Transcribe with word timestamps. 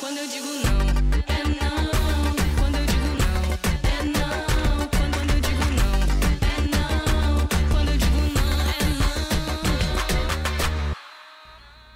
Quando 0.00 0.16
eu 0.16 0.26
digo 0.26 0.46
não, 0.46 0.80
é 1.28 1.44
não. 1.60 1.76
Quando 2.58 2.76
eu 2.76 2.86
digo 2.86 3.06
não, 3.20 3.42
é 3.84 4.02
não. 4.02 4.88
Quando 4.88 5.30
eu 5.30 5.40
digo 5.42 5.64
não, 5.76 6.00
é 6.48 6.56
não. 6.72 7.46
Quando 7.68 7.90
eu 7.90 7.98
digo 7.98 8.20
não, 8.34 8.48
é 8.70 8.80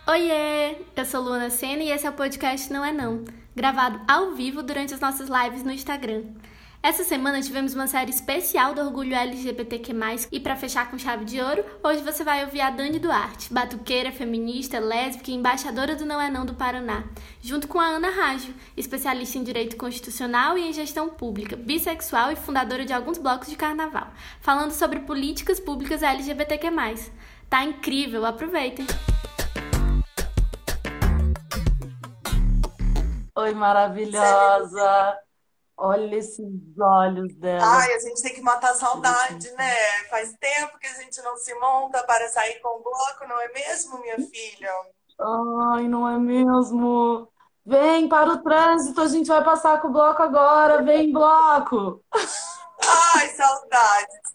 não. 0.07 0.13
Oiê! 0.13 0.77
Eu 0.95 1.05
sou 1.07 1.23
Luana 1.23 1.49
Senna 1.49 1.83
e 1.83 1.91
esse 1.91 2.07
é 2.07 2.11
o 2.11 2.13
podcast 2.13 2.71
Não 2.71 2.85
é 2.85 2.93
Não, 2.93 3.25
gravado 3.57 3.99
ao 4.07 4.33
vivo 4.33 4.63
durante 4.63 4.93
as 4.93 5.01
nossas 5.01 5.31
lives 5.31 5.63
no 5.63 5.73
Instagram. 5.73 6.25
Essa 6.85 7.03
semana 7.03 7.41
tivemos 7.41 7.73
uma 7.73 7.87
série 7.87 8.11
especial 8.11 8.75
do 8.75 8.83
Orgulho 8.83 9.15
LGBTQ+, 9.15 9.95
e 10.31 10.39
para 10.39 10.55
fechar 10.55 10.91
com 10.91 10.99
chave 10.99 11.25
de 11.25 11.41
ouro, 11.41 11.65
hoje 11.83 12.03
você 12.03 12.23
vai 12.23 12.45
ouvir 12.45 12.61
a 12.61 12.69
Dani 12.69 12.99
Duarte, 12.99 13.51
batuqueira, 13.51 14.13
feminista, 14.13 14.79
lésbica 14.79 15.31
e 15.31 15.35
embaixadora 15.35 15.97
do 15.97 16.05
Não 16.05 16.21
é 16.21 16.29
Não 16.29 16.45
do 16.45 16.53
Paraná, 16.53 17.05
junto 17.41 17.69
com 17.69 17.81
a 17.81 17.87
Ana 17.87 18.11
Rágio, 18.11 18.55
especialista 18.77 19.39
em 19.39 19.43
Direito 19.43 19.79
Constitucional 19.79 20.59
e 20.59 20.69
em 20.69 20.75
Gestão 20.75 21.09
Pública, 21.09 21.57
bissexual 21.57 22.31
e 22.31 22.37
fundadora 22.37 22.85
de 22.85 22.93
alguns 22.93 23.17
blocos 23.17 23.49
de 23.49 23.57
carnaval, 23.57 24.09
falando 24.43 24.73
sobre 24.73 25.01
políticas 25.01 25.59
públicas 25.59 26.03
LGBTQ+. 26.03 26.69
Tá 27.49 27.65
incrível, 27.65 28.27
aproveitem! 28.27 28.87
Oi, 33.37 33.55
maravilhosa! 33.55 35.25
Olha 35.77 36.17
esses 36.17 36.47
olhos 36.79 37.35
dela. 37.37 37.65
Ai, 37.65 37.95
a 37.95 37.99
gente 37.99 38.23
tem 38.23 38.35
que 38.35 38.41
matar 38.41 38.71
a 38.71 38.75
saudade, 38.75 39.51
né? 39.53 39.75
Faz 40.09 40.33
tempo 40.39 40.79
que 40.79 40.87
a 40.87 40.95
gente 40.95 41.21
não 41.23 41.37
se 41.37 41.53
monta 41.57 42.03
para 42.05 42.29
sair 42.29 42.61
com 42.61 42.79
o 42.79 42.83
bloco, 42.83 43.27
não 43.29 43.41
é 43.41 43.49
mesmo, 43.53 44.01
minha 44.01 44.17
filha? 44.17 44.71
Ai, 45.75 45.89
não 45.89 46.09
é 46.09 46.19
mesmo? 46.19 47.29
Vem 47.67 48.09
para 48.09 48.31
o 48.31 48.43
trânsito, 48.43 49.01
a 49.01 49.09
gente 49.09 49.27
vai 49.27 49.43
passar 49.43 49.81
com 49.81 49.89
o 49.89 49.93
bloco 49.93 50.23
agora. 50.23 50.83
Vem, 50.83 51.11
bloco! 51.13 52.05
Ai, 53.15 53.29
saudades! 53.31 54.35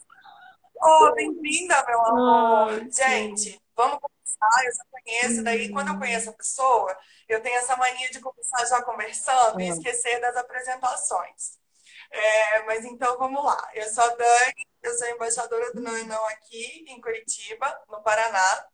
Oh, 0.82 1.12
bem-vinda, 1.16 1.84
meu 1.86 2.00
amor! 2.06 2.72
Ai, 2.72 2.90
Gente, 2.90 3.60
vamos 3.76 3.98
conversar, 3.98 4.66
eu 4.66 4.72
já 4.74 4.84
conheço, 4.90 5.44
daí 5.44 5.70
quando 5.70 5.88
eu 5.88 5.98
conheço 5.98 6.30
a 6.30 6.32
pessoa, 6.34 6.96
eu 7.32 7.40
tenho 7.42 7.56
essa 7.58 7.76
mania 7.76 8.10
de 8.10 8.20
começar 8.20 8.64
já 8.66 8.82
conversando 8.82 9.60
e 9.60 9.64
É. 9.66 9.68
esquecer 9.68 10.20
das 10.20 10.36
apresentações. 10.36 11.58
É, 12.10 12.62
mas 12.62 12.84
então 12.84 13.16
vamos 13.18 13.44
lá. 13.44 13.70
Eu 13.74 13.88
sou 13.88 14.02
a 14.04 14.08
Dani, 14.08 14.66
eu 14.82 14.98
sou 14.98 15.08
embaixadora 15.08 15.72
do 15.72 15.80
Não 15.80 15.96
é 15.96 16.02
Não 16.04 16.24
aqui 16.26 16.84
em 16.88 17.00
Curitiba, 17.00 17.84
no 17.88 18.02
Paraná. 18.02 18.66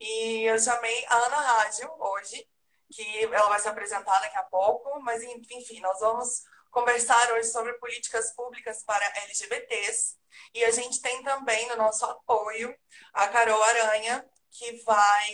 E 0.00 0.42
eu 0.44 0.58
chamei 0.58 1.04
a 1.08 1.14
Ana 1.14 1.36
Rádio 1.40 1.88
hoje, 1.98 2.48
que 2.92 3.24
ela 3.26 3.48
vai 3.48 3.60
se 3.60 3.68
apresentar 3.68 4.18
daqui 4.20 4.36
a 4.38 4.42
pouco, 4.44 4.98
mas 5.00 5.22
enfim, 5.22 5.80
nós 5.80 6.00
vamos 6.00 6.42
conversar 6.70 7.32
hoje 7.32 7.48
sobre 7.48 7.74
políticas 7.74 8.34
públicas 8.34 8.82
para 8.84 9.06
LGBTs. 9.24 10.16
E 10.54 10.64
a 10.64 10.70
gente 10.70 11.00
tem 11.00 11.22
também 11.22 11.68
no 11.68 11.76
nosso 11.76 12.04
apoio 12.06 12.74
a 13.12 13.28
Carol 13.28 13.62
Aranha, 13.62 14.24
que 14.50 14.82
vai 14.82 15.30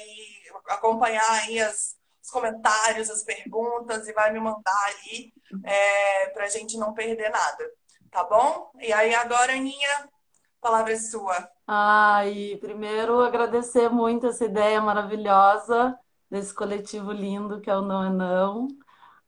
acompanhar 0.68 1.30
aí 1.42 1.60
as, 1.60 1.96
os 2.26 2.30
comentários, 2.30 3.08
as 3.08 3.22
perguntas 3.22 4.08
e 4.08 4.12
vai 4.12 4.32
me 4.32 4.40
mandar 4.40 4.84
ali 4.88 5.32
é, 5.64 6.28
para 6.30 6.44
a 6.44 6.48
gente 6.48 6.76
não 6.76 6.92
perder 6.92 7.30
nada, 7.30 7.70
tá 8.10 8.24
bom? 8.24 8.70
E 8.80 8.92
aí 8.92 9.14
agora, 9.14 9.52
Aninha, 9.52 10.08
palavra 10.60 10.92
é 10.92 10.96
sua. 10.96 11.48
Ai, 11.66 12.58
primeiro 12.60 13.20
agradecer 13.20 13.88
muito 13.88 14.26
essa 14.26 14.44
ideia 14.44 14.80
maravilhosa 14.80 15.96
desse 16.28 16.52
coletivo 16.52 17.12
lindo 17.12 17.60
que 17.60 17.70
é 17.70 17.76
o 17.76 17.82
Não 17.82 18.04
é 18.04 18.10
Não. 18.10 18.66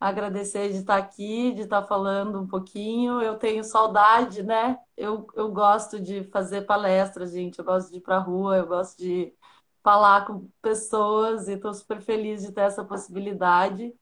Agradecer 0.01 0.71
de 0.71 0.79
estar 0.79 0.97
aqui, 0.97 1.53
de 1.53 1.63
estar 1.63 1.83
falando 1.85 2.41
um 2.41 2.47
pouquinho. 2.47 3.21
Eu 3.21 3.37
tenho 3.37 3.65
saudade, 3.65 4.45
né? 4.45 4.79
Eu, 4.97 5.27
eu 5.35 5.51
gosto 5.51 5.99
de 5.99 6.23
fazer 6.31 6.63
palestras, 6.63 7.33
gente. 7.33 7.59
Eu 7.59 7.65
gosto 7.65 7.91
de 7.91 7.97
ir 7.99 8.01
para 8.01 8.19
rua, 8.19 8.57
eu 8.57 8.67
gosto 8.67 8.97
de 8.97 9.33
falar 9.83 10.27
com 10.27 10.49
pessoas 10.63 11.49
e 11.49 11.53
estou 11.53 11.73
super 11.75 12.01
feliz 12.01 12.43
de 12.43 12.53
ter 12.53 12.63
essa 12.63 12.85
possibilidade. 12.85 13.93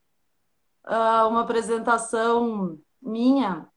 Ah, 0.85 1.27
uma 1.29 1.43
apresentação 1.43 2.79
minha. 3.01 3.69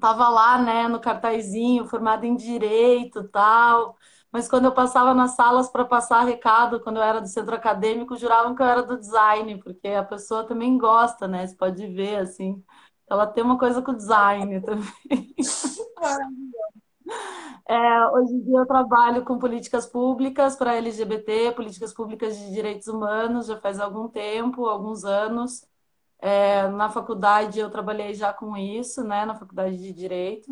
Tava 0.00 0.28
lá, 0.28 0.58
né, 0.60 0.88
no 0.88 1.00
cartazinho, 1.00 1.86
formada 1.86 2.26
em 2.26 2.36
direito, 2.36 3.28
tal. 3.28 3.96
Mas 4.32 4.48
quando 4.48 4.64
eu 4.64 4.72
passava 4.72 5.14
nas 5.14 5.36
salas 5.36 5.68
para 5.70 5.84
passar 5.84 6.24
recado, 6.24 6.80
quando 6.80 6.96
eu 6.96 7.02
era 7.02 7.20
do 7.20 7.28
centro 7.28 7.54
acadêmico, 7.54 8.16
juravam 8.16 8.54
que 8.54 8.62
eu 8.62 8.66
era 8.66 8.82
do 8.82 8.98
design, 8.98 9.58
porque 9.62 9.88
a 9.88 10.02
pessoa 10.04 10.44
também 10.44 10.76
gosta, 10.76 11.28
né? 11.28 11.46
Você 11.46 11.54
pode 11.56 11.86
ver 11.88 12.16
assim. 12.16 12.62
Ela 13.08 13.26
tem 13.26 13.44
uma 13.44 13.58
coisa 13.58 13.80
com 13.82 13.94
design 13.94 14.60
também. 14.62 15.34
É, 17.66 18.06
hoje 18.08 18.34
em 18.34 18.40
dia 18.42 18.58
eu 18.58 18.66
trabalho 18.66 19.24
com 19.24 19.38
políticas 19.38 19.86
públicas 19.86 20.54
para 20.54 20.74
LGBT, 20.76 21.52
políticas 21.52 21.94
públicas 21.94 22.36
de 22.36 22.52
direitos 22.52 22.88
humanos, 22.88 23.46
já 23.46 23.58
faz 23.58 23.80
algum 23.80 24.06
tempo, 24.08 24.66
alguns 24.66 25.04
anos. 25.04 25.64
É, 26.20 26.68
na 26.68 26.88
faculdade 26.90 27.58
eu 27.58 27.70
trabalhei 27.70 28.14
já 28.14 28.32
com 28.32 28.56
isso, 28.56 29.02
né, 29.04 29.24
na 29.24 29.34
faculdade 29.34 29.76
de 29.76 29.92
Direito. 29.92 30.50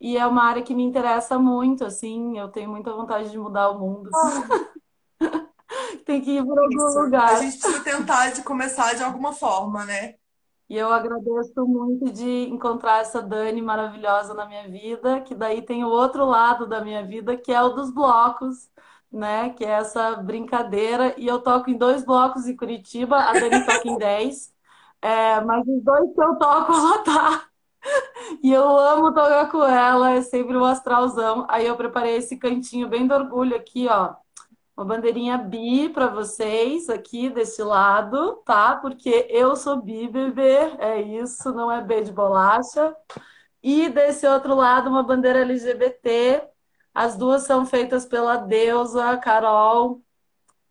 E 0.00 0.16
é 0.16 0.26
uma 0.26 0.44
área 0.44 0.62
que 0.62 0.74
me 0.74 0.82
interessa 0.82 1.38
muito, 1.38 1.84
assim, 1.84 2.38
eu 2.38 2.48
tenho 2.48 2.68
muita 2.68 2.92
vontade 2.92 3.30
de 3.30 3.38
mudar 3.38 3.70
o 3.70 3.78
mundo. 3.78 4.10
Tem 6.04 6.20
que 6.20 6.32
ir 6.32 6.44
por 6.44 6.58
algum 6.58 6.88
Isso. 6.88 6.98
A 6.98 7.02
lugar. 7.02 7.36
gente 7.38 7.58
precisa 7.58 7.82
tentar 7.82 8.30
de 8.30 8.42
começar 8.42 8.94
de 8.94 9.02
alguma 9.02 9.32
forma, 9.32 9.84
né? 9.84 10.14
E 10.68 10.76
eu 10.76 10.90
agradeço 10.92 11.66
muito 11.66 12.10
de 12.12 12.48
encontrar 12.48 13.00
essa 13.00 13.20
Dani 13.22 13.60
maravilhosa 13.62 14.34
na 14.34 14.46
minha 14.46 14.68
vida, 14.68 15.20
que 15.20 15.34
daí 15.34 15.62
tem 15.62 15.84
o 15.84 15.88
outro 15.88 16.24
lado 16.24 16.66
da 16.66 16.82
minha 16.82 17.06
vida, 17.06 17.36
que 17.36 17.52
é 17.52 17.62
o 17.62 17.70
dos 17.70 17.90
blocos, 17.92 18.70
né? 19.12 19.50
Que 19.50 19.64
é 19.64 19.70
essa 19.70 20.16
brincadeira. 20.16 21.14
E 21.18 21.26
eu 21.26 21.40
toco 21.42 21.70
em 21.70 21.76
dois 21.78 22.04
blocos 22.04 22.46
em 22.46 22.56
Curitiba, 22.56 23.18
a 23.18 23.34
Dani 23.34 23.64
toca 23.64 23.88
em 23.88 23.98
dez. 23.98 24.52
É, 25.02 25.40
mas 25.42 25.66
os 25.68 25.82
dois 25.84 26.14
que 26.14 26.22
eu 26.22 26.36
toco, 26.38 26.72
ela 26.72 26.98
tá. 27.04 27.48
E 28.42 28.52
eu 28.52 28.78
amo 28.78 29.12
tocar 29.12 29.50
com 29.50 29.62
ela, 29.64 30.12
é 30.12 30.22
sempre 30.22 30.56
um 30.56 30.64
astralzão. 30.64 31.46
Aí 31.48 31.66
eu 31.66 31.76
preparei 31.76 32.16
esse 32.16 32.38
cantinho 32.38 32.88
bem 32.88 33.06
do 33.06 33.14
orgulho 33.14 33.56
aqui, 33.56 33.88
ó. 33.88 34.14
Uma 34.76 34.84
bandeirinha 34.84 35.38
bi 35.38 35.88
para 35.88 36.08
vocês 36.08 36.90
aqui 36.90 37.30
desse 37.30 37.62
lado, 37.62 38.42
tá? 38.44 38.74
Porque 38.76 39.28
eu 39.30 39.54
sou 39.54 39.80
bi, 39.80 40.08
bebê, 40.08 40.58
é 40.78 41.00
isso, 41.00 41.52
não 41.52 41.70
é 41.70 41.80
B 41.80 42.02
de 42.02 42.10
bolacha. 42.10 42.94
E 43.62 43.88
desse 43.88 44.26
outro 44.26 44.54
lado, 44.54 44.90
uma 44.90 45.04
bandeira 45.04 45.40
LGBT. 45.42 46.42
As 46.92 47.16
duas 47.16 47.44
são 47.44 47.64
feitas 47.64 48.04
pela 48.04 48.36
deusa 48.36 49.16
Carol, 49.18 50.02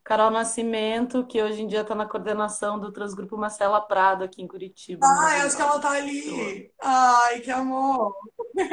Carol 0.03 0.31
Nascimento, 0.31 1.25
que 1.25 1.41
hoje 1.41 1.61
em 1.61 1.67
dia 1.67 1.81
está 1.81 1.95
na 1.95 2.05
coordenação 2.05 2.77
do 2.77 2.91
Transgrupo 2.91 3.37
Marcela 3.37 3.79
Prado 3.79 4.25
aqui 4.25 4.41
em 4.41 4.47
Curitiba. 4.47 5.05
Ai, 5.21 5.41
acho 5.41 5.55
que 5.55 5.61
ela 5.61 5.79
tá 5.79 5.91
ali. 5.91 6.71
Ai, 6.81 7.39
que 7.39 7.51
amor. 7.51 8.13
Que 8.53 8.63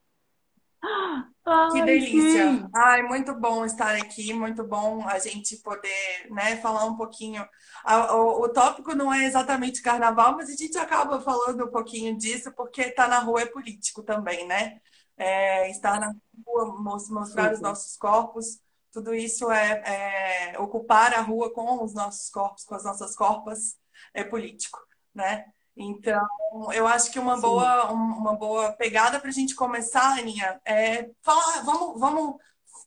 Ai, 1.47 1.83
delícia. 1.85 2.59
sim. 2.63 2.71
Ai, 2.75 3.03
muito 3.03 3.35
bom 3.39 3.65
estar 3.65 3.95
aqui, 3.97 4.33
muito 4.33 4.65
bom 4.65 5.07
a 5.09 5.19
gente 5.19 5.57
poder, 5.59 6.29
né, 6.31 6.57
falar 6.59 6.85
um 6.87 6.97
pouquinho. 6.97 7.47
A- 7.85 8.15
O, 8.17 8.43
o 8.45 8.49
tópico 8.53 8.95
não 8.95 9.13
é 9.13 9.25
exatamente 9.27 9.83
carnaval, 9.83 10.37
mas 10.37 10.49
a 10.51 10.55
gente 10.57 10.77
acaba 10.79 11.21
falando 11.21 11.65
um 11.67 11.71
pouquinho 11.71 12.17
disso 12.17 12.53
porque 12.55 12.83
estar 12.83 13.09
na 13.09 13.19
rua 13.21 13.43
é 13.43 13.47
político 13.47 14.03
também, 14.03 14.47
né? 14.47 14.81
É, 15.17 15.71
estar 15.71 15.99
na 16.01 16.13
rua, 16.47 16.67
mos- 16.81 17.09
mostrar 17.11 17.53
os 17.53 17.61
Super. 17.61 17.63
nossos 17.63 17.97
corpos, 17.97 18.61
tudo 18.93 19.15
isso 19.15 19.51
é, 19.51 20.53
é 20.55 20.59
ocupar 20.59 21.13
a 21.15 21.21
rua 21.21 21.53
com 21.53 21.85
os 21.85 21.93
nossos 21.95 22.31
corpos, 22.31 22.65
com 22.65 22.75
as 22.75 22.85
nossas 22.85 23.15
corpas, 23.17 23.77
é 24.15 24.25
político, 24.25 24.79
né? 25.15 25.45
Então, 25.79 26.27
eu 26.73 26.87
acho 26.89 27.13
que 27.13 27.21
uma 27.21 27.37
Sim. 27.37 27.43
boa, 27.43 27.93
um- 27.93 28.19
uma 28.19 28.35
boa 28.37 28.73
pegada 28.73 29.21
para 29.21 29.29
a 29.29 29.33
gente 29.33 29.55
começar, 29.55 30.19
Aninha, 30.19 30.61
é 30.65 31.09
falar, 31.23 31.63
vamos, 31.65 32.01
vamos 32.01 32.37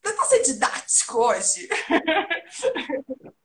tentar 0.01 0.25
ser 0.25 0.41
didático 0.41 1.17
hoje. 1.17 1.69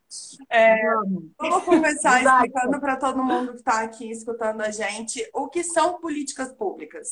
Vamos. 0.49 1.25
Vamos 1.39 1.65
começar 1.65 2.23
explicando 2.23 2.81
para 2.81 2.97
todo 2.97 3.23
mundo 3.23 3.53
que 3.53 3.59
está 3.59 3.81
aqui 3.81 4.11
escutando 4.11 4.63
a 4.63 4.71
gente 4.71 5.29
o 5.35 5.49
que 5.49 5.63
são 5.63 6.01
políticas 6.01 6.53
públicas. 6.53 7.11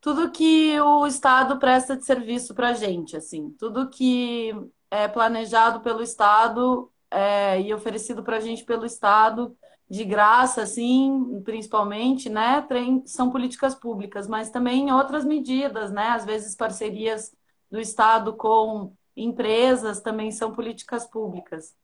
Tudo 0.00 0.30
que 0.30 0.80
o 0.80 1.06
Estado 1.06 1.58
presta 1.58 1.96
de 1.96 2.04
serviço 2.06 2.54
para 2.54 2.68
a 2.70 2.74
gente, 2.74 3.16
assim, 3.16 3.50
tudo 3.58 3.90
que 3.90 4.54
é 4.90 5.08
planejado 5.08 5.80
pelo 5.80 6.02
Estado 6.02 6.90
é, 7.10 7.60
e 7.60 7.74
oferecido 7.74 8.22
para 8.22 8.36
a 8.36 8.40
gente 8.40 8.64
pelo 8.64 8.86
Estado 8.86 9.56
de 9.88 10.04
graça, 10.04 10.62
assim, 10.62 11.40
principalmente, 11.44 12.28
né, 12.28 12.66
são 13.04 13.30
políticas 13.30 13.74
públicas, 13.74 14.26
mas 14.26 14.50
também 14.50 14.92
outras 14.92 15.24
medidas, 15.24 15.92
né, 15.92 16.08
às 16.08 16.24
vezes 16.24 16.56
parcerias 16.56 17.32
do 17.70 17.80
Estado 17.80 18.34
com 18.34 18.92
empresas 19.16 20.00
também 20.00 20.30
são 20.30 20.52
políticas 20.52 21.06
públicas. 21.06 21.74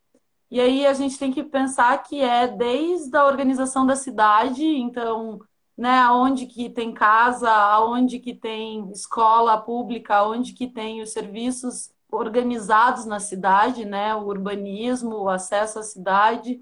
E 0.50 0.60
aí 0.60 0.84
a 0.87 0.93
gente 0.93 1.19
tem 1.19 1.32
que 1.32 1.43
pensar 1.43 2.02
que 2.02 2.20
é 2.20 2.46
desde 2.46 3.16
a 3.16 3.25
organização 3.25 3.87
da 3.87 3.96
cidade, 3.96 4.64
então, 4.64 5.40
né, 5.78 5.98
aonde 6.00 6.46
que 6.46 6.69
tem 6.69 6.93
casa, 6.93 7.50
aonde 7.50 8.19
que 8.19 8.34
tem 8.34 8.90
escola 8.90 9.56
pública, 9.58 10.16
aonde 10.16 10.52
que 10.52 10.66
tem 10.66 11.00
os 11.00 11.12
serviços 11.12 11.90
organizados 12.10 13.06
na 13.06 13.19
cidade, 13.19 13.84
né, 13.87 14.14
o 14.14 14.26
urbanismo, 14.26 15.16
o 15.16 15.28
acesso 15.31 15.78
à 15.78 15.82
cidade. 15.82 16.60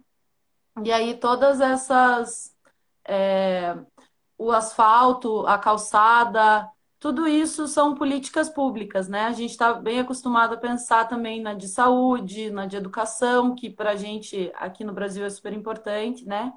E 0.85 0.93
aí 0.93 1.15
todas 1.15 1.61
essas, 1.61 2.55
é, 3.07 3.77
o 4.39 4.51
asfalto, 4.53 5.47
a 5.47 5.59
calçada, 5.59 6.71
tudo 6.99 7.27
isso 7.27 7.67
são 7.67 7.95
políticas 7.95 8.49
públicas, 8.51 9.09
né? 9.09 9.27
A 9.27 9.33
gente 9.33 9.51
está 9.53 9.73
bem 9.73 10.01
acostumado 10.01 10.55
a 10.55 10.59
pensar 10.59 11.09
também 11.09 11.41
na 11.41 11.55
de 11.55 11.67
saúde, 11.69 12.51
na 12.51 12.67
de 12.67 12.77
educação, 12.77 13.55
que 13.55 13.71
para 13.71 13.93
a 13.93 13.97
gente 13.97 14.53
aqui 14.55 14.85
no 14.85 14.93
Brasil 14.93 15.25
é 15.25 15.31
super 15.31 15.53
importante, 15.53 16.27
né? 16.27 16.53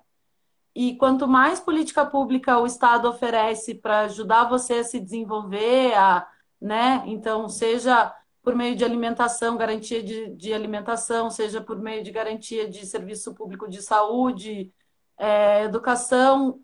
E 0.76 0.96
quanto 0.98 1.28
mais 1.28 1.60
política 1.60 2.06
pública 2.06 2.58
o 2.60 2.66
Estado 2.66 3.08
oferece 3.08 3.76
para 3.76 4.02
ajudar 4.02 4.46
você 4.50 4.76
a 4.76 4.84
se 4.84 5.00
desenvolver, 5.00 5.94
a, 5.96 6.28
né? 6.60 7.04
Então, 7.06 7.48
seja 7.48 8.14
por 8.44 8.56
meio 8.56 8.76
de 8.76 8.84
alimentação, 8.84 9.58
garantia 9.58 10.04
de, 10.04 10.30
de 10.36 10.54
alimentação, 10.54 11.30
seja 11.30 11.62
por 11.62 11.80
meio 11.80 12.04
de 12.04 12.12
garantia 12.12 12.70
de 12.70 12.86
serviço 12.86 13.34
público 13.34 13.70
de 13.70 13.82
saúde, 13.82 14.72
é, 15.18 15.64
educação, 15.64 16.60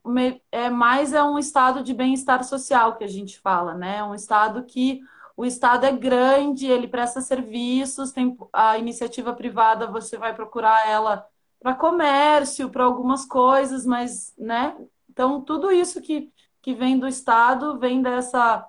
é 0.51 0.69
mais 0.69 1.13
é 1.13 1.23
um 1.23 1.39
estado 1.39 1.81
de 1.81 1.93
bem-estar 1.93 2.43
social 2.43 2.97
que 2.97 3.03
a 3.05 3.07
gente 3.07 3.39
fala, 3.39 3.73
né? 3.73 3.97
É 3.97 4.03
um 4.03 4.13
estado 4.13 4.65
que 4.65 4.99
o 5.37 5.45
estado 5.45 5.85
é 5.85 5.91
grande, 5.93 6.67
ele 6.67 6.87
presta 6.87 7.21
serviços, 7.21 8.11
tem 8.11 8.37
a 8.51 8.77
iniciativa 8.77 9.33
privada, 9.33 9.87
você 9.87 10.17
vai 10.17 10.35
procurar 10.35 10.85
ela 10.89 11.25
para 11.61 11.73
comércio, 11.75 12.69
para 12.69 12.83
algumas 12.83 13.25
coisas, 13.25 13.85
mas, 13.85 14.33
né? 14.37 14.75
Então, 15.09 15.41
tudo 15.41 15.71
isso 15.71 16.01
que, 16.01 16.29
que 16.61 16.73
vem 16.73 16.99
do 16.99 17.07
estado 17.07 17.79
vem 17.79 18.01
dessa 18.01 18.67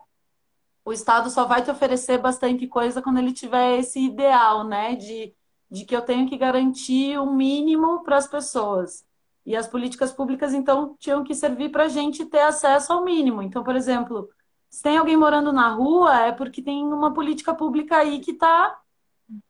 o 0.91 0.93
Estado 0.93 1.31
só 1.31 1.45
vai 1.45 1.63
te 1.63 1.71
oferecer 1.71 2.19
bastante 2.19 2.67
coisa 2.67 3.01
quando 3.01 3.19
ele 3.19 3.33
tiver 3.33 3.79
esse 3.79 4.01
ideal, 4.01 4.65
né? 4.65 4.97
De, 4.97 5.33
de 5.71 5.85
que 5.85 5.95
eu 5.95 6.03
tenho 6.03 6.29
que 6.29 6.37
garantir 6.37 7.17
o 7.17 7.23
um 7.23 7.33
mínimo 7.33 8.03
para 8.03 8.17
as 8.17 8.27
pessoas. 8.27 9.07
E 9.47 9.55
as 9.55 9.69
políticas 9.69 10.13
públicas, 10.13 10.53
então, 10.53 10.97
tinham 10.99 11.23
que 11.23 11.33
servir 11.33 11.71
para 11.71 11.85
a 11.85 11.89
gente 11.89 12.27
ter 12.27 12.41
acesso 12.41 12.93
ao 12.93 13.05
mínimo. 13.05 13.41
Então, 13.41 13.63
por 13.63 13.77
exemplo, 13.77 14.29
se 14.69 14.83
tem 14.83 14.99
alguém 14.99 15.17
morando 15.17 15.53
na 15.53 15.69
rua, 15.69 16.27
é 16.27 16.33
porque 16.33 16.61
tem 16.61 16.85
uma 16.85 17.15
política 17.15 17.55
pública 17.55 17.97
aí 17.99 18.19
que 18.19 18.33
está 18.33 18.77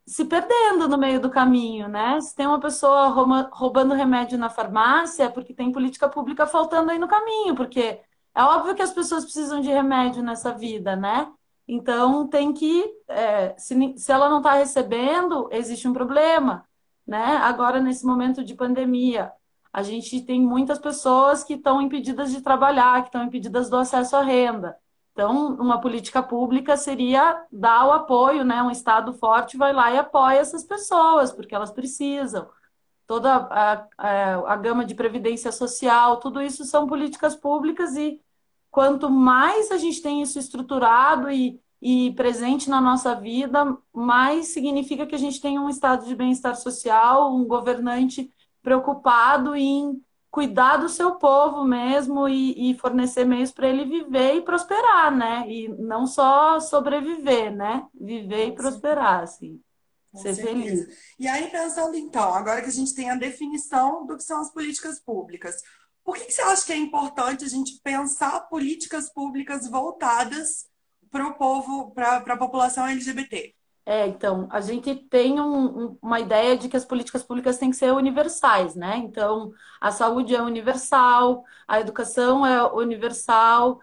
se 0.06 0.26
perdendo 0.26 0.86
no 0.88 0.98
meio 0.98 1.20
do 1.20 1.30
caminho, 1.30 1.88
né? 1.88 2.20
Se 2.20 2.36
tem 2.36 2.46
uma 2.46 2.60
pessoa 2.60 3.06
roubando 3.50 3.94
remédio 3.94 4.36
na 4.38 4.50
farmácia, 4.50 5.24
é 5.24 5.28
porque 5.30 5.54
tem 5.54 5.72
política 5.72 6.06
pública 6.06 6.46
faltando 6.46 6.90
aí 6.90 6.98
no 6.98 7.08
caminho, 7.08 7.54
porque 7.54 7.98
é 8.34 8.42
óbvio 8.42 8.74
que 8.74 8.82
as 8.82 8.92
pessoas 8.92 9.24
precisam 9.24 9.60
de 9.60 9.68
remédio 9.68 10.22
nessa 10.22 10.52
vida, 10.52 10.96
né? 10.96 11.30
Então 11.66 12.26
tem 12.26 12.52
que, 12.52 12.84
é, 13.08 13.56
se, 13.58 13.94
se 13.96 14.12
ela 14.12 14.28
não 14.28 14.38
está 14.38 14.54
recebendo, 14.54 15.48
existe 15.52 15.86
um 15.86 15.92
problema, 15.92 16.64
né? 17.06 17.36
Agora, 17.42 17.80
nesse 17.80 18.04
momento 18.04 18.44
de 18.44 18.54
pandemia, 18.54 19.32
a 19.72 19.82
gente 19.82 20.20
tem 20.22 20.40
muitas 20.40 20.78
pessoas 20.78 21.44
que 21.44 21.54
estão 21.54 21.80
impedidas 21.80 22.32
de 22.32 22.40
trabalhar, 22.40 23.02
que 23.02 23.08
estão 23.08 23.24
impedidas 23.24 23.70
do 23.70 23.76
acesso 23.76 24.16
à 24.16 24.22
renda. 24.22 24.76
Então, 25.12 25.54
uma 25.56 25.80
política 25.80 26.22
pública 26.22 26.76
seria 26.76 27.44
dar 27.52 27.86
o 27.86 27.92
apoio, 27.92 28.44
né? 28.44 28.62
Um 28.62 28.70
Estado 28.70 29.12
forte 29.12 29.56
vai 29.56 29.72
lá 29.72 29.92
e 29.92 29.98
apoia 29.98 30.38
essas 30.38 30.64
pessoas, 30.64 31.32
porque 31.32 31.54
elas 31.54 31.70
precisam 31.70 32.48
toda 33.10 33.34
a, 33.34 33.88
a, 33.98 34.52
a 34.52 34.56
gama 34.56 34.84
de 34.84 34.94
previdência 34.94 35.50
social, 35.50 36.18
tudo 36.20 36.40
isso 36.40 36.64
são 36.64 36.86
políticas 36.86 37.34
públicas 37.34 37.96
e 37.96 38.20
quanto 38.70 39.10
mais 39.10 39.72
a 39.72 39.78
gente 39.78 40.00
tem 40.00 40.22
isso 40.22 40.38
estruturado 40.38 41.28
e, 41.28 41.60
e 41.82 42.12
presente 42.12 42.70
na 42.70 42.80
nossa 42.80 43.12
vida, 43.16 43.76
mais 43.92 44.52
significa 44.54 45.04
que 45.08 45.14
a 45.16 45.18
gente 45.18 45.40
tem 45.40 45.58
um 45.58 45.68
estado 45.68 46.06
de 46.06 46.14
bem-estar 46.14 46.54
social, 46.54 47.34
um 47.34 47.44
governante 47.44 48.32
preocupado 48.62 49.56
em 49.56 50.00
cuidar 50.30 50.76
do 50.76 50.88
seu 50.88 51.16
povo 51.16 51.64
mesmo 51.64 52.28
e, 52.28 52.70
e 52.70 52.74
fornecer 52.74 53.24
meios 53.24 53.50
para 53.50 53.68
ele 53.68 53.86
viver 53.86 54.36
e 54.36 54.42
prosperar, 54.42 55.10
né? 55.10 55.50
E 55.50 55.66
não 55.66 56.06
só 56.06 56.60
sobreviver, 56.60 57.52
né? 57.52 57.88
Viver 57.92 58.46
e 58.46 58.52
prosperar, 58.52 59.24
assim. 59.24 59.60
Com 60.12 60.24
Ser 60.24 60.34
certeza. 60.34 60.86
feliz. 60.88 61.14
E 61.18 61.28
aí, 61.28 61.50
pensando 61.50 61.96
então, 61.96 62.34
agora 62.34 62.60
que 62.62 62.68
a 62.68 62.72
gente 62.72 62.94
tem 62.94 63.10
a 63.10 63.16
definição 63.16 64.06
do 64.06 64.16
que 64.16 64.22
são 64.22 64.40
as 64.40 64.52
políticas 64.52 65.00
públicas, 65.00 65.62
por 66.04 66.16
que 66.16 66.24
que 66.26 66.32
você 66.32 66.42
acha 66.42 66.64
que 66.66 66.72
é 66.72 66.76
importante 66.76 67.44
a 67.44 67.48
gente 67.48 67.80
pensar 67.82 68.40
políticas 68.48 69.12
públicas 69.12 69.68
voltadas 69.68 70.66
para 71.10 71.26
o 71.28 71.34
povo, 71.34 71.92
para 71.92 72.16
a 72.18 72.36
população 72.36 72.86
LGBT? 72.86 73.54
É, 73.86 74.06
então, 74.06 74.46
a 74.52 74.60
gente 74.60 74.94
tem 75.08 75.40
um- 75.40 75.86
um- 75.92 75.98
uma 76.02 76.20
ideia 76.20 76.56
de 76.56 76.68
que 76.68 76.76
as 76.76 76.84
políticas 76.84 77.24
públicas 77.24 77.58
têm 77.58 77.70
que 77.70 77.76
ser 77.76 77.92
universais, 77.92 78.74
né? 78.76 78.96
Então, 78.98 79.50
a 79.80 79.90
saúde 79.90 80.34
é 80.34 80.40
universal, 80.42 81.44
a 81.66 81.80
educação 81.80 82.46
é 82.46 82.62
universal. 82.72 83.80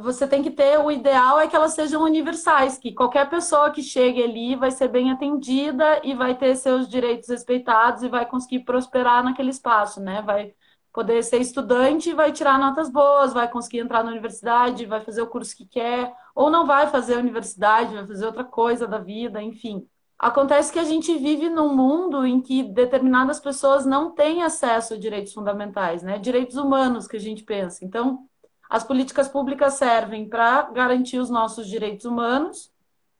Você 0.00 0.26
tem 0.26 0.42
que 0.42 0.50
ter, 0.50 0.78
o 0.78 0.90
ideal 0.90 1.38
é 1.38 1.46
que 1.46 1.54
elas 1.54 1.74
sejam 1.74 2.02
universais, 2.02 2.78
que 2.78 2.92
qualquer 2.92 3.28
pessoa 3.28 3.70
que 3.70 3.82
chegue 3.82 4.22
ali 4.22 4.56
vai 4.56 4.70
ser 4.70 4.88
bem 4.88 5.10
atendida 5.10 6.00
e 6.04 6.14
vai 6.14 6.36
ter 6.36 6.54
seus 6.56 6.88
direitos 6.88 7.28
respeitados 7.28 8.02
e 8.02 8.08
vai 8.08 8.24
conseguir 8.24 8.60
prosperar 8.60 9.22
naquele 9.22 9.50
espaço, 9.50 10.00
né? 10.00 10.22
Vai 10.22 10.54
poder 10.98 11.22
ser 11.22 11.38
estudante 11.38 12.12
vai 12.12 12.32
tirar 12.32 12.58
notas 12.58 12.90
boas, 12.90 13.32
vai 13.32 13.48
conseguir 13.48 13.78
entrar 13.78 14.02
na 14.02 14.10
universidade, 14.10 14.84
vai 14.84 15.00
fazer 15.00 15.22
o 15.22 15.28
curso 15.28 15.56
que 15.56 15.64
quer, 15.64 16.12
ou 16.34 16.50
não 16.50 16.66
vai 16.66 16.88
fazer 16.88 17.14
a 17.14 17.18
universidade, 17.18 17.94
vai 17.94 18.06
fazer 18.06 18.26
outra 18.26 18.44
coisa 18.44 18.86
da 18.86 18.98
vida, 18.98 19.40
enfim. 19.40 19.86
Acontece 20.18 20.72
que 20.72 20.78
a 20.78 20.84
gente 20.84 21.16
vive 21.16 21.48
num 21.48 21.72
mundo 21.72 22.26
em 22.26 22.40
que 22.40 22.64
determinadas 22.64 23.38
pessoas 23.38 23.86
não 23.86 24.10
têm 24.10 24.42
acesso 24.42 24.94
a 24.94 24.98
direitos 24.98 25.32
fundamentais, 25.32 26.02
né? 26.02 26.18
Direitos 26.18 26.56
humanos 26.56 27.06
que 27.06 27.16
a 27.16 27.20
gente 27.20 27.44
pensa. 27.44 27.84
Então, 27.84 28.26
as 28.68 28.84
políticas 28.84 29.28
públicas 29.28 29.74
servem 29.74 30.28
para 30.28 30.62
garantir 30.70 31.18
os 31.18 31.30
nossos 31.30 31.66
direitos 31.66 32.04
humanos, 32.04 32.72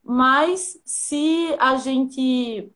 mas 0.03 0.79
se 0.85 1.55
a 1.59 1.75
gente 1.75 2.71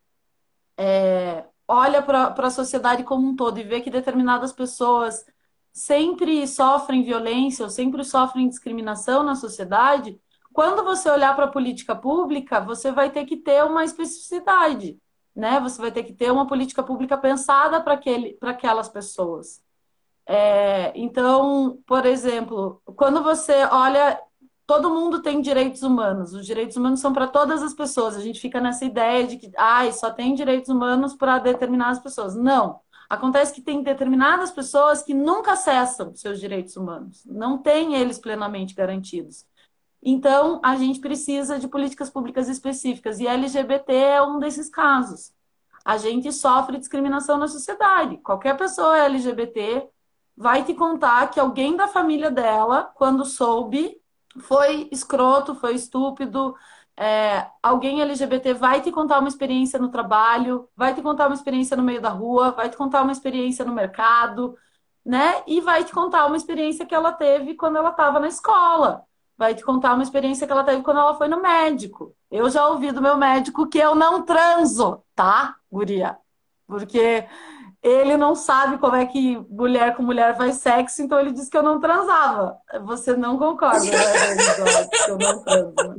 é, 0.78 1.46
olha 1.68 2.02
para 2.02 2.34
a 2.38 2.50
sociedade 2.50 3.04
como 3.04 3.28
um 3.28 3.36
todo 3.36 3.60
e 3.60 3.64
vê 3.64 3.82
que 3.82 3.90
determinadas 3.90 4.52
pessoas 4.52 5.26
sempre 5.72 6.48
sofrem 6.48 7.04
violência 7.04 7.64
ou 7.64 7.70
sempre 7.70 8.04
sofrem 8.04 8.50
discriminação 8.50 9.24
na 9.24 9.36
sociedade, 9.36 10.20
quando 10.54 10.84
você 10.84 11.10
olhar 11.10 11.36
para 11.36 11.46
a 11.46 11.52
política 11.52 11.96
pública, 11.96 12.60
você 12.62 12.92
vai 12.92 13.10
ter 13.12 13.26
que 13.26 13.38
ter 13.38 13.64
uma 13.66 13.84
especificidade, 13.84 15.00
né? 15.36 15.60
Você 15.60 15.82
vai 15.82 15.92
ter 15.92 16.04
que 16.04 16.14
ter 16.14 16.32
uma 16.32 16.48
política 16.48 16.84
pública 16.84 17.18
pensada 17.18 17.82
para 17.82 18.00
aquelas 18.52 18.88
pessoas. 18.88 19.64
É, 20.26 20.92
então, 20.96 21.80
por 21.86 22.06
exemplo, 22.06 22.82
quando 22.96 23.22
você 23.24 23.66
olha, 23.72 24.20
todo 24.66 24.90
mundo 24.90 25.22
tem 25.22 25.42
direitos 25.42 25.84
humanos, 25.84 26.34
os 26.34 26.46
direitos 26.46 26.78
humanos 26.78 27.00
são 27.02 27.14
para 27.14 27.28
todas 27.28 27.62
as 27.62 27.74
pessoas. 27.74 28.16
A 28.16 28.22
gente 28.22 28.40
fica 28.40 28.62
nessa 28.62 28.86
ideia 28.86 29.28
de 29.28 29.38
que 29.38 29.52
ai, 29.58 29.92
só 29.92 30.12
tem 30.12 30.34
direitos 30.36 30.70
humanos 30.70 31.14
para 31.16 31.40
determinadas 31.40 32.00
pessoas. 32.00 32.36
Não. 32.36 32.80
Acontece 33.10 33.54
que 33.54 33.62
tem 33.62 33.84
determinadas 33.84 34.52
pessoas 34.52 35.04
que 35.04 35.14
nunca 35.14 35.54
acessam 35.54 36.16
seus 36.16 36.40
direitos 36.40 36.76
humanos, 36.76 37.24
não 37.26 37.58
têm 37.60 37.96
eles 37.96 38.18
plenamente 38.18 38.74
garantidos. 38.74 39.46
Então, 40.02 40.60
a 40.64 40.76
gente 40.76 41.00
precisa 41.00 41.60
de 41.60 41.68
políticas 41.68 42.10
públicas 42.10 42.50
específicas, 42.50 43.20
e 43.20 43.28
LGBT 43.28 43.94
é 43.94 44.22
um 44.22 44.40
desses 44.40 44.70
casos. 44.70 45.32
A 45.86 45.98
gente 45.98 46.32
sofre 46.32 46.78
discriminação 46.78 47.38
na 47.38 47.48
sociedade. 47.48 48.18
Qualquer 48.18 48.58
pessoa 48.58 48.98
LGBT 48.98 49.88
vai 50.36 50.64
te 50.64 50.74
contar 50.74 51.30
que 51.30 51.40
alguém 51.40 51.76
da 51.76 51.88
família 51.88 52.32
dela, 52.32 52.92
quando 52.96 53.26
soube, 53.26 54.02
foi 54.42 54.90
escroto, 54.92 55.56
foi 55.56 55.76
estúpido. 55.76 56.56
É, 56.96 57.48
alguém 57.62 58.02
LGBT 58.02 58.54
vai 58.54 58.82
te 58.82 58.92
contar 58.92 59.20
uma 59.20 59.28
experiência 59.28 59.80
no 59.80 59.90
trabalho, 59.90 60.70
vai 60.76 60.94
te 60.94 61.02
contar 61.02 61.28
uma 61.28 61.36
experiência 61.36 61.76
no 61.78 61.84
meio 61.84 62.02
da 62.02 62.10
rua, 62.10 62.52
vai 62.52 62.70
te 62.70 62.78
contar 62.78 63.02
uma 63.02 63.12
experiência 63.12 63.66
no 63.66 63.74
mercado, 63.74 64.56
né? 65.06 65.44
E 65.48 65.60
vai 65.62 65.84
te 65.84 65.92
contar 65.92 66.26
uma 66.28 66.38
experiência 66.38 66.86
que 66.86 66.96
ela 66.96 67.12
teve 67.12 67.56
quando 67.56 67.78
ela 67.78 67.90
estava 67.90 68.20
na 68.20 68.28
escola. 68.28 69.04
Vai 69.38 69.56
te 69.56 69.64
contar 69.64 69.94
uma 69.96 70.04
experiência 70.04 70.46
que 70.46 70.54
ela 70.54 70.64
teve 70.64 70.84
quando 70.84 71.00
ela 71.00 71.16
foi 71.16 71.28
no 71.28 71.42
médico. 71.42 72.16
Eu 72.30 72.50
já 72.50 72.68
ouvi 72.68 72.92
do 72.92 73.02
meu 73.02 73.18
médico 73.18 73.68
que 73.68 73.80
eu 73.80 73.96
não 73.96 74.24
transo, 74.24 75.04
tá, 75.16 75.56
guria? 75.72 76.18
Porque 76.68 77.28
ele 77.84 78.16
não 78.16 78.34
sabe 78.34 78.78
como 78.78 78.96
é 78.96 79.06
que 79.06 79.36
mulher 79.50 79.94
com 79.96 80.04
mulher 80.04 80.38
faz 80.38 80.56
sexo, 80.56 81.02
então 81.02 81.20
ele 81.20 81.34
disse 81.34 81.50
que 81.50 81.58
eu 81.58 81.62
não 81.62 81.82
transava. 81.82 82.58
Você 82.86 83.14
não 83.16 83.38
concorda, 83.38 83.84
né, 83.84 83.92
eu 85.10 85.18
não 85.18 85.44
transo. 85.44 85.74
bem. 85.76 85.98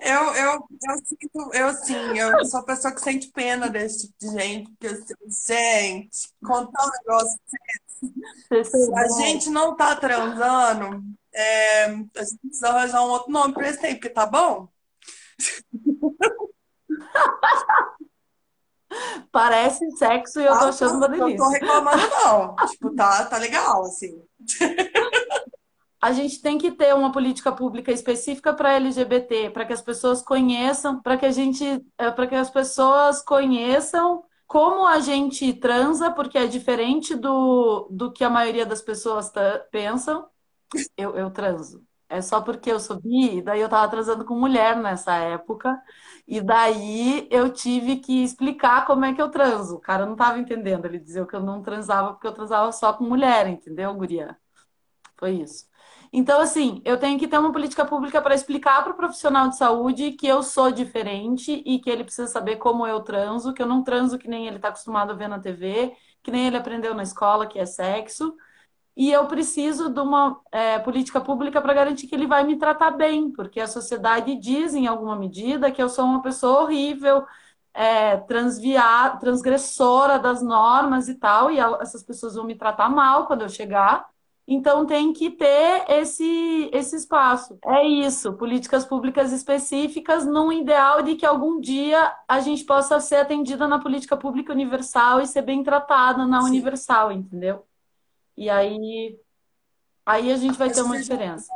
Eu, 0.00 0.34
eu, 0.34 0.64
eu 0.88 0.96
sinto, 1.04 1.50
eu 1.52 1.74
sim, 1.74 2.18
eu 2.18 2.42
sou 2.46 2.60
a 2.60 2.64
pessoa 2.64 2.94
que 2.94 3.02
sente 3.02 3.30
pena 3.32 3.68
desse 3.68 4.06
tipo 4.06 4.14
de 4.18 4.28
gente, 4.28 4.70
porque 4.70 4.86
assim, 4.86 5.12
gente, 5.46 6.32
contar 6.42 6.86
um 6.86 6.90
negócio, 6.90 7.38
se 8.64 8.94
a 8.94 9.08
gente 9.08 9.50
não 9.50 9.76
tá 9.76 9.94
transando, 9.96 11.02
é, 11.34 11.84
a 11.84 12.24
gente 12.24 12.38
precisa 12.40 12.68
arranjar 12.68 13.04
um 13.04 13.10
outro 13.10 13.30
nome 13.30 13.52
pra 13.52 13.68
esse 13.68 13.78
tempo, 13.80 14.00
porque 14.00 14.08
tá 14.08 14.24
bom? 14.24 14.68
Parece 19.32 19.90
sexo 19.92 20.40
e 20.40 20.46
eu 20.46 20.58
tô 20.58 20.64
Ah, 20.64 20.66
achando 20.66 20.96
uma 20.96 21.08
não, 21.08 21.16
não 21.16 21.34
tô 21.36 21.48
delícia. 21.48 21.48
reclamando, 21.48 22.08
não. 22.08 22.60
Tipo, 22.64 22.94
tá, 22.94 23.24
tá 23.26 23.38
legal, 23.38 23.82
assim. 23.84 24.22
A 26.02 26.12
gente 26.12 26.40
tem 26.40 26.56
que 26.58 26.72
ter 26.72 26.94
uma 26.94 27.12
política 27.12 27.52
pública 27.52 27.92
específica 27.92 28.54
para 28.54 28.72
LGBT, 28.74 29.50
para 29.50 29.66
que 29.66 29.72
as 29.72 29.82
pessoas 29.82 30.22
conheçam, 30.22 31.00
para 31.02 31.16
que 31.18 31.26
a 31.26 31.30
gente, 31.30 31.64
para 32.16 32.26
que 32.26 32.34
as 32.34 32.50
pessoas 32.50 33.20
conheçam 33.22 34.24
como 34.46 34.86
a 34.86 34.98
gente 35.00 35.52
transa, 35.54 36.10
porque 36.10 36.38
é 36.38 36.46
diferente 36.46 37.14
do, 37.14 37.86
do 37.90 38.10
que 38.12 38.24
a 38.24 38.30
maioria 38.30 38.64
das 38.66 38.80
pessoas 38.82 39.30
pensam. 39.70 40.26
Eu, 40.96 41.16
eu 41.16 41.30
transo. 41.32 41.84
É 42.10 42.20
só 42.22 42.40
porque 42.42 42.72
eu 42.72 42.80
sou 42.80 43.00
bi, 43.00 43.38
e 43.38 43.42
daí 43.42 43.60
eu 43.60 43.68
tava 43.68 43.88
transando 43.90 44.24
com 44.24 44.34
mulher 44.34 44.76
nessa 44.76 45.14
época, 45.16 45.80
e 46.26 46.40
daí 46.40 47.28
eu 47.30 47.52
tive 47.52 47.98
que 47.98 48.24
explicar 48.24 48.84
como 48.86 49.04
é 49.04 49.14
que 49.14 49.22
eu 49.22 49.30
transo. 49.30 49.76
O 49.76 49.80
cara 49.80 50.04
não 50.06 50.16
tava 50.16 50.38
entendendo, 50.40 50.86
ele 50.86 50.98
dizia 50.98 51.24
que 51.26 51.36
eu 51.36 51.40
não 51.40 51.62
transava 51.62 52.12
porque 52.12 52.26
eu 52.26 52.32
transava 52.34 52.72
só 52.72 52.92
com 52.92 53.04
mulher, 53.04 53.46
entendeu, 53.46 53.94
guria? 53.94 54.36
Foi 55.18 55.32
isso. 55.32 55.66
Então, 56.12 56.40
assim, 56.40 56.82
eu 56.84 56.98
tenho 56.98 57.18
que 57.18 57.28
ter 57.28 57.38
uma 57.38 57.52
política 57.52 57.84
pública 57.84 58.20
para 58.20 58.34
explicar 58.34 58.82
para 58.82 58.92
o 58.92 58.96
profissional 58.96 59.48
de 59.48 59.56
saúde 59.56 60.12
que 60.12 60.26
eu 60.26 60.42
sou 60.42 60.72
diferente 60.72 61.62
e 61.64 61.78
que 61.80 61.88
ele 61.90 62.02
precisa 62.04 62.26
saber 62.28 62.56
como 62.56 62.86
eu 62.86 63.00
transo, 63.02 63.54
que 63.54 63.62
eu 63.62 63.66
não 63.66 63.84
transo 63.84 64.18
que 64.18 64.28
nem 64.28 64.46
ele 64.48 64.56
está 64.56 64.68
acostumado 64.68 65.12
a 65.12 65.14
ver 65.14 65.28
na 65.28 65.38
TV, 65.38 65.94
que 66.22 66.30
nem 66.32 66.46
ele 66.48 66.56
aprendeu 66.56 66.94
na 66.94 67.02
escola, 67.04 67.46
que 67.46 67.58
é 67.58 67.66
sexo. 67.66 68.34
E 68.96 69.10
eu 69.10 69.26
preciso 69.26 69.88
de 69.88 70.00
uma, 70.00 70.40
é, 70.52 70.78
política 70.78 71.20
pública 71.20 71.60
para 71.60 71.72
garantir 71.72 72.06
que 72.06 72.14
ele 72.14 72.26
vai 72.26 72.44
me 72.44 72.58
tratar 72.58 72.90
bem, 72.90 73.30
porque 73.30 73.60
a 73.60 73.66
sociedade 73.66 74.36
diz, 74.36 74.74
em 74.74 74.86
alguma 74.86 75.16
medida, 75.16 75.70
que 75.70 75.82
eu 75.82 75.88
sou 75.88 76.04
uma 76.04 76.22
pessoa 76.22 76.62
horrível, 76.62 77.24
é, 77.72 78.16
transvia, 78.18 79.16
transgressora 79.20 80.18
das 80.18 80.42
normas 80.42 81.08
e 81.08 81.14
tal, 81.14 81.50
e 81.50 81.58
essas 81.58 82.02
pessoas 82.02 82.34
vão 82.34 82.44
me 82.44 82.54
tratar 82.54 82.88
mal 82.88 83.26
quando 83.26 83.42
eu 83.42 83.48
chegar. 83.48 84.08
Então 84.46 84.84
tem 84.84 85.12
que 85.12 85.30
ter 85.30 85.84
esse, 85.88 86.68
esse 86.72 86.96
espaço. 86.96 87.56
É 87.64 87.86
isso, 87.86 88.32
políticas 88.32 88.84
públicas 88.84 89.32
específicas, 89.32 90.26
num 90.26 90.52
ideal 90.52 91.02
de 91.02 91.14
que 91.14 91.24
algum 91.24 91.60
dia 91.60 92.12
a 92.26 92.40
gente 92.40 92.64
possa 92.64 92.98
ser 92.98 93.16
atendida 93.16 93.68
na 93.68 93.78
política 93.78 94.16
pública 94.16 94.52
universal 94.52 95.20
e 95.20 95.26
ser 95.26 95.42
bem 95.42 95.62
tratada 95.62 96.26
na 96.26 96.42
Sim. 96.42 96.48
universal, 96.48 97.12
entendeu? 97.12 97.64
E 98.40 98.48
aí, 98.48 99.20
aí 100.06 100.32
a 100.32 100.36
gente 100.38 100.56
vai 100.56 100.70
ter 100.70 100.80
uma 100.80 100.98
diferença. 100.98 101.52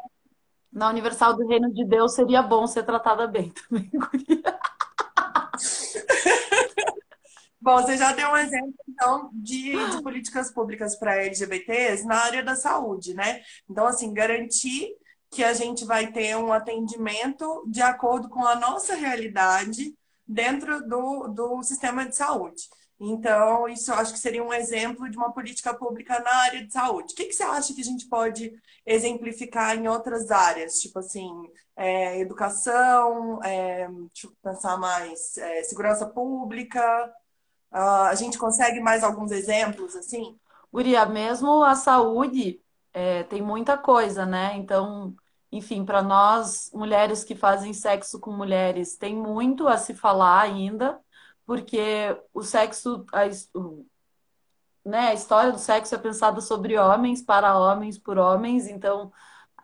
Na 0.71 0.91
Universal 0.91 1.35
do 1.35 1.49
Reino 1.49 1.73
de 1.73 1.83
Deus 1.83 2.15
seria 2.15 2.43
bom 2.43 2.67
ser 2.67 2.83
tratada 2.83 3.27
bem 3.27 3.51
também, 3.51 3.89
guria. 3.97 4.61
Bom, 7.59 7.81
você 7.81 7.97
já 7.97 8.13
deu 8.13 8.29
um 8.29 8.37
exemplo, 8.37 8.75
então, 8.87 9.31
de, 9.33 9.73
de 9.93 10.03
políticas 10.03 10.53
públicas 10.53 10.95
para 10.95 11.25
LGBTs 11.25 12.05
na 12.05 12.17
área 12.17 12.45
da 12.45 12.55
saúde, 12.55 13.15
né? 13.15 13.41
Então, 13.67 13.87
assim, 13.87 14.13
garantir 14.13 14.95
que 15.31 15.43
a 15.43 15.55
gente 15.55 15.87
vai 15.87 16.13
ter 16.13 16.37
um 16.37 16.53
atendimento 16.53 17.65
de 17.67 17.81
acordo 17.81 18.29
com 18.29 18.45
a 18.45 18.57
nossa 18.57 18.95
realidade 18.95 19.97
dentro 20.29 20.87
do, 20.87 21.29
do 21.29 21.63
sistema 21.63 22.05
de 22.07 22.15
saúde. 22.15 22.65
Então, 23.11 23.69
isso 23.69 23.91
eu 23.91 23.97
acho 23.97 24.13
que 24.13 24.19
seria 24.19 24.43
um 24.43 24.53
exemplo 24.53 25.09
de 25.11 25.17
uma 25.17 25.33
política 25.33 25.75
pública 25.75 26.19
na 26.21 26.35
área 26.43 26.65
de 26.65 26.73
saúde. 26.73 27.13
O 27.13 27.17
que 27.17 27.27
que 27.27 27.33
você 27.33 27.43
acha 27.43 27.75
que 27.75 27.81
a 27.81 27.85
gente 27.85 28.07
pode 28.09 28.53
exemplificar 28.87 29.77
em 29.77 29.89
outras 29.89 30.31
áreas? 30.31 30.81
Tipo 30.81 31.01
assim, 31.01 31.31
é, 31.77 32.19
educação, 32.21 33.43
é, 33.43 33.89
deixa 33.89 34.27
eu 34.27 34.33
pensar 34.43 34.79
mais, 34.79 35.37
é, 35.37 35.63
segurança 35.65 36.07
pública. 36.07 37.13
Ah, 37.71 38.09
a 38.09 38.15
gente 38.15 38.39
consegue 38.39 38.81
mais 38.81 39.03
alguns 39.03 39.33
exemplos, 39.33 39.97
assim? 39.97 40.39
Guria, 40.73 41.05
mesmo 41.07 41.63
a 41.63 41.75
saúde 41.75 42.61
é, 42.93 43.25
tem 43.25 43.43
muita 43.43 43.77
coisa, 43.77 44.25
né? 44.25 44.57
Então, 44.57 45.15
enfim, 45.51 45.85
para 45.85 46.03
nós, 46.03 46.71
mulheres 46.73 47.25
que 47.25 47.35
fazem 47.35 47.73
sexo 47.73 48.19
com 48.21 48.33
mulheres, 48.33 48.97
tem 48.97 49.15
muito 49.15 49.69
a 49.69 49.77
se 49.77 49.95
falar 49.95 50.41
ainda, 50.41 51.01
porque 51.47 52.17
o 52.33 52.43
sexo, 52.43 53.05
a, 53.13 53.25
né, 54.85 55.09
a 55.09 55.15
história 55.15 55.53
do 55.53 55.59
sexo 55.59 55.95
é 55.95 55.99
pensada 55.99 56.41
sobre 56.41 56.79
homens, 56.79 57.23
para 57.23 57.59
homens, 57.59 57.99
por 57.99 58.19
homens, 58.19 58.69
então 58.69 59.13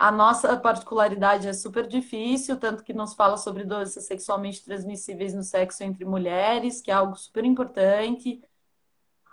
a 0.01 0.11
nossa 0.11 0.57
particularidade 0.59 1.47
é 1.47 1.53
super 1.53 1.87
difícil, 1.87 2.59
tanto 2.59 2.83
que 2.83 2.95
nos 2.95 3.15
fala 3.15 3.37
sobre 3.37 3.65
doenças 3.65 4.07
sexualmente 4.07 4.65
transmissíveis 4.65 5.35
no 5.35 5.43
sexo 5.43 5.85
entre 5.85 6.07
mulheres, 6.07 6.81
que 6.81 6.91
é 6.91 6.95
algo 6.95 7.15
super 7.17 7.45
importante. 7.45 8.43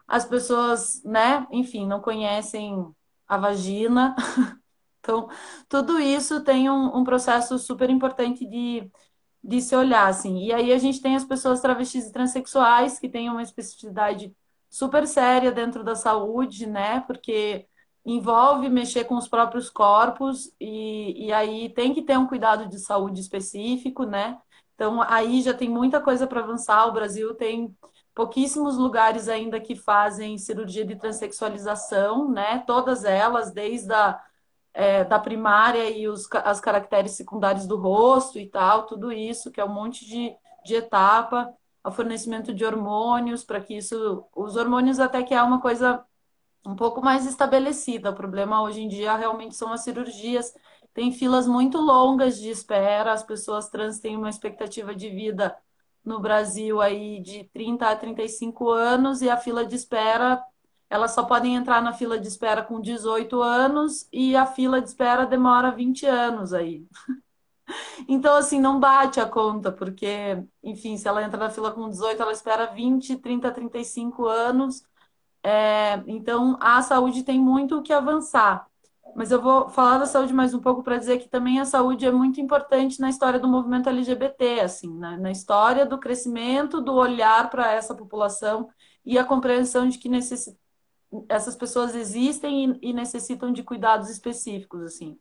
As 0.07 0.25
pessoas, 0.25 1.01
né, 1.03 1.47
enfim, 1.51 1.87
não 1.87 2.01
conhecem 2.01 2.85
a 3.27 3.37
vagina. 3.37 4.15
Então, 4.99 5.29
tudo 5.69 5.99
isso 6.01 6.43
tem 6.43 6.69
um, 6.69 6.97
um 6.97 7.03
processo 7.05 7.57
super 7.57 7.89
importante 7.89 8.45
de, 8.45 8.91
de 9.43 9.61
se 9.61 9.75
olhar, 9.75 10.07
assim. 10.07 10.39
E 10.43 10.53
aí 10.53 10.73
a 10.73 10.77
gente 10.77 11.01
tem 11.01 11.15
as 11.15 11.23
pessoas 11.25 11.61
travestis 11.61 12.07
e 12.07 12.11
transexuais, 12.11 12.99
que 12.99 13.09
têm 13.09 13.29
uma 13.29 13.41
especificidade 13.43 14.35
super 14.69 15.07
séria 15.07 15.51
dentro 15.51 15.83
da 15.83 15.95
saúde, 15.95 16.65
né? 16.67 17.01
Porque 17.01 17.67
envolve 18.05 18.69
mexer 18.69 19.03
com 19.05 19.15
os 19.15 19.27
próprios 19.27 19.69
corpos 19.69 20.51
e, 20.59 21.27
e 21.27 21.33
aí 21.33 21.69
tem 21.69 21.93
que 21.93 22.01
ter 22.01 22.17
um 22.17 22.27
cuidado 22.27 22.67
de 22.67 22.79
saúde 22.79 23.19
específico, 23.19 24.03
né? 24.05 24.39
Então, 24.75 25.01
aí 25.01 25.41
já 25.41 25.53
tem 25.53 25.69
muita 25.69 25.99
coisa 25.99 26.27
para 26.27 26.41
avançar. 26.41 26.87
O 26.87 26.91
Brasil 26.93 27.33
tem 27.35 27.75
pouquíssimos 28.13 28.77
lugares 28.77 29.27
ainda 29.27 29.59
que 29.59 29.75
fazem 29.75 30.37
cirurgia 30.37 30.85
de 30.85 30.95
transexualização, 30.95 32.31
né? 32.31 32.59
Todas 32.65 33.03
elas, 33.03 33.51
desde 33.51 33.91
a 33.93 34.19
é, 34.77 35.03
da 35.03 35.17
primária 35.17 35.89
e 35.89 36.07
os, 36.07 36.29
as 36.45 36.59
caracteres 36.61 37.13
secundários 37.13 37.65
do 37.65 37.77
rosto 37.77 38.37
e 38.37 38.47
tal, 38.47 38.85
tudo 38.85 39.11
isso, 39.11 39.51
que 39.51 39.59
é 39.59 39.65
um 39.65 39.73
monte 39.73 40.05
de, 40.05 40.31
de 40.63 40.75
etapa, 40.75 41.51
o 41.83 41.89
fornecimento 41.89 42.53
de 42.53 42.63
hormônios, 42.63 43.43
para 43.43 43.59
que 43.59 43.75
isso, 43.75 44.23
os 44.35 44.55
hormônios 44.55 44.99
até 44.99 45.23
que 45.23 45.33
é 45.33 45.41
uma 45.41 45.59
coisa 45.59 46.05
um 46.63 46.75
pouco 46.75 47.01
mais 47.01 47.25
estabelecida. 47.25 48.11
O 48.11 48.15
problema 48.15 48.61
hoje 48.61 48.81
em 48.83 48.87
dia 48.87 49.15
realmente 49.15 49.55
são 49.55 49.73
as 49.73 49.81
cirurgias. 49.81 50.53
Tem 50.93 51.11
filas 51.11 51.47
muito 51.47 51.79
longas 51.79 52.37
de 52.37 52.49
espera, 52.51 53.13
as 53.13 53.23
pessoas 53.23 53.69
trans 53.69 53.99
têm 53.99 54.15
uma 54.15 54.29
expectativa 54.29 54.93
de 54.93 55.09
vida 55.09 55.57
no 56.05 56.19
Brasil 56.19 56.79
aí 56.79 57.19
de 57.19 57.45
30 57.45 57.89
a 57.89 57.95
35 57.95 58.69
anos 58.69 59.23
e 59.23 59.29
a 59.29 59.37
fila 59.37 59.65
de 59.65 59.75
espera, 59.75 60.39
elas 60.89 61.11
só 61.11 61.23
podem 61.23 61.55
entrar 61.55 61.81
na 61.81 61.93
fila 61.93 62.19
de 62.19 62.27
espera 62.27 62.63
com 62.63 62.79
18 62.81 63.41
anos 63.41 64.07
e 64.11 64.35
a 64.35 64.45
fila 64.45 64.81
de 64.81 64.87
espera 64.89 65.25
demora 65.25 65.71
20 65.71 66.05
anos 66.05 66.53
aí. 66.53 66.85
Então, 68.07 68.35
assim, 68.35 68.59
não 68.59 68.79
bate 68.79 69.19
a 69.19 69.25
conta, 69.25 69.71
porque, 69.71 70.07
enfim, 70.63 70.97
se 70.97 71.07
ela 71.07 71.23
entra 71.23 71.37
na 71.37 71.49
fila 71.49 71.71
com 71.71 71.89
18, 71.89 72.21
ela 72.21 72.31
espera 72.31 72.65
20, 72.67 73.15
30, 73.17 73.51
35 73.51 74.25
anos. 74.25 74.83
É, 75.43 76.03
então, 76.07 76.57
a 76.61 76.81
saúde 76.81 77.23
tem 77.23 77.39
muito 77.39 77.77
o 77.77 77.83
que 77.83 77.93
avançar. 77.93 78.67
Mas 79.15 79.31
eu 79.31 79.41
vou 79.41 79.69
falar 79.69 79.97
da 79.99 80.05
saúde 80.05 80.33
mais 80.33 80.53
um 80.53 80.59
pouco 80.61 80.83
para 80.83 80.97
dizer 80.97 81.19
que 81.19 81.29
também 81.29 81.59
a 81.59 81.65
saúde 81.65 82.05
é 82.05 82.11
muito 82.11 82.41
importante 82.41 82.99
na 82.99 83.09
história 83.09 83.39
do 83.39 83.47
movimento 83.47 83.89
LGBT, 83.89 84.61
assim, 84.61 84.93
na, 84.97 85.17
na 85.17 85.31
história 85.31 85.85
do 85.85 85.97
crescimento, 85.99 86.81
do 86.81 86.93
olhar 86.95 87.49
para 87.49 87.73
essa 87.73 87.95
população 87.95 88.69
e 89.05 89.17
a 89.17 89.25
compreensão 89.25 89.87
de 89.89 89.97
que 89.97 90.09
necessi- 90.09 90.57
essas 91.29 91.55
pessoas 91.55 91.95
existem 91.95 92.77
e, 92.81 92.93
necessitam 92.93 93.51
de 93.51 93.63
cuidados 93.63 94.09
específicos, 94.09 94.81
assim 94.81 95.17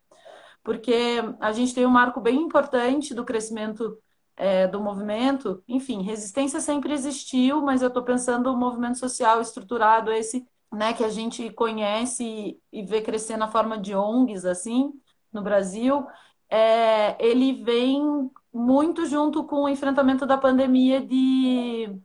porque 0.66 1.22
a 1.38 1.52
gente 1.52 1.72
tem 1.72 1.86
um 1.86 1.90
marco 1.90 2.20
bem 2.20 2.42
importante 2.42 3.14
do 3.14 3.24
crescimento 3.24 3.96
é, 4.36 4.66
do 4.66 4.80
movimento. 4.80 5.62
Enfim, 5.68 6.02
resistência 6.02 6.60
sempre 6.60 6.92
existiu, 6.92 7.62
mas 7.62 7.82
eu 7.82 7.88
estou 7.88 8.02
pensando 8.02 8.52
o 8.52 8.56
movimento 8.56 8.98
social 8.98 9.40
estruturado, 9.40 10.10
esse 10.10 10.44
né, 10.72 10.92
que 10.92 11.04
a 11.04 11.08
gente 11.08 11.50
conhece 11.50 12.24
e, 12.72 12.80
e 12.80 12.82
vê 12.82 13.00
crescer 13.00 13.36
na 13.36 13.46
forma 13.46 13.78
de 13.78 13.94
ONGs, 13.94 14.44
assim, 14.44 14.92
no 15.32 15.40
Brasil, 15.40 16.04
é, 16.50 17.16
ele 17.24 17.62
vem 17.62 18.28
muito 18.52 19.06
junto 19.06 19.44
com 19.44 19.62
o 19.62 19.68
enfrentamento 19.68 20.26
da 20.26 20.36
pandemia 20.36 21.00
de 21.00 21.96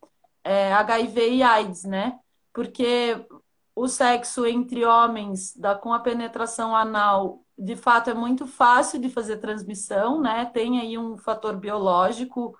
é, 0.43 0.71
HIV 0.73 1.33
e 1.35 1.43
AIDS, 1.43 1.83
né? 1.83 2.19
Porque 2.53 3.25
o 3.75 3.87
sexo 3.87 4.45
entre 4.45 4.85
homens 4.85 5.55
da, 5.55 5.75
com 5.75 5.93
a 5.93 5.99
penetração 5.99 6.75
anal 6.75 7.43
de 7.57 7.75
fato 7.75 8.09
é 8.09 8.13
muito 8.13 8.47
fácil 8.47 8.99
de 8.99 9.09
fazer 9.09 9.37
transmissão, 9.37 10.19
né? 10.19 10.45
Tem 10.45 10.79
aí 10.79 10.97
um 10.97 11.17
fator 11.17 11.55
biológico, 11.57 12.57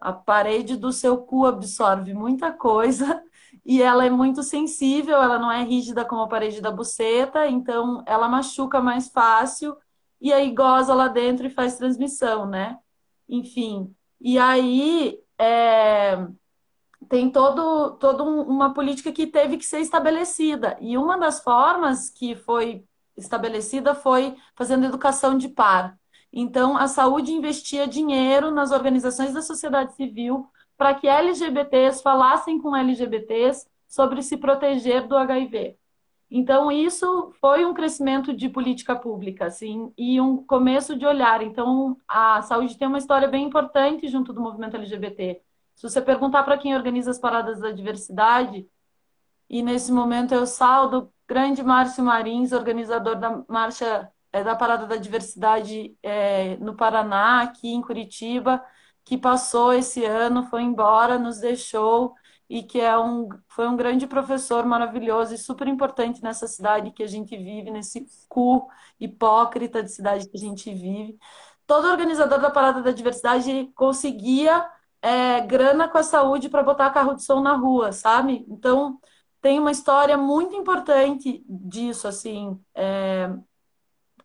a 0.00 0.12
parede 0.12 0.76
do 0.76 0.92
seu 0.92 1.16
cu 1.18 1.46
absorve 1.46 2.12
muita 2.12 2.52
coisa 2.52 3.22
e 3.64 3.80
ela 3.80 4.04
é 4.04 4.10
muito 4.10 4.42
sensível, 4.42 5.16
ela 5.22 5.38
não 5.38 5.50
é 5.50 5.62
rígida 5.62 6.04
como 6.04 6.22
a 6.22 6.28
parede 6.28 6.60
da 6.60 6.70
buceta, 6.70 7.46
então 7.48 8.02
ela 8.06 8.28
machuca 8.28 8.80
mais 8.80 9.08
fácil 9.08 9.76
e 10.20 10.32
aí 10.32 10.52
goza 10.54 10.94
lá 10.94 11.08
dentro 11.08 11.46
e 11.46 11.50
faz 11.50 11.76
transmissão, 11.78 12.46
né? 12.46 12.78
Enfim, 13.28 13.94
e 14.20 14.38
aí 14.38 15.18
é, 15.38 16.26
tem 17.12 17.28
todo, 17.28 17.98
um- 18.24 18.40
uma 18.40 18.72
política 18.72 19.12
que 19.12 19.26
teve 19.26 19.58
que 19.58 19.66
ser 19.66 19.80
estabelecida. 19.80 20.78
E 20.80 20.96
uma 20.96 21.18
das 21.18 21.42
formas 21.44 22.08
que 22.08 22.34
foi 22.34 22.86
estabelecida 23.14 23.94
foi 23.94 24.34
fazendo 24.56 24.86
educação 24.86 25.36
de 25.36 25.50
par. 25.50 25.98
Então, 26.32 26.74
a 26.74 26.88
saúde 26.88 27.30
investia 27.30 27.86
dinheiro 27.86 28.50
nas 28.50 28.70
organizações 28.72 29.34
da 29.34 29.42
sociedade 29.42 29.94
civil 29.94 30.46
para 30.74 30.94
que 30.94 31.06
LGBTs 31.06 32.02
falassem 32.02 32.58
com 32.58 32.74
LGBTs 32.74 33.68
sobre 33.86 34.22
se 34.22 34.38
proteger 34.38 35.06
do 35.06 35.14
HIV. 35.14 35.76
Então, 36.30 36.72
isso 36.72 37.30
foi 37.42 37.66
um 37.66 37.74
crescimento 37.74 38.34
de 38.34 38.48
política 38.48 38.96
pública, 38.96 39.44
assim, 39.44 39.92
e 39.98 40.18
um 40.18 40.38
começo 40.38 40.96
de 40.96 41.04
olhar. 41.04 41.42
Então, 41.42 41.94
a 42.08 42.40
saúde 42.40 42.78
tem 42.78 42.88
uma 42.88 42.96
história 42.96 43.28
bem 43.28 43.44
importante 43.44 44.08
junto 44.08 44.32
do 44.32 44.40
movimento 44.40 44.76
LGBT. 44.76 45.42
Se 45.74 45.82
você 45.88 46.00
perguntar 46.00 46.42
para 46.44 46.58
quem 46.58 46.74
organiza 46.74 47.10
as 47.10 47.18
paradas 47.18 47.60
da 47.60 47.72
diversidade, 47.72 48.68
e 49.48 49.62
nesse 49.62 49.92
momento 49.92 50.32
eu 50.32 50.46
saldo 50.46 50.98
o 50.98 51.12
grande 51.28 51.62
Márcio 51.62 52.04
Marins, 52.04 52.52
organizador 52.52 53.16
da 53.16 53.44
marcha 53.48 54.10
é, 54.32 54.42
da 54.42 54.56
Parada 54.56 54.86
da 54.86 54.96
Diversidade 54.96 55.96
é, 56.02 56.56
no 56.56 56.74
Paraná, 56.74 57.42
aqui 57.42 57.68
em 57.72 57.82
Curitiba, 57.82 58.64
que 59.04 59.18
passou 59.18 59.72
esse 59.72 60.04
ano, 60.04 60.44
foi 60.44 60.62
embora, 60.62 61.18
nos 61.18 61.38
deixou 61.38 62.14
e 62.48 62.62
que 62.62 62.80
é 62.80 62.98
um, 62.98 63.28
foi 63.48 63.66
um 63.66 63.76
grande 63.76 64.06
professor 64.06 64.64
maravilhoso 64.66 65.34
e 65.34 65.38
super 65.38 65.66
importante 65.68 66.22
nessa 66.22 66.46
cidade 66.46 66.90
que 66.90 67.02
a 67.02 67.06
gente 67.06 67.36
vive, 67.36 67.70
nesse 67.70 68.06
cu 68.28 68.68
hipócrita 69.00 69.82
de 69.82 69.90
cidade 69.90 70.28
que 70.28 70.36
a 70.36 70.40
gente 70.40 70.72
vive. 70.72 71.18
Todo 71.66 71.88
organizador 71.88 72.40
da 72.40 72.50
Parada 72.50 72.82
da 72.82 72.90
Diversidade 72.90 73.70
conseguia 73.74 74.68
é, 75.02 75.40
grana 75.40 75.88
com 75.88 75.98
a 75.98 76.02
saúde 76.02 76.48
para 76.48 76.62
botar 76.62 76.90
carro 76.90 77.14
de 77.14 77.24
som 77.24 77.40
na 77.40 77.54
rua, 77.54 77.92
sabe? 77.92 78.46
Então 78.48 79.00
tem 79.40 79.58
uma 79.58 79.72
história 79.72 80.16
muito 80.16 80.54
importante 80.54 81.44
disso, 81.48 82.06
assim, 82.06 82.58
é, 82.74 83.28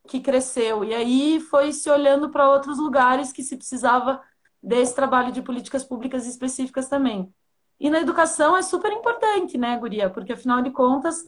que 0.08 0.20
cresceu. 0.22 0.84
E 0.84 0.94
aí 0.94 1.40
foi 1.40 1.74
se 1.74 1.90
olhando 1.90 2.30
para 2.30 2.50
outros 2.50 2.78
lugares 2.78 3.34
que 3.34 3.44
se 3.44 3.58
precisava 3.58 4.22
desse 4.62 4.96
trabalho 4.96 5.32
de 5.32 5.42
políticas 5.42 5.84
públicas 5.84 6.28
específicas 6.28 6.88
também. 6.88 7.34
E 7.80 7.90
na 7.90 8.00
educação 8.00 8.56
é 8.56 8.62
super 8.62 8.92
importante, 8.92 9.58
né, 9.58 9.78
Guria? 9.78 10.10
Porque 10.10 10.34
afinal 10.34 10.62
de 10.62 10.72
contas, 10.72 11.28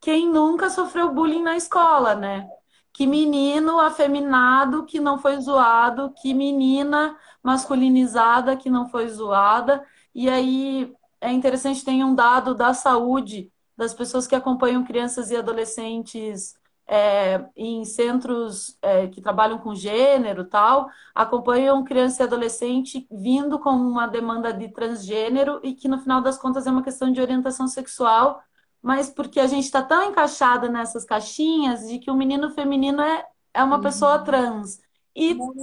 quem 0.00 0.28
nunca 0.30 0.68
sofreu 0.68 1.12
bullying 1.12 1.42
na 1.42 1.56
escola, 1.56 2.14
né? 2.14 2.48
Que 2.94 3.06
menino 3.06 3.78
afeminado 3.80 4.86
que 4.86 5.00
não 5.00 5.18
foi 5.18 5.38
zoado, 5.40 6.14
que 6.22 6.32
menina 6.32 7.18
masculinizada 7.42 8.56
que 8.56 8.70
não 8.70 8.88
foi 8.88 9.08
zoada. 9.08 9.84
E 10.14 10.30
aí 10.30 10.94
é 11.20 11.30
interessante 11.32 11.84
tem 11.84 12.02
um 12.04 12.14
dado 12.14 12.54
da 12.54 12.72
saúde 12.72 13.52
das 13.76 13.92
pessoas 13.92 14.26
que 14.26 14.34
acompanham 14.34 14.84
crianças 14.84 15.30
e 15.30 15.36
adolescentes 15.36 16.54
é, 16.86 17.44
em 17.56 17.84
centros 17.84 18.78
é, 18.82 19.08
que 19.08 19.20
trabalham 19.20 19.58
com 19.58 19.74
gênero 19.74 20.44
tal, 20.44 20.88
acompanham 21.14 21.82
criança 21.84 22.22
e 22.22 22.26
adolescente 22.26 23.06
vindo 23.10 23.58
com 23.58 23.70
uma 23.70 24.06
demanda 24.06 24.52
de 24.52 24.68
transgênero 24.68 25.60
e 25.62 25.74
que 25.74 25.88
no 25.88 25.98
final 25.98 26.20
das 26.20 26.38
contas 26.38 26.66
é 26.66 26.70
uma 26.70 26.82
questão 26.82 27.10
de 27.10 27.20
orientação 27.20 27.66
sexual 27.66 28.42
mas 28.84 29.10
porque 29.10 29.40
a 29.40 29.48
gente 29.48 29.64
está 29.64 29.82
tão 29.82 30.10
encaixada 30.10 30.68
nessas 30.68 31.04
caixinhas 31.06 31.88
de 31.88 31.98
que 32.00 32.10
o 32.10 32.16
menino 32.16 32.50
feminino 32.52 33.02
é, 33.02 33.26
é 33.54 33.64
uma 33.64 33.80
pessoa 33.80 34.22
trans. 34.24 34.78
E 35.16 35.34
Não 35.34 35.54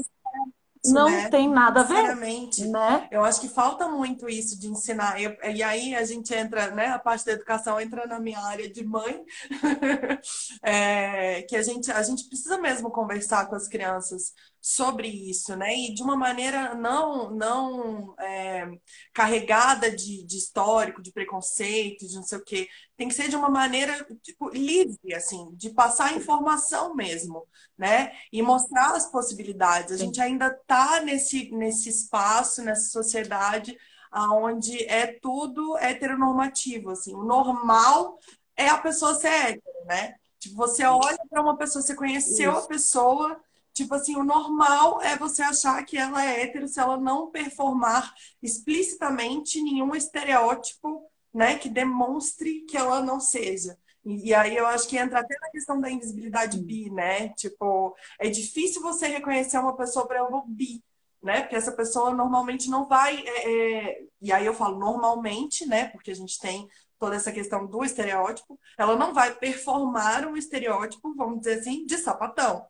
não 0.84 1.10
né? 1.12 1.30
tem 1.30 1.48
nada 1.48 1.82
a 1.82 1.84
ver, 1.84 1.96
Sinceramente. 1.96 2.68
né? 2.68 3.08
Eu 3.12 3.24
acho 3.24 3.40
que 3.40 3.48
falta 3.48 3.88
muito 3.88 4.28
isso 4.28 4.60
de 4.60 4.68
ensinar. 4.68 5.22
E, 5.22 5.56
e 5.56 5.62
aí 5.62 5.94
a 5.96 6.04
gente 6.04 6.34
entra, 6.34 6.72
né? 6.72 6.88
A 6.88 6.98
parte 7.00 7.24
da 7.26 7.34
educação 7.34 7.80
entra 7.80 8.08
na 8.08 8.20
minha 8.20 8.40
área 8.40 8.68
de 8.72 8.84
mãe, 8.84 9.24
É, 10.64 11.44
que 11.44 11.56
a 11.56 11.62
gente, 11.64 11.92
a 11.92 12.02
gente 12.04 12.28
precisa 12.28 12.58
mesmo 12.58 12.90
conversar 12.92 13.46
com 13.48 13.56
as 13.56 13.68
crianças 13.68 14.34
sobre 14.62 15.08
isso, 15.08 15.56
né? 15.56 15.76
E 15.76 15.94
de 15.94 16.04
uma 16.04 16.16
maneira 16.16 16.76
não, 16.76 17.32
não 17.32 18.16
é, 18.20 18.70
carregada 19.12 19.90
de, 19.90 20.24
de 20.24 20.38
histórico, 20.38 21.02
de 21.02 21.12
preconceito, 21.12 22.08
de 22.08 22.16
não 22.16 22.24
sei 22.24 22.38
o 22.38 22.44
quê. 22.44 22.68
Tem 22.96 23.08
que 23.08 23.16
ser 23.16 23.28
de 23.28 23.36
uma 23.36 23.50
maneira 23.50 24.06
tipo, 24.22 24.50
livre, 24.50 25.16
assim, 25.16 25.50
de 25.56 25.72
passar 25.72 26.16
informação 26.16 26.94
mesmo, 26.94 27.48
né? 27.76 28.12
E 28.32 28.42
mostrar 28.44 28.96
as 28.96 29.10
possibilidades. 29.10 29.94
A 29.94 29.98
Sim. 29.98 30.06
gente 30.06 30.22
ainda 30.22 30.48
está 30.48 31.02
nesse, 31.02 31.50
nesse 31.52 31.90
espaço, 31.90 32.62
nessa 32.62 32.90
sociedade, 32.90 33.76
onde 34.14 34.84
é 34.86 35.08
tudo 35.08 35.76
heteronormativo, 35.78 36.92
assim. 36.92 37.16
O 37.16 37.24
normal 37.24 38.20
é 38.56 38.68
a 38.68 38.78
pessoa 38.78 39.16
ser 39.16 39.30
hétero, 39.30 39.86
né? 39.86 40.16
Tipo, 40.38 40.56
você 40.56 40.84
olha 40.86 41.20
para 41.30 41.42
uma 41.42 41.58
pessoa, 41.58 41.82
você 41.82 41.96
conheceu 41.96 42.52
a 42.52 42.60
Isso. 42.60 42.68
pessoa, 42.68 43.40
tipo 43.74 43.96
assim, 43.96 44.16
o 44.16 44.24
normal 44.24 45.02
é 45.02 45.18
você 45.18 45.42
achar 45.42 45.84
que 45.86 45.98
ela 45.98 46.24
é 46.26 46.42
hétero 46.42 46.68
se 46.68 46.80
ela 46.80 46.98
não 46.98 47.32
performar 47.32 48.14
explicitamente 48.42 49.62
nenhum 49.62 49.96
estereótipo, 49.96 51.10
né, 51.34 51.58
que 51.58 51.70
demonstre 51.70 52.62
que 52.62 52.78
ela 52.78 53.02
não 53.02 53.20
seja. 53.20 53.78
E, 54.04 54.34
aí 54.34 54.56
eu 54.56 54.66
acho 54.66 54.88
que 54.88 54.98
entra 54.98 55.20
até 55.20 55.36
na 55.40 55.50
questão 55.52 55.80
da 55.80 55.90
invisibilidade 55.90 56.60
bi, 56.60 56.90
né? 56.90 57.30
Tipo, 57.30 57.96
é 58.20 58.30
difícil 58.30 58.82
você 58.82 59.08
reconhecer 59.08 59.60
uma 59.60 59.76
pessoa 59.76 60.08
por 60.08 60.16
ela 60.16 60.44
bi, 60.48 60.84
né? 61.22 61.42
Porque 61.42 61.56
essa 61.56 61.72
pessoa 61.72 62.12
normalmente 62.14 62.70
não 62.70 62.88
vai. 62.88 63.24
é, 63.26 63.90
é, 63.90 64.04
E 64.22 64.32
aí 64.32 64.46
eu 64.46 64.54
falo 64.56 64.80
normalmente, 64.80 65.68
né? 65.68 65.88
Porque 65.90 66.12
a 66.12 66.16
gente 66.16 66.40
tem 66.40 66.68
toda 67.00 67.16
essa 67.16 67.32
questão 67.32 67.66
do 67.66 67.84
estereótipo, 67.84 68.60
ela 68.78 68.96
não 68.96 69.12
vai 69.12 69.34
performar 69.34 70.28
um 70.28 70.38
estereótipo, 70.38 71.16
vamos 71.16 71.40
dizer 71.40 71.60
assim, 71.60 71.84
de 71.86 71.98
sapatão. 71.98 72.68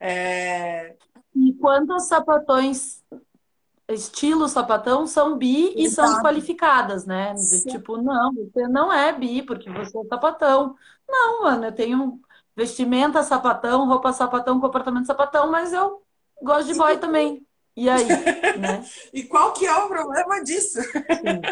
É, 0.00 0.96
E 1.34 1.52
quantos 1.54 2.04
sapatões, 2.06 3.02
estilo 3.88 4.48
sapatão, 4.48 5.06
são 5.06 5.36
bi 5.36 5.74
e 5.76 5.88
são 5.88 6.04
Exato. 6.04 6.14
desqualificadas, 6.14 7.06
né? 7.06 7.34
Sim. 7.36 7.70
tipo, 7.70 7.96
não, 7.98 8.32
você 8.34 8.68
não 8.68 8.92
é 8.92 9.12
bi 9.12 9.42
porque 9.42 9.70
você 9.70 9.98
é 9.98 10.04
sapatão. 10.04 10.76
Não, 11.08 11.42
mano, 11.42 11.66
eu 11.66 11.72
tenho 11.74 12.20
vestimenta 12.56 13.22
sapatão, 13.22 13.86
roupa 13.86 14.12
sapatão, 14.12 14.60
comportamento 14.60 15.06
sapatão, 15.06 15.50
mas 15.50 15.72
eu 15.72 16.02
gosto 16.42 16.66
de 16.68 16.74
boy 16.74 16.98
também. 16.98 17.46
E 17.76 17.88
aí, 17.88 18.06
né? 18.54 18.84
E 19.12 19.24
qual 19.24 19.52
que 19.52 19.66
é 19.66 19.74
o 19.74 19.88
problema 19.88 20.42
disso? 20.44 20.80
Sim. 21.10 21.48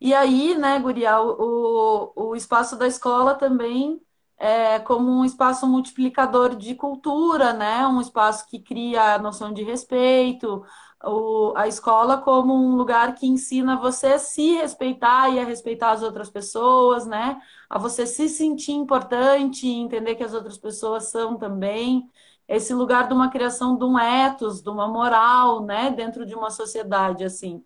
E 0.00 0.14
aí, 0.14 0.56
né, 0.56 0.78
Guria, 0.80 1.20
o, 1.20 2.12
o, 2.16 2.30
o 2.30 2.36
espaço 2.36 2.76
da 2.76 2.86
escola 2.86 3.34
também 3.34 4.00
é 4.38 4.78
como 4.80 5.10
um 5.10 5.24
espaço 5.24 5.66
multiplicador 5.66 6.56
de 6.56 6.74
cultura, 6.74 7.52
né? 7.52 7.86
Um 7.86 8.00
espaço 8.00 8.46
que 8.48 8.58
cria 8.60 9.14
a 9.14 9.18
noção 9.18 9.52
de 9.52 9.62
respeito, 9.62 10.64
o, 11.02 11.52
a 11.56 11.68
escola 11.68 12.18
como 12.18 12.54
um 12.54 12.74
lugar 12.76 13.14
que 13.14 13.26
ensina 13.26 13.76
você 13.76 14.08
a 14.08 14.18
se 14.18 14.54
respeitar 14.56 15.30
e 15.30 15.38
a 15.38 15.44
respeitar 15.44 15.92
as 15.92 16.02
outras 16.02 16.30
pessoas, 16.30 17.06
né? 17.06 17.40
A 17.68 17.78
você 17.78 18.06
se 18.06 18.28
sentir 18.28 18.72
importante 18.72 19.68
entender 19.68 20.14
que 20.16 20.24
as 20.24 20.34
outras 20.34 20.58
pessoas 20.58 21.04
são 21.10 21.36
também. 21.36 22.08
Esse 22.46 22.74
lugar 22.74 23.08
de 23.08 23.14
uma 23.14 23.30
criação 23.30 23.76
de 23.78 23.84
um 23.84 23.98
ethos, 23.98 24.62
de 24.62 24.68
uma 24.68 24.86
moral, 24.88 25.64
né? 25.64 25.90
Dentro 25.90 26.26
de 26.26 26.34
uma 26.34 26.50
sociedade, 26.50 27.24
assim 27.24 27.64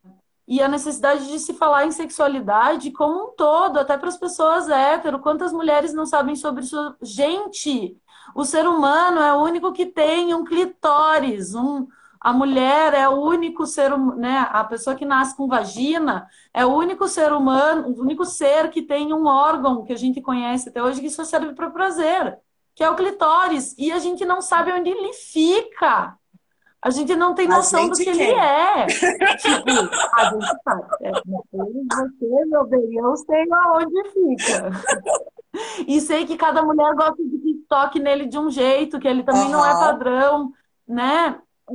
e 0.48 0.62
a 0.62 0.68
necessidade 0.68 1.28
de 1.28 1.38
se 1.38 1.52
falar 1.52 1.84
em 1.84 1.92
sexualidade 1.92 2.90
como 2.90 3.24
um 3.24 3.36
todo, 3.36 3.78
até 3.78 3.98
para 3.98 4.08
as 4.08 4.16
pessoas 4.16 4.66
hétero. 4.66 5.18
Quantas 5.18 5.52
mulheres 5.52 5.92
não 5.92 6.06
sabem 6.06 6.34
sobre 6.34 6.64
isso? 6.64 6.96
Gente, 7.02 7.94
o 8.34 8.46
ser 8.46 8.66
humano 8.66 9.20
é 9.20 9.34
o 9.34 9.42
único 9.42 9.72
que 9.72 9.84
tem 9.84 10.32
um 10.32 10.44
clitóris, 10.44 11.54
um, 11.54 11.86
a 12.18 12.32
mulher 12.32 12.94
é 12.94 13.06
o 13.06 13.20
único 13.20 13.66
ser 13.66 13.92
humano, 13.92 14.18
né? 14.18 14.48
A 14.50 14.64
pessoa 14.64 14.96
que 14.96 15.04
nasce 15.04 15.36
com 15.36 15.46
vagina 15.46 16.26
é 16.54 16.64
o 16.64 16.74
único 16.74 17.06
ser 17.06 17.30
humano, 17.30 17.88
o 17.88 18.00
único 18.00 18.24
ser 18.24 18.70
que 18.70 18.80
tem 18.80 19.12
um 19.12 19.26
órgão 19.26 19.84
que 19.84 19.92
a 19.92 19.96
gente 19.96 20.22
conhece 20.22 20.70
até 20.70 20.82
hoje 20.82 21.02
que 21.02 21.10
só 21.10 21.24
serve 21.24 21.52
para 21.52 21.68
prazer, 21.70 22.38
que 22.74 22.82
é 22.82 22.88
o 22.90 22.96
clitóris, 22.96 23.74
e 23.76 23.92
a 23.92 23.98
gente 23.98 24.24
não 24.24 24.40
sabe 24.40 24.72
onde 24.72 24.88
ele 24.88 25.12
fica. 25.12 26.16
A 26.82 26.90
gente 26.90 27.14
não 27.16 27.34
tem 27.34 27.48
noção 27.48 27.88
do 27.88 27.98
que 27.98 28.08
ele 28.08 28.26
quer. 28.26 28.86
é. 28.86 28.86
Tipo, 29.36 29.70
a 30.16 30.24
gente 30.26 30.56
sabe. 30.64 30.82
É, 31.02 31.10
você, 31.12 32.44
meu 32.46 32.66
bem, 32.66 32.94
eu 32.96 33.16
sei 33.16 33.44
aonde 33.52 34.10
fica. 34.10 34.70
E 35.86 36.00
sei 36.00 36.26
que 36.26 36.36
cada 36.36 36.62
mulher 36.62 36.94
gosta 36.94 37.16
de 37.24 37.38
que 37.38 37.54
toque 37.68 37.98
nele 37.98 38.26
de 38.26 38.38
um 38.38 38.50
jeito, 38.50 38.98
que 39.00 39.08
ele 39.08 39.22
também 39.24 39.48
não 39.48 39.64
é 39.64 39.76
padrão, 39.76 40.52
né? 40.86 41.40
É, 41.70 41.74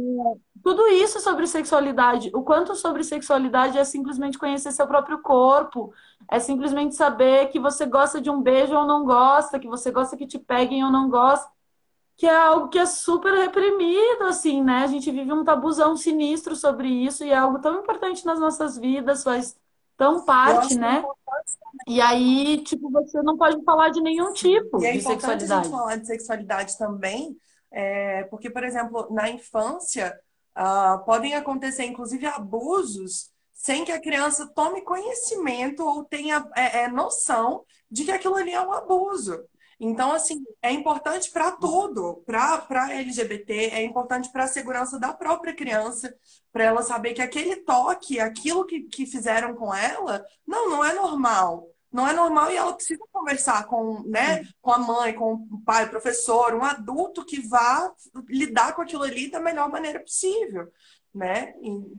Tudo 0.63 0.88
isso 0.88 1.20
sobre 1.20 1.48
sexualidade. 1.48 2.32
O 2.34 2.44
quanto 2.44 2.76
sobre 2.76 3.04
sexualidade 3.04 3.78
é 3.78 3.84
simplesmente 3.84 4.38
conhecer 4.38 4.72
seu 4.72 4.88
próprio 4.88 5.22
corpo, 5.22 5.94
é 6.32 6.39
simplesmente 6.39 6.96
saber 6.96 7.48
que 7.50 7.60
você 7.60 7.86
gosta 7.86 8.22
de 8.22 8.30
um 8.30 8.42
beijo 8.42 8.76
ou 8.76 8.86
não 8.86 9.04
gosta, 9.06 9.60
que 9.60 9.68
você 9.68 9.92
gosta 9.92 10.16
que 10.18 10.28
te 10.28 10.39
peguem 10.39 10.84
ou 10.84 10.92
não 10.92 11.10
gosta, 11.10 11.50
que 12.24 12.28
é 12.28 12.38
algo 12.38 12.70
que 12.70 12.80
é 12.80 12.86
super 12.86 13.34
reprimido, 13.34 14.24
assim, 14.24 14.64
né? 14.64 14.86
A 14.86 14.88
gente 14.88 15.12
vive 15.12 15.34
um 15.34 15.44
tabuzão 15.44 15.98
sinistro 15.98 16.56
sobre 16.56 16.88
isso 16.88 17.26
e 17.26 17.32
é 17.32 17.36
algo 17.36 17.60
tão 17.60 17.82
importante 17.82 18.26
nas 18.26 18.40
nossas 18.40 18.78
vidas, 18.78 19.26
faz 19.26 19.58
tão 19.98 20.24
parte, 20.24 20.74
né? 20.78 21.04
E 21.86 22.00
aí, 22.00 22.64
tipo, 22.64 22.90
você 22.90 23.22
não 23.22 23.38
pode 23.38 23.62
falar 23.66 23.90
de 23.90 24.00
nenhum 24.00 24.32
tipo 24.32 24.82
E 24.82 24.86
é 24.86 24.92
de 24.94 25.00
importante 25.00 25.26
a 25.26 25.38
gente 25.38 25.42
sexualidade. 25.42 25.70
falar 25.70 25.96
de 25.98 26.08
sexualidade 26.08 26.78
também, 26.78 27.38
é, 27.70 28.24
porque, 28.30 28.50
por 28.50 28.64
exemplo, 28.64 29.06
na 29.12 29.30
infância, 29.30 30.18
ah, 30.56 31.04
podem 31.06 31.36
acontecer, 31.36 31.84
inclusive, 31.84 32.26
abusos 32.26 33.34
sem 33.54 33.84
que 33.84 33.92
a 33.92 34.00
criança 34.00 34.48
tome 34.48 34.82
conhecimento 34.82 35.86
ou 35.86 36.06
tenha 36.06 36.50
é, 36.56 36.84
é, 36.84 36.88
noção 36.88 37.66
de 37.92 38.06
que 38.06 38.12
aquilo 38.12 38.36
ali 38.36 38.54
é 38.54 38.62
um 38.62 38.72
abuso. 38.72 39.44
Então, 39.86 40.13
assim, 40.13 40.41
é 40.62 40.72
importante 40.72 41.30
para 41.30 41.52
tudo, 41.52 42.24
para 42.26 42.93
LGBT, 42.93 43.54
é 43.54 43.84
importante 43.84 44.32
para 44.32 44.46
a 44.46 44.48
segurança 44.48 44.98
da 44.98 45.12
própria 45.12 45.54
criança, 45.54 46.15
para 46.54 46.63
ela 46.63 46.82
saber 46.82 47.13
que 47.13 47.22
aquele 47.22 47.58
toque, 47.58 48.17
aquilo 48.17 48.65
que, 48.65 48.84
que 48.84 49.06
fizeram 49.06 49.54
com 49.54 49.76
ela, 49.76 50.26
não, 50.48 50.69
não 50.69 50.86
é 50.86 50.93
normal. 50.93 51.67
Não 51.91 52.08
é 52.08 52.13
normal 52.13 52.50
e 52.50 52.56
ela 52.56 52.74
precisa 52.74 53.04
conversar 53.12 53.65
com, 53.67 54.02
né, 54.04 54.48
com 54.62 54.72
a 54.72 54.80
mãe, 54.80 55.13
com 55.13 55.34
o 55.34 55.62
pai, 55.65 55.86
o 55.86 55.89
professor, 55.89 56.56
um 56.56 56.63
adulto 56.63 57.26
que 57.26 57.41
vá 57.41 57.93
lidar 58.30 58.74
com 58.74 58.82
aquilo 58.82 59.04
ali 59.04 59.30
da 59.30 59.39
melhor 59.39 59.69
maneira 59.69 60.00
possível, 60.00 60.72
né? 61.13 61.54
E 61.62 61.93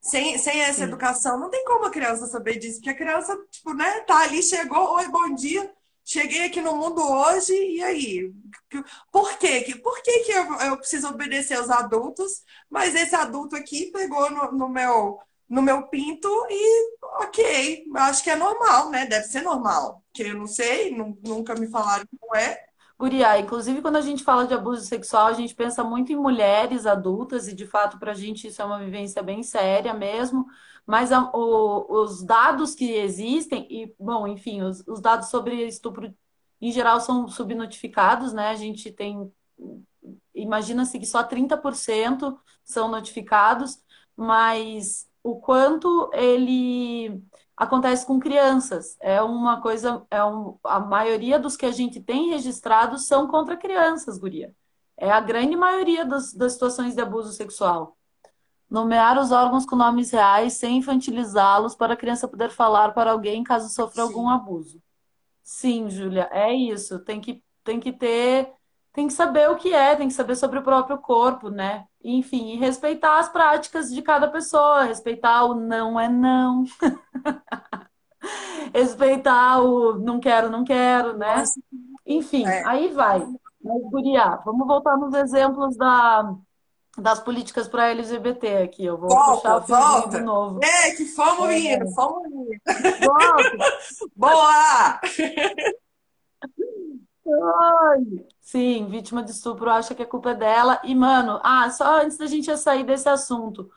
sem, 0.00 0.36
sem 0.38 0.60
essa 0.60 0.78
Sim. 0.78 0.84
educação, 0.84 1.38
não 1.38 1.50
tem 1.50 1.64
como 1.64 1.86
a 1.86 1.90
criança 1.90 2.26
saber 2.26 2.58
disso, 2.58 2.76
porque 2.76 2.90
a 2.90 2.96
criança, 2.96 3.36
tipo, 3.50 3.72
né, 3.74 4.00
tá 4.00 4.18
ali, 4.18 4.42
chegou, 4.42 4.96
oi, 4.96 5.08
bom 5.08 5.34
dia, 5.34 5.72
cheguei 6.08 6.44
aqui 6.46 6.60
no 6.60 6.76
mundo 6.76 7.00
hoje, 7.02 7.52
e 7.54 7.82
aí? 7.82 8.32
Por 9.12 9.38
quê? 9.38 9.62
Que- 9.62 9.76
Por 9.78 10.02
que 10.02 10.20
que 10.20 10.32
eu, 10.32 10.54
eu 10.60 10.76
preciso 10.78 11.08
obedecer 11.08 11.54
aos 11.56 11.70
adultos, 11.70 12.42
mas 12.70 12.94
esse 12.94 13.14
adulto 13.14 13.56
aqui 13.56 13.90
pegou 13.92 14.30
no, 14.30 14.52
no 14.52 14.68
meu, 14.68 15.18
no 15.48 15.62
meu 15.62 15.86
pinto 15.88 16.28
e, 16.50 16.96
ok, 17.22 17.84
acho 17.96 18.22
que 18.22 18.30
é 18.30 18.36
normal, 18.36 18.90
né? 18.90 19.06
Deve 19.06 19.26
ser 19.26 19.42
normal, 19.42 20.02
que 20.12 20.22
eu 20.22 20.34
não 20.36 20.46
sei, 20.46 20.90
nu- 20.96 21.18
nunca 21.24 21.54
me 21.54 21.68
falaram 21.68 22.06
não 22.20 22.34
é. 22.38 22.64
Guria, 22.98 23.38
inclusive 23.38 23.80
quando 23.80 23.96
a 23.96 24.00
gente 24.00 24.24
fala 24.24 24.46
de 24.46 24.54
abuso 24.54 24.84
sexual, 24.84 25.28
a 25.28 25.32
gente 25.32 25.54
pensa 25.54 25.84
muito 25.84 26.12
em 26.12 26.16
mulheres 26.16 26.84
adultas, 26.84 27.46
e 27.46 27.54
de 27.54 27.64
fato, 27.66 27.98
pra 27.98 28.12
gente 28.14 28.48
isso 28.48 28.60
é 28.60 28.64
uma 28.64 28.80
vivência 28.80 29.22
bem 29.22 29.42
séria 29.42 29.94
mesmo. 29.94 30.46
Mas 30.88 31.12
a- 31.12 31.30
o- 31.34 32.02
os 32.04 32.24
dados 32.24 32.74
que 32.74 32.92
existem, 32.92 33.68
e, 33.70 33.94
bom, 34.00 34.26
enfim, 34.28 34.62
os, 34.62 34.84
os 34.88 35.00
dados 35.02 35.28
sobre 35.30 35.66
estupro 35.68 36.14
em 36.62 36.72
geral 36.72 37.00
são 37.00 37.28
subnotificados, 37.28 38.32
né? 38.34 38.48
A 38.50 38.56
gente 38.56 38.92
tem, 38.92 39.32
imagina-se 40.34 40.98
que 40.98 41.06
só 41.06 41.22
30% 41.24 42.38
são 42.64 42.88
notificados, 42.88 43.78
mas 44.16 45.08
o 45.22 45.36
quanto 45.40 46.10
ele 46.14 47.22
acontece 47.56 48.06
com 48.06 48.18
crianças. 48.20 48.96
É 49.00 49.20
uma 49.22 49.60
coisa, 49.60 50.06
é 50.10 50.24
um, 50.24 50.58
a 50.64 50.80
maioria 50.80 51.38
dos 51.38 51.56
que 51.56 51.66
a 51.66 51.72
gente 51.72 52.00
tem 52.02 52.30
registrados 52.30 53.06
são 53.06 53.26
contra 53.28 53.56
crianças, 53.56 54.18
guria. 54.18 54.54
É 54.96 55.10
a 55.10 55.20
grande 55.20 55.56
maioria 55.56 56.04
das, 56.04 56.32
das 56.32 56.52
situações 56.54 56.94
de 56.94 57.00
abuso 57.02 57.32
sexual. 57.32 57.97
Nomear 58.70 59.18
os 59.18 59.32
órgãos 59.32 59.64
com 59.64 59.76
nomes 59.76 60.10
reais 60.10 60.54
sem 60.54 60.76
infantilizá-los 60.76 61.74
para 61.74 61.94
a 61.94 61.96
criança 61.96 62.28
poder 62.28 62.50
falar 62.50 62.92
para 62.92 63.12
alguém 63.12 63.42
caso 63.42 63.68
sofra 63.68 64.02
algum 64.02 64.28
Sim. 64.28 64.34
abuso. 64.34 64.82
Sim, 65.42 65.88
Júlia, 65.88 66.28
é 66.30 66.52
isso. 66.52 66.98
Tem 66.98 67.20
que, 67.20 67.42
tem 67.64 67.80
que 67.80 67.90
ter, 67.90 68.52
tem 68.92 69.06
que 69.06 69.12
saber 69.14 69.48
o 69.48 69.56
que 69.56 69.72
é, 69.72 69.96
tem 69.96 70.08
que 70.08 70.12
saber 70.12 70.36
sobre 70.36 70.58
o 70.58 70.62
próprio 70.62 70.98
corpo, 70.98 71.48
né? 71.48 71.86
Enfim, 72.04 72.52
e 72.52 72.56
respeitar 72.56 73.18
as 73.18 73.30
práticas 73.30 73.90
de 73.90 74.02
cada 74.02 74.28
pessoa, 74.28 74.84
respeitar 74.84 75.44
o 75.44 75.54
não 75.54 75.98
é 75.98 76.06
não, 76.06 76.64
respeitar 78.74 79.62
o 79.62 79.94
não 79.94 80.20
quero, 80.20 80.50
não 80.50 80.64
quero, 80.64 81.16
né? 81.16 81.42
Enfim, 82.06 82.46
é. 82.46 82.66
aí 82.66 82.88
vai. 82.88 83.20
Mas, 83.62 83.82
guria, 83.90 84.36
vamos 84.44 84.66
voltar 84.66 84.96
nos 84.98 85.14
exemplos 85.14 85.76
da, 85.76 86.34
das 87.02 87.20
políticas 87.20 87.68
para 87.68 87.88
LGBT 87.90 88.58
aqui. 88.62 88.84
Eu 88.84 88.98
vou 88.98 89.18
puxar 89.18 89.54
Volta, 89.54 89.56
o 89.56 89.62
fiozinho 89.62 90.08
de 90.08 90.18
volta. 90.18 90.20
novo. 90.20 90.60
É, 90.62 90.90
que 90.92 91.04
fomos, 91.06 91.48
É, 91.48 91.48
menino, 91.48 91.88
fomos, 91.94 92.22
menino. 92.30 92.60
volta! 92.98 93.68
Boa! 94.16 95.00
Ai. 97.26 98.04
Sim, 98.40 98.86
vítima 98.88 99.22
de 99.22 99.30
estupro 99.32 99.70
acha 99.70 99.94
que 99.94 100.02
a 100.02 100.06
culpa 100.06 100.30
é 100.30 100.34
dela. 100.34 100.80
E, 100.84 100.94
mano, 100.94 101.40
ah, 101.42 101.70
só 101.70 102.00
antes 102.02 102.16
da 102.16 102.26
gente 102.26 102.54
sair 102.56 102.84
desse 102.84 103.08
assunto. 103.08 103.70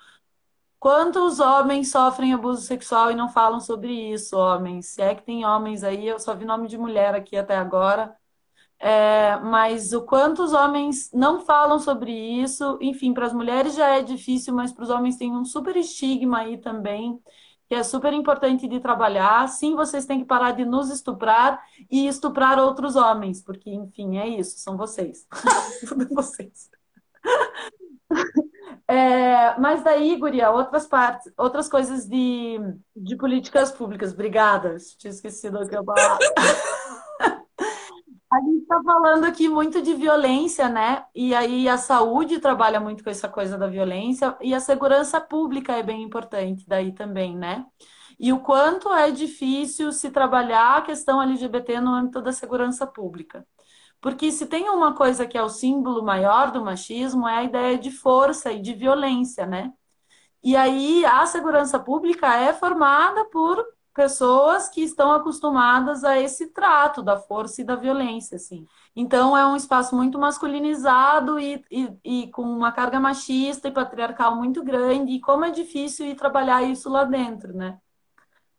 Quantos 0.80 1.40
homens 1.40 1.92
sofrem 1.92 2.34
abuso 2.34 2.62
sexual 2.64 3.12
e 3.12 3.16
não 3.16 3.30
falam 3.30 3.60
sobre 3.62 3.94
isso, 4.14 4.38
homens? 4.38 4.88
Se 4.88 5.02
é 5.02 5.16
que 5.16 5.24
tem 5.24 5.46
homens 5.46 5.84
aí, 5.84 6.08
eu 6.08 6.20
só 6.20 6.36
vi 6.36 6.46
nome 6.46 6.68
de 6.70 6.78
mulher 6.78 7.16
aqui 7.16 7.38
até 7.38 7.58
agora. 7.58 8.16
É, 8.84 9.38
mas 9.41 9.94
o 9.94 10.02
quanto 10.02 10.41
os 10.41 10.54
homens 10.54 11.12
não 11.13 11.39
falam 11.41 11.78
sobre 11.78 12.12
isso, 12.12 12.80
enfim, 12.82 13.13
para 13.13 13.28
as 13.28 13.34
mulheres 13.34 13.76
já 13.76 13.89
é 13.96 14.02
difícil, 14.02 14.56
mas 14.56 14.72
para 14.72 14.84
os 14.84 14.89
homens 14.89 15.17
tem 15.17 15.32
um 15.32 15.46
super 15.46 15.76
estigma 15.78 16.39
aí 16.39 16.58
também, 16.58 17.22
que 17.70 17.76
é 17.76 17.84
super 17.84 18.12
importante 18.12 18.67
de 18.67 18.80
trabalhar. 18.80 19.48
Sim, 19.50 19.76
vocês 19.76 20.08
têm 20.08 20.22
que 20.22 20.26
parar 20.26 20.54
de 20.54 20.65
nos 20.65 20.89
estuprar 20.89 21.62
e 21.91 22.08
estuprar 22.08 22.58
outros 22.58 22.96
homens, 22.96 23.39
porque, 23.39 23.70
enfim, 23.70 24.17
é 24.17 24.28
isso, 24.28 24.58
são 24.58 24.76
vocês. 24.76 25.28
Vocês. 26.12 26.72
É, 28.88 29.58
mas 29.60 29.84
daí, 29.84 30.17
Guria, 30.17 30.50
outras 30.52 30.86
partes, 30.88 31.32
outras 31.38 31.70
coisas 31.70 32.08
de, 32.08 32.60
de 32.96 33.15
políticas 33.15 33.72
públicas. 33.72 34.12
Obrigada, 34.12 34.76
tinha 34.98 35.12
esquecido 35.12 35.60
o 35.60 35.67
que 35.67 35.76
eu 35.76 35.84
falar. 35.86 36.17
está 38.72 38.82
falando 38.84 39.26
aqui 39.26 39.50
muito 39.50 39.82
de 39.82 39.94
violência, 39.94 40.70
né? 40.70 41.06
E 41.14 41.36
aí 41.36 41.68
a 41.68 41.78
saúde 41.78 42.40
trabalha 42.40 42.80
muito 42.80 43.04
com 43.04 43.10
essa 43.10 43.28
coisa 43.28 43.58
da 43.58 43.68
violência 43.68 44.38
e 44.42 44.54
a 44.54 44.60
segurança 44.62 45.20
pública 45.20 45.74
é 45.74 45.84
bem 45.84 46.02
importante 46.04 46.66
daí 46.68 46.94
também, 46.94 47.36
né? 47.38 47.66
E 48.20 48.32
o 48.32 48.40
quanto 48.40 48.90
é 48.94 49.12
difícil 49.12 49.92
se 49.92 50.12
trabalhar 50.12 50.78
a 50.78 50.82
questão 50.82 51.22
LGBT 51.22 51.82
no 51.82 51.92
âmbito 51.94 52.22
da 52.22 52.32
segurança 52.32 52.88
pública. 52.88 53.46
Porque 54.00 54.32
se 54.32 54.48
tem 54.48 54.70
uma 54.70 54.96
coisa 54.96 55.28
que 55.28 55.38
é 55.38 55.44
o 55.44 55.50
símbolo 55.50 56.04
maior 56.04 56.52
do 56.52 56.64
machismo, 56.64 57.28
é 57.28 57.38
a 57.40 57.44
ideia 57.44 57.78
de 57.78 57.92
força 57.92 58.52
e 58.52 58.62
de 58.62 58.74
violência, 58.74 59.46
né? 59.46 59.74
E 60.44 60.56
aí 60.56 61.06
a 61.06 61.26
segurança 61.26 61.80
pública 61.80 62.36
é 62.36 62.54
formada 62.54 63.26
por 63.26 63.64
pessoas 63.93 64.69
que 64.69 64.82
estão 64.82 65.12
acostumadas 65.12 66.04
a 66.04 66.19
esse 66.19 66.47
trato 66.47 67.01
da 67.04 67.17
força 67.17 67.62
e 67.62 67.65
da 67.65 67.75
violência, 67.75 68.36
assim. 68.38 68.65
Então 68.95 69.36
é 69.36 69.45
um 69.45 69.56
espaço 69.56 69.95
muito 69.95 70.17
masculinizado 70.17 71.39
e, 71.39 71.63
e, 71.69 71.89
e 72.04 72.27
com 72.32 72.43
uma 72.43 72.71
carga 72.71 72.99
machista 72.99 73.67
e 73.67 73.71
patriarcal 73.71 74.36
muito 74.36 74.63
grande, 74.63 75.13
e 75.13 75.21
como 75.21 75.45
é 75.45 75.51
difícil 75.51 76.08
ir 76.08 76.15
trabalhar 76.15 76.63
isso 76.63 76.89
lá 76.89 77.04
dentro, 77.04 77.54
né? 77.54 77.80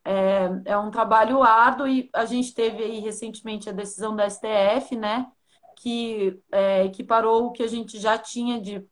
É, 0.04 0.50
é 0.66 0.78
um 0.78 0.90
trabalho 0.90 1.42
árduo 1.42 1.86
e 1.86 2.10
a 2.12 2.24
gente 2.24 2.54
teve 2.54 2.82
aí 2.82 2.98
recentemente 3.00 3.68
a 3.68 3.72
decisão 3.72 4.14
da 4.14 4.28
STF, 4.28 4.96
né? 4.96 5.30
Que 5.78 6.40
é, 6.50 6.84
equiparou 6.84 7.46
o 7.46 7.52
que 7.52 7.62
a 7.62 7.68
gente 7.68 7.98
já 7.98 8.18
tinha 8.18 8.60
de 8.60 8.86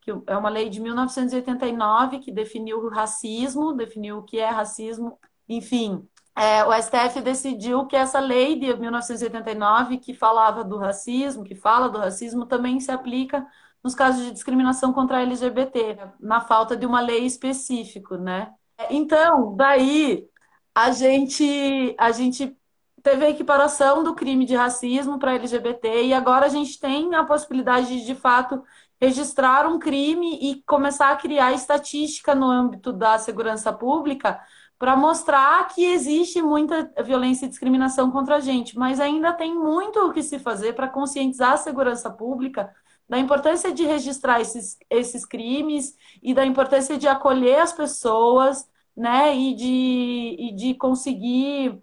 que 0.00 0.10
é 0.26 0.36
uma 0.36 0.50
lei 0.50 0.68
de 0.68 0.80
1989 0.80 2.18
que 2.18 2.30
definiu 2.30 2.78
o 2.78 2.90
racismo, 2.90 3.72
definiu 3.72 4.18
o 4.18 4.22
que 4.22 4.38
é 4.38 4.50
racismo, 4.50 5.18
enfim. 5.48 6.08
É, 6.36 6.64
o 6.64 6.72
STF 6.72 7.20
decidiu 7.20 7.86
que 7.86 7.94
essa 7.94 8.18
lei 8.18 8.58
de 8.58 8.74
1989, 8.76 9.98
que 9.98 10.12
falava 10.12 10.64
do 10.64 10.78
racismo, 10.78 11.44
que 11.44 11.54
fala 11.54 11.88
do 11.88 11.98
racismo, 11.98 12.44
também 12.44 12.80
se 12.80 12.90
aplica 12.90 13.46
nos 13.82 13.94
casos 13.94 14.24
de 14.24 14.32
discriminação 14.32 14.92
contra 14.92 15.18
a 15.18 15.22
LGBT, 15.22 15.98
na 16.18 16.40
falta 16.40 16.76
de 16.76 16.86
uma 16.86 17.00
lei 17.00 17.24
específica, 17.24 18.18
né? 18.18 18.52
Então, 18.90 19.54
daí 19.54 20.26
a 20.74 20.90
gente, 20.90 21.94
a 21.98 22.10
gente 22.10 22.56
teve 23.02 23.26
a 23.26 23.30
equiparação 23.30 24.02
do 24.02 24.14
crime 24.14 24.44
de 24.46 24.56
racismo 24.56 25.18
para 25.18 25.34
LGBT 25.34 26.06
e 26.06 26.14
agora 26.14 26.46
a 26.46 26.48
gente 26.48 26.80
tem 26.80 27.14
a 27.14 27.24
possibilidade 27.24 27.88
de, 27.88 28.06
de 28.06 28.14
fato, 28.14 28.64
registrar 29.00 29.66
um 29.66 29.78
crime 29.78 30.38
e 30.40 30.62
começar 30.64 31.10
a 31.10 31.16
criar 31.16 31.52
estatística 31.52 32.34
no 32.34 32.50
âmbito 32.50 32.92
da 32.92 33.18
segurança 33.18 33.72
pública 33.72 34.40
para 34.78 34.96
mostrar 34.96 35.68
que 35.68 35.84
existe 35.84 36.42
muita 36.42 36.92
violência 37.04 37.46
e 37.46 37.48
discriminação 37.48 38.10
contra 38.10 38.36
a 38.36 38.40
gente, 38.40 38.76
mas 38.76 39.00
ainda 39.00 39.32
tem 39.32 39.54
muito 39.54 39.98
o 40.00 40.12
que 40.12 40.22
se 40.22 40.38
fazer 40.38 40.74
para 40.74 40.88
conscientizar 40.88 41.52
a 41.52 41.56
segurança 41.56 42.10
pública 42.10 42.74
da 43.08 43.18
importância 43.18 43.72
de 43.72 43.84
registrar 43.84 44.40
esses, 44.40 44.78
esses 44.90 45.24
crimes 45.24 45.96
e 46.22 46.34
da 46.34 46.44
importância 46.44 46.98
de 46.98 47.06
acolher 47.06 47.60
as 47.60 47.72
pessoas, 47.72 48.68
né, 48.96 49.36
e 49.36 49.54
de, 49.54 50.36
e 50.38 50.52
de 50.54 50.74
conseguir 50.74 51.82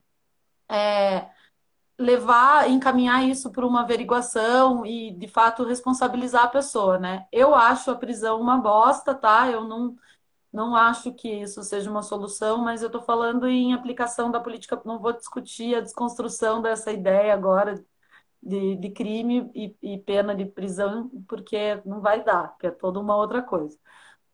é, 0.69 1.29
levar, 2.01 2.69
encaminhar 2.69 3.27
isso 3.27 3.51
para 3.51 3.65
uma 3.65 3.81
averiguação 3.81 4.85
e, 4.85 5.11
de 5.11 5.27
fato, 5.27 5.63
responsabilizar 5.63 6.45
a 6.45 6.47
pessoa, 6.49 6.97
né? 6.97 7.25
Eu 7.31 7.53
acho 7.53 7.91
a 7.91 7.95
prisão 7.95 8.41
uma 8.41 8.57
bosta, 8.57 9.13
tá? 9.13 9.49
Eu 9.49 9.65
não, 9.65 9.95
não 10.51 10.75
acho 10.75 11.13
que 11.13 11.29
isso 11.29 11.63
seja 11.63 11.89
uma 11.89 12.03
solução, 12.03 12.57
mas 12.59 12.81
eu 12.81 12.87
estou 12.87 13.01
falando 13.01 13.47
em 13.47 13.73
aplicação 13.73 14.29
da 14.31 14.39
política, 14.39 14.81
não 14.85 14.99
vou 14.99 15.13
discutir 15.13 15.75
a 15.75 15.81
desconstrução 15.81 16.61
dessa 16.61 16.91
ideia 16.91 17.33
agora 17.33 17.83
de, 18.41 18.75
de 18.77 18.89
crime 18.91 19.49
e, 19.55 19.75
e 19.81 19.97
pena 19.99 20.35
de 20.35 20.45
prisão, 20.45 21.09
porque 21.27 21.81
não 21.85 22.01
vai 22.01 22.23
dar, 22.23 22.49
porque 22.49 22.67
é 22.67 22.71
toda 22.71 22.99
uma 22.99 23.15
outra 23.15 23.41
coisa. 23.41 23.77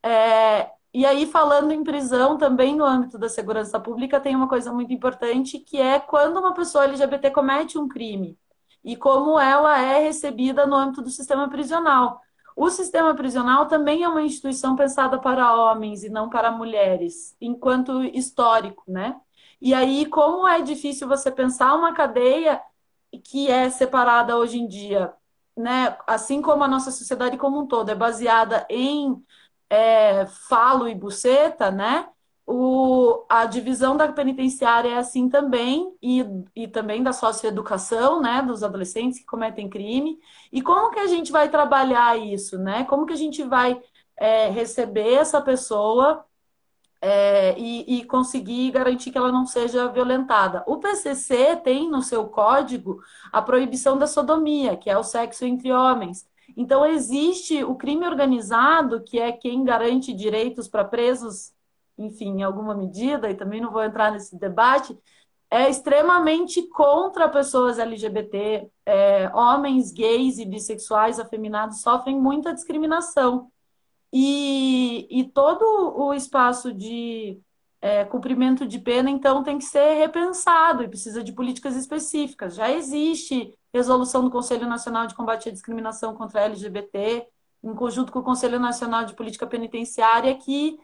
É, 0.03 0.71
e 0.93 1.05
aí, 1.05 1.25
falando 1.27 1.71
em 1.71 1.83
prisão, 1.83 2.37
também 2.37 2.75
no 2.75 2.85
âmbito 2.85 3.17
da 3.19 3.29
segurança 3.29 3.79
pública, 3.79 4.19
tem 4.19 4.35
uma 4.35 4.47
coisa 4.49 4.71
muito 4.73 4.93
importante, 4.93 5.59
que 5.59 5.77
é 5.79 5.99
quando 5.99 6.39
uma 6.39 6.53
pessoa 6.53 6.85
LGBT 6.85 7.31
comete 7.31 7.77
um 7.77 7.87
crime 7.87 8.37
e 8.83 8.95
como 8.95 9.39
ela 9.39 9.79
é 9.79 9.99
recebida 10.03 10.65
no 10.65 10.75
âmbito 10.75 11.01
do 11.01 11.09
sistema 11.09 11.49
prisional. 11.49 12.21
O 12.57 12.71
sistema 12.71 13.15
prisional 13.15 13.67
também 13.67 14.03
é 14.03 14.09
uma 14.09 14.23
instituição 14.23 14.75
pensada 14.75 15.19
para 15.19 15.53
homens 15.55 16.03
e 16.03 16.09
não 16.09 16.27
para 16.29 16.51
mulheres, 16.51 17.37
enquanto 17.39 18.03
histórico, 18.03 18.83
né? 18.87 19.21
E 19.61 19.73
aí, 19.75 20.07
como 20.07 20.47
é 20.47 20.61
difícil 20.61 21.07
você 21.07 21.31
pensar 21.31 21.75
uma 21.75 21.93
cadeia 21.93 22.61
que 23.23 23.49
é 23.51 23.69
separada 23.69 24.37
hoje 24.37 24.57
em 24.59 24.67
dia, 24.67 25.13
né? 25.55 25.97
Assim 26.07 26.41
como 26.41 26.63
a 26.63 26.67
nossa 26.67 26.91
sociedade 26.91 27.37
como 27.37 27.59
um 27.61 27.67
todo 27.67 27.89
é 27.91 27.95
baseada 27.95 28.65
em 28.69 29.23
é, 29.69 30.25
falo 30.49 30.87
e 30.87 30.95
buceta, 30.95 31.71
né? 31.71 32.09
O, 32.49 33.25
a 33.27 33.45
divisão 33.45 33.97
da 33.97 34.07
penitenciária 34.07 34.89
é 34.89 34.97
assim 34.97 35.27
também, 35.27 35.93
e, 36.01 36.25
e 36.55 36.65
também 36.65 37.03
da 37.03 37.11
socioeducação, 37.11 38.21
né, 38.21 38.41
dos 38.41 38.63
adolescentes 38.63 39.19
que 39.19 39.25
cometem 39.25 39.69
crime. 39.69 40.17
E 40.51 40.61
como 40.61 40.89
que 40.89 40.99
a 40.99 41.07
gente 41.07 41.29
vai 41.29 41.49
trabalhar 41.49 42.17
isso, 42.17 42.57
né? 42.57 42.85
Como 42.85 43.05
que 43.05 43.11
a 43.11 43.17
gente 43.17 43.43
vai 43.43 43.81
é, 44.15 44.49
receber 44.49 45.15
essa 45.15 45.41
pessoa 45.41 46.25
é, 47.01 47.57
e, 47.59 47.99
e, 47.99 48.05
conseguir 48.05 48.71
garantir 48.71 49.11
que 49.11 49.17
ela 49.17 49.31
não 49.31 49.45
seja 49.45 49.87
violentada. 49.87 50.63
O 50.65 50.77
PCC 50.77 51.55
tem 51.57 51.89
no 51.89 52.01
seu 52.01 52.27
código 52.27 52.99
a 53.31 53.41
proibição 53.41 53.97
da 53.97 54.07
sodomia, 54.07 54.75
que 54.75 54.89
é 54.89 54.97
o 54.97 55.03
sexo 55.03 55.45
entre 55.45 55.71
homens. 55.71 56.27
Então, 56.55 56.85
existe 56.85 57.63
o 57.63 57.75
crime 57.75 58.07
organizado, 58.07 59.03
que 59.03 59.19
é 59.19 59.31
quem 59.31 59.63
garante 59.63 60.13
direitos 60.13 60.67
para 60.67 60.83
presos, 60.85 61.51
enfim, 61.97 62.39
em 62.39 62.43
alguma 62.43 62.75
medida, 62.75 63.29
e 63.29 63.35
também 63.35 63.61
não 63.61 63.71
vou 63.71 63.83
entrar 63.83 64.11
nesse 64.11 64.37
debate, 64.37 64.97
é 65.49 65.69
extremamente 65.69 66.61
contra 66.69 67.29
pessoas 67.29 67.79
LGBT, 67.79 68.69
é, 68.85 69.29
homens 69.33 69.91
gays 69.91 70.37
e 70.39 70.45
bissexuais 70.45 71.19
afeminados 71.19 71.81
sofrem 71.81 72.19
muita 72.19 72.53
discriminação. 72.53 73.49
E, 74.11 75.07
e 75.09 75.25
todo 75.25 75.63
o 75.97 76.13
espaço 76.13 76.73
de 76.73 77.39
é, 77.81 78.05
cumprimento 78.05 78.65
de 78.67 78.79
pena, 78.79 79.09
então, 79.09 79.43
tem 79.43 79.57
que 79.57 79.65
ser 79.65 79.93
repensado 79.95 80.83
e 80.83 80.87
precisa 80.87 81.23
de 81.23 81.31
políticas 81.31 81.75
específicas. 81.75 82.55
Já 82.55 82.71
existe 82.71 83.53
resolução 83.73 84.23
do 84.23 84.31
Conselho 84.31 84.67
Nacional 84.67 85.07
de 85.07 85.15
Combate 85.15 85.49
à 85.49 85.51
Discriminação 85.51 86.15
contra 86.15 86.41
LGBT, 86.41 87.27
em 87.63 87.75
conjunto 87.75 88.11
com 88.11 88.19
o 88.19 88.23
Conselho 88.23 88.59
Nacional 88.59 89.05
de 89.05 89.13
Política 89.13 89.47
Penitenciária, 89.47 90.35
que 90.35 90.77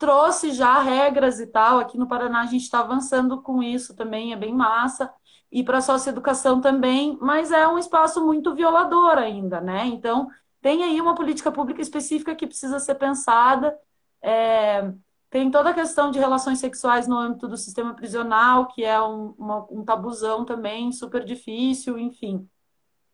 trouxe 0.00 0.52
já 0.52 0.80
regras 0.80 1.38
e 1.40 1.46
tal. 1.46 1.78
Aqui 1.78 1.98
no 1.98 2.08
Paraná 2.08 2.40
a 2.40 2.46
gente 2.46 2.62
está 2.62 2.80
avançando 2.80 3.42
com 3.42 3.62
isso 3.62 3.94
também, 3.94 4.32
é 4.32 4.36
bem 4.36 4.52
massa. 4.52 5.12
E 5.52 5.62
para 5.62 5.78
a 5.78 5.82
socioeducação 5.82 6.60
também, 6.60 7.18
mas 7.20 7.52
é 7.52 7.68
um 7.68 7.78
espaço 7.78 8.24
muito 8.24 8.54
violador 8.54 9.18
ainda, 9.18 9.60
né? 9.60 9.86
Então, 9.86 10.28
tem 10.62 10.84
aí 10.84 11.00
uma 11.00 11.14
política 11.14 11.52
pública 11.52 11.82
específica 11.82 12.34
que 12.34 12.46
precisa 12.46 12.78
ser 12.78 12.94
pensada. 12.94 13.76
É, 14.22 14.90
tem 15.28 15.50
toda 15.50 15.70
a 15.70 15.74
questão 15.74 16.10
de 16.10 16.18
relações 16.18 16.58
sexuais 16.60 17.06
no 17.06 17.16
âmbito 17.18 17.46
do 17.46 17.56
sistema 17.56 17.94
prisional, 17.94 18.68
que 18.68 18.82
é 18.82 19.00
um, 19.02 19.34
uma, 19.38 19.66
um 19.70 19.84
tabuzão 19.84 20.44
também 20.46 20.92
super 20.92 21.24
difícil, 21.24 21.98
enfim. 21.98 22.48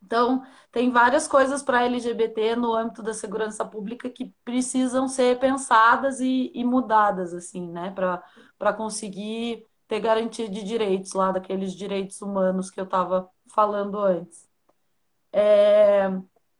Então, 0.07 0.45
tem 0.71 0.91
várias 0.91 1.27
coisas 1.27 1.63
para 1.65 1.85
LGBT 1.85 2.55
no 2.55 2.75
âmbito 2.75 3.03
da 3.03 3.13
segurança 3.13 3.65
pública 3.65 4.09
que 4.09 4.33
precisam 4.45 5.09
ser 5.09 5.39
pensadas 5.41 6.21
e, 6.21 6.53
e 6.55 6.65
mudadas, 6.65 7.35
assim, 7.35 7.69
né? 7.69 7.91
Para 7.91 8.73
conseguir 8.73 9.67
ter 9.89 10.01
garantia 10.01 10.49
de 10.49 10.63
direitos 10.63 11.13
lá, 11.13 11.33
daqueles 11.33 11.75
direitos 11.75 12.23
humanos 12.23 12.71
que 12.71 12.81
eu 12.81 12.85
estava 12.85 13.29
falando 13.53 13.99
antes. 13.99 14.49
É, 15.33 16.09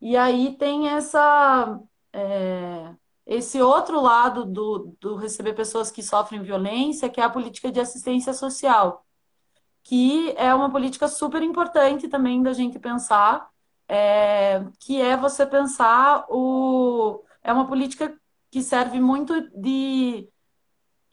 e 0.01 0.17
aí 0.17 0.57
tem 0.59 0.89
essa, 0.89 1.81
é, 2.13 2.95
esse 3.27 3.63
outro 3.63 4.01
lado 4.01 4.45
do, 4.45 4.97
do 5.01 5.17
receber 5.17 5.55
pessoas 5.55 5.91
que 5.91 6.03
sofrem 6.03 6.43
violência, 6.43 7.09
que 7.09 7.21
é 7.21 7.25
a 7.25 7.31
política 7.31 7.71
de 7.71 7.81
assistência 7.81 8.33
social, 8.35 9.06
que 9.87 10.35
é 10.37 10.53
uma 10.53 10.69
política 10.69 11.07
super 11.07 11.41
importante 11.43 12.09
também 12.09 12.43
da 12.43 12.53
gente 12.53 12.77
pensar, 12.77 13.49
é, 13.89 14.65
que 14.81 15.01
é 15.01 15.17
você 15.17 15.47
pensar 15.47 16.27
o. 16.29 17.23
É 17.41 17.53
uma 17.53 17.69
política 17.69 18.13
que 18.51 18.63
serve 18.65 18.99
muito 19.01 19.49
de. 19.57 20.29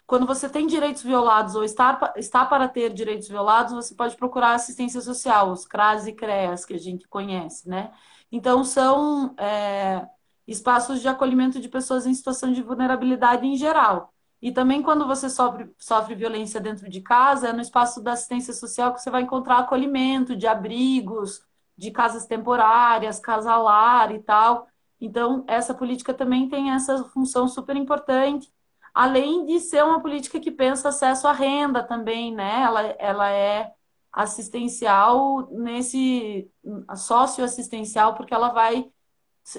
Quando 0.07 0.25
você 0.25 0.49
tem 0.49 0.65
direitos 0.65 1.03
violados 1.03 1.53
ou 1.53 1.63
está, 1.63 2.13
está 2.17 2.45
para 2.45 2.67
ter 2.67 2.91
direitos 2.91 3.27
violados, 3.27 3.73
você 3.73 3.93
pode 3.93 4.17
procurar 4.17 4.55
assistência 4.55 5.01
social, 5.01 5.51
os 5.51 5.67
CRAS 5.67 6.07
e 6.07 6.13
CREAS, 6.13 6.65
que 6.65 6.73
a 6.73 6.79
gente 6.79 7.07
conhece, 7.07 7.69
né? 7.69 7.91
Então, 8.31 8.63
são 8.63 9.36
é, 9.38 10.07
espaços 10.47 10.99
de 10.99 11.07
acolhimento 11.07 11.59
de 11.59 11.69
pessoas 11.69 12.07
em 12.07 12.13
situação 12.15 12.51
de 12.51 12.63
vulnerabilidade 12.63 13.45
em 13.45 13.55
geral. 13.55 14.13
E 14.43 14.51
também 14.51 14.82
quando 14.82 15.08
você 15.08 15.29
sofre, 15.29 15.73
sofre 15.79 16.15
violência 16.15 16.60
dentro 16.60 16.89
de 16.89 16.99
casa, 16.99 17.47
é 17.47 17.53
no 17.53 17.62
espaço 17.62 18.03
da 18.03 18.12
assistência 18.12 18.51
social 18.51 18.93
que 18.93 19.01
você 19.01 19.10
vai 19.10 19.21
encontrar 19.21 19.60
acolhimento 19.60 20.36
de 20.36 20.45
abrigos, 20.45 21.41
de 21.77 21.89
casas 21.91 22.25
temporárias, 22.25 23.21
casalar 23.21 24.12
e 24.12 24.19
tal. 24.19 24.67
Então, 24.99 25.45
essa 25.47 25.73
política 25.73 26.13
também 26.13 26.49
tem 26.49 26.71
essa 26.71 27.06
função 27.06 27.47
super 27.47 27.77
importante, 27.77 28.51
além 28.93 29.45
de 29.45 29.62
ser 29.62 29.82
uma 29.82 30.01
política 30.01 30.41
que 30.41 30.51
pensa 30.51 30.89
acesso 30.89 31.25
à 31.25 31.32
renda 31.32 31.82
também, 31.82 32.36
né? 32.36 32.63
Ela, 32.63 32.82
ela 32.99 33.32
é 33.32 33.71
assistencial 34.12 35.47
nesse 35.51 36.51
socioassistencial, 36.97 38.13
porque 38.13 38.34
ela 38.34 38.49
vai 38.49 38.91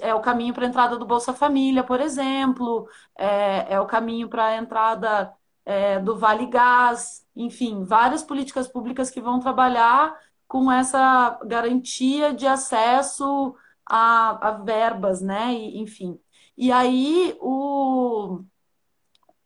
é 0.01 0.15
o 0.15 0.21
caminho 0.21 0.55
para 0.55 0.65
a 0.67 0.69
entrada 0.69 0.99
do 0.99 1.07
Bolsa 1.07 1.33
Família, 1.33 1.85
por 1.85 2.01
exemplo, 2.01 2.89
é, 3.17 3.75
é 3.75 3.81
o 3.81 3.87
caminho 3.87 4.29
para 4.29 4.47
a 4.47 4.57
entrada 4.57 5.35
é, 5.65 5.99
do 6.01 6.17
Vale 6.17 6.47
Gás, 6.47 7.27
enfim, 7.37 7.85
várias 7.85 8.23
políticas 8.23 8.69
públicas 8.69 9.11
que 9.11 9.21
vão 9.21 9.41
trabalhar 9.41 10.17
com 10.47 10.71
essa 10.71 11.39
garantia 11.47 12.33
de 12.35 12.47
acesso 12.47 13.55
a, 13.87 14.49
a 14.49 14.51
verbas, 14.53 15.21
né? 15.21 15.53
E, 15.55 15.79
enfim. 15.81 16.21
E 16.57 16.71
aí 16.73 17.37
o 17.41 18.45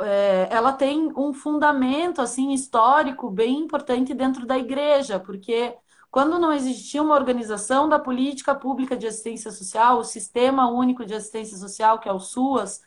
é, 0.01 0.48
ela 0.51 0.72
tem 0.72 1.12
um 1.16 1.33
fundamento 1.33 2.20
assim 2.20 2.53
histórico 2.53 3.31
bem 3.31 3.59
importante 3.59 4.14
dentro 4.14 4.46
da 4.46 4.59
igreja, 4.59 5.18
porque 5.18 5.77
quando 6.11 6.38
não 6.38 6.53
existia 6.53 7.03
uma 7.03 7.14
organização 7.14 7.88
da 7.88 7.99
política 7.99 8.55
pública 8.55 8.97
de 8.97 9.07
assistência 9.07 9.51
social, 9.51 9.99
o 9.99 10.05
Sistema 10.05 10.71
Único 10.71 11.05
de 11.05 11.14
Assistência 11.14 11.57
Social, 11.57 11.99
que 11.99 12.09
é 12.09 12.12
o 12.12 12.21
SUAS, 12.21 12.81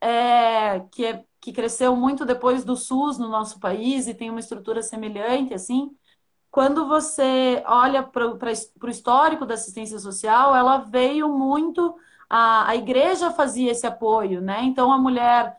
é, 0.00 0.80
que, 0.92 1.06
é, 1.06 1.24
que 1.40 1.52
cresceu 1.52 1.96
muito 1.96 2.24
depois 2.26 2.64
do 2.64 2.76
SUS 2.76 3.18
no 3.18 3.28
nosso 3.28 3.58
país 3.58 4.06
e 4.06 4.14
tem 4.14 4.30
uma 4.30 4.40
estrutura 4.40 4.82
semelhante, 4.82 5.54
assim, 5.54 5.96
quando 6.54 6.86
você 6.86 7.64
olha 7.66 8.00
para 8.02 8.28
o 8.28 8.88
histórico 8.88 9.44
da 9.44 9.54
assistência 9.54 9.98
social, 9.98 10.54
ela 10.54 10.78
veio 10.78 11.28
muito. 11.28 11.96
A, 12.30 12.68
a 12.68 12.76
igreja 12.76 13.32
fazia 13.32 13.72
esse 13.72 13.84
apoio, 13.86 14.40
né? 14.40 14.62
Então 14.62 14.92
a 14.92 14.98
mulher 14.98 15.58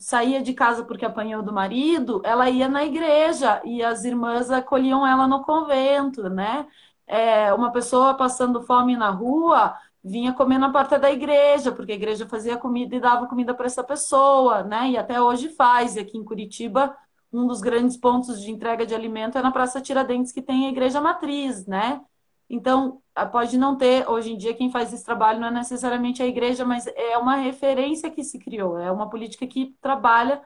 saía 0.00 0.42
de 0.42 0.54
casa 0.54 0.84
porque 0.84 1.04
apanhou 1.04 1.42
do 1.42 1.52
marido, 1.52 2.20
ela 2.24 2.48
ia 2.50 2.68
na 2.68 2.84
igreja 2.84 3.60
e 3.64 3.82
as 3.82 4.04
irmãs 4.04 4.50
acolhiam 4.50 5.06
ela 5.06 5.26
no 5.26 5.42
convento, 5.44 6.28
né? 6.28 6.66
É, 7.06 7.52
uma 7.54 7.70
pessoa 7.72 8.14
passando 8.14 8.62
fome 8.62 8.96
na 8.96 9.10
rua 9.10 9.76
vinha 10.02 10.34
comer 10.34 10.58
na 10.58 10.70
porta 10.70 10.98
da 10.98 11.10
igreja, 11.10 11.72
porque 11.72 11.92
a 11.92 11.94
igreja 11.94 12.26
fazia 12.28 12.58
comida 12.58 12.94
e 12.94 13.00
dava 13.00 13.26
comida 13.26 13.54
para 13.54 13.66
essa 13.66 13.82
pessoa, 13.82 14.62
né? 14.62 14.90
E 14.90 14.96
até 14.98 15.20
hoje 15.20 15.48
faz. 15.48 15.96
E 15.96 16.00
aqui 16.00 16.18
em 16.18 16.24
Curitiba, 16.24 16.94
um 17.32 17.46
dos 17.46 17.60
grandes 17.60 17.96
pontos 17.96 18.40
de 18.40 18.50
entrega 18.50 18.84
de 18.86 18.94
alimento 18.94 19.38
é 19.38 19.42
na 19.42 19.50
Praça 19.50 19.80
Tiradentes, 19.80 20.30
que 20.32 20.42
tem 20.42 20.66
a 20.66 20.70
igreja 20.70 21.00
matriz, 21.00 21.66
né? 21.66 22.02
Então, 22.48 23.02
pode 23.32 23.56
não 23.58 23.76
ter, 23.76 24.08
hoje 24.08 24.32
em 24.32 24.36
dia, 24.36 24.54
quem 24.54 24.70
faz 24.70 24.92
esse 24.92 25.04
trabalho 25.04 25.40
não 25.40 25.48
é 25.48 25.50
necessariamente 25.50 26.22
a 26.22 26.26
igreja, 26.26 26.64
mas 26.64 26.86
é 26.86 27.16
uma 27.18 27.36
referência 27.36 28.10
que 28.10 28.22
se 28.22 28.38
criou, 28.38 28.78
é 28.78 28.90
uma 28.90 29.08
política 29.08 29.46
que 29.46 29.76
trabalha, 29.80 30.42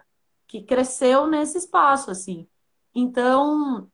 que 0.46 0.62
cresceu 0.62 1.26
nesse 1.26 1.58
espaço, 1.58 2.10
assim. 2.10 2.48
Então, 2.94 3.90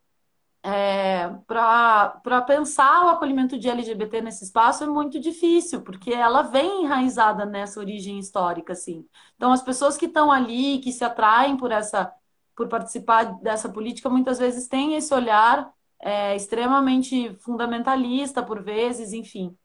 é, 0.63 1.29
para 1.47 2.43
pensar 2.47 3.05
o 3.05 3.09
acolhimento 3.11 3.59
de 3.59 3.69
LGBT 3.69 4.23
nesse 4.23 4.45
espaço 4.45 4.83
é 4.85 4.87
muito 4.87 5.21
difícil, 5.21 5.83
porque 5.83 6.13
ela 6.13 6.43
vem 6.43 6.85
enraizada 6.85 7.45
nessa 7.45 7.81
origem 7.81 8.19
histórica, 8.19 8.73
assim. 8.73 9.07
Então, 9.37 9.53
as 9.53 9.63
pessoas 9.63 9.97
que 9.97 10.07
estão 10.07 10.33
ali, 10.33 10.79
que 10.81 10.91
se 10.93 11.05
atraem 11.05 11.57
por 11.57 11.71
essa, 11.71 12.11
por 12.57 12.69
participar 12.69 13.25
dessa 13.43 13.69
política, 13.69 14.09
muitas 14.09 14.39
vezes 14.39 14.67
têm 14.69 14.95
esse 14.95 15.13
olhar 15.13 15.71
é, 16.01 16.37
extremamente 16.37 17.35
fundamentalista, 17.41 18.43
por 18.43 18.63
vezes, 18.63 19.13
enfim. 19.13 19.57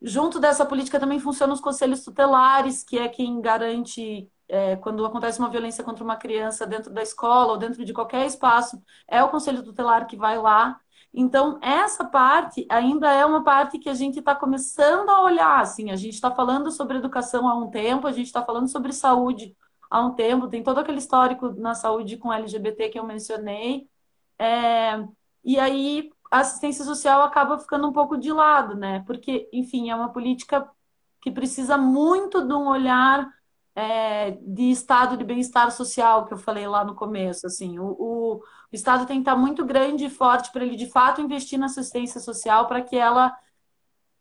Junto 0.00 0.38
dessa 0.38 0.64
política 0.64 1.00
também 1.00 1.18
funcionam 1.18 1.54
os 1.54 1.60
conselhos 1.60 2.04
tutelares, 2.04 2.84
que 2.84 2.98
é 2.98 3.08
quem 3.08 3.40
garante 3.40 4.30
é, 4.48 4.76
quando 4.76 5.04
acontece 5.04 5.38
uma 5.38 5.50
violência 5.50 5.84
contra 5.84 6.02
uma 6.04 6.16
criança 6.16 6.66
dentro 6.66 6.92
da 6.92 7.02
escola 7.02 7.52
ou 7.52 7.58
dentro 7.58 7.84
de 7.84 7.92
qualquer 7.92 8.26
espaço, 8.26 8.82
é 9.06 9.22
o 9.22 9.28
conselho 9.28 9.62
tutelar 9.62 10.06
que 10.06 10.16
vai 10.16 10.38
lá. 10.38 10.80
Então, 11.12 11.58
essa 11.62 12.04
parte 12.04 12.66
ainda 12.70 13.10
é 13.12 13.24
uma 13.24 13.42
parte 13.42 13.78
que 13.78 13.88
a 13.88 13.94
gente 13.94 14.18
está 14.18 14.34
começando 14.34 15.08
a 15.10 15.22
olhar. 15.22 15.60
Assim, 15.60 15.90
a 15.90 15.96
gente 15.96 16.14
está 16.14 16.30
falando 16.30 16.70
sobre 16.70 16.98
educação 16.98 17.48
há 17.48 17.54
um 17.56 17.70
tempo, 17.70 18.06
a 18.06 18.12
gente 18.12 18.26
está 18.26 18.42
falando 18.44 18.68
sobre 18.68 18.92
saúde 18.92 19.56
há 19.90 20.00
um 20.04 20.14
tempo, 20.14 20.48
tem 20.48 20.62
todo 20.62 20.78
aquele 20.78 20.98
histórico 20.98 21.50
na 21.54 21.74
saúde 21.74 22.16
com 22.18 22.32
LGBT 22.32 22.88
que 22.90 22.98
eu 22.98 23.04
mencionei. 23.06 23.88
É, 24.38 25.04
e 25.44 25.58
aí 25.58 26.10
a 26.30 26.40
assistência 26.40 26.84
social 26.84 27.22
acaba 27.22 27.58
ficando 27.58 27.88
um 27.88 27.92
pouco 27.92 28.16
de 28.18 28.32
lado, 28.32 28.74
né? 28.76 29.02
Porque, 29.06 29.48
enfim, 29.52 29.90
é 29.90 29.94
uma 29.94 30.12
política 30.12 30.68
que 31.20 31.30
precisa 31.30 31.76
muito 31.78 32.46
de 32.46 32.52
um 32.54 32.68
olhar 32.68 33.28
é, 33.74 34.32
de 34.42 34.70
estado 34.70 35.16
de 35.16 35.24
bem-estar 35.24 35.70
social 35.70 36.26
que 36.26 36.34
eu 36.34 36.38
falei 36.38 36.66
lá 36.66 36.84
no 36.84 36.94
começo. 36.94 37.46
Assim, 37.46 37.78
o, 37.78 37.86
o, 37.98 38.34
o 38.36 38.42
Estado 38.72 39.06
tem 39.06 39.18
que 39.18 39.22
estar 39.22 39.36
muito 39.36 39.64
grande 39.64 40.06
e 40.06 40.10
forte 40.10 40.50
para 40.50 40.64
ele 40.64 40.76
de 40.76 40.90
fato 40.90 41.20
investir 41.20 41.58
na 41.58 41.66
assistência 41.66 42.20
social 42.20 42.66
para 42.66 42.82
que 42.82 42.96
ela 42.96 43.34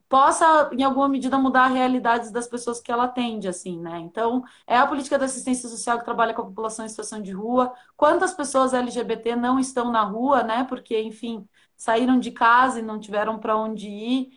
possa, 0.09 0.69
em 0.73 0.83
alguma 0.83 1.09
medida, 1.09 1.37
mudar 1.37 1.67
realidades 1.67 2.31
das 2.31 2.47
pessoas 2.47 2.79
que 2.79 2.91
ela 2.91 3.05
atende, 3.05 3.47
assim, 3.47 3.79
né? 3.79 3.99
Então, 3.99 4.43
é 4.65 4.77
a 4.77 4.87
política 4.87 5.17
da 5.19 5.25
assistência 5.25 5.69
social 5.69 5.99
que 5.99 6.05
trabalha 6.05 6.33
com 6.33 6.41
a 6.41 6.45
população 6.45 6.85
em 6.85 6.89
situação 6.89 7.21
de 7.21 7.31
rua. 7.31 7.73
Quantas 7.95 8.33
pessoas 8.33 8.73
LGBT 8.73 9.35
não 9.35 9.59
estão 9.59 9.91
na 9.91 10.03
rua, 10.03 10.43
né? 10.43 10.63
Porque, 10.65 10.99
enfim, 11.01 11.47
saíram 11.75 12.19
de 12.19 12.31
casa 12.31 12.79
e 12.79 12.83
não 12.83 12.99
tiveram 12.99 13.39
para 13.39 13.57
onde 13.57 13.87
ir. 13.87 14.29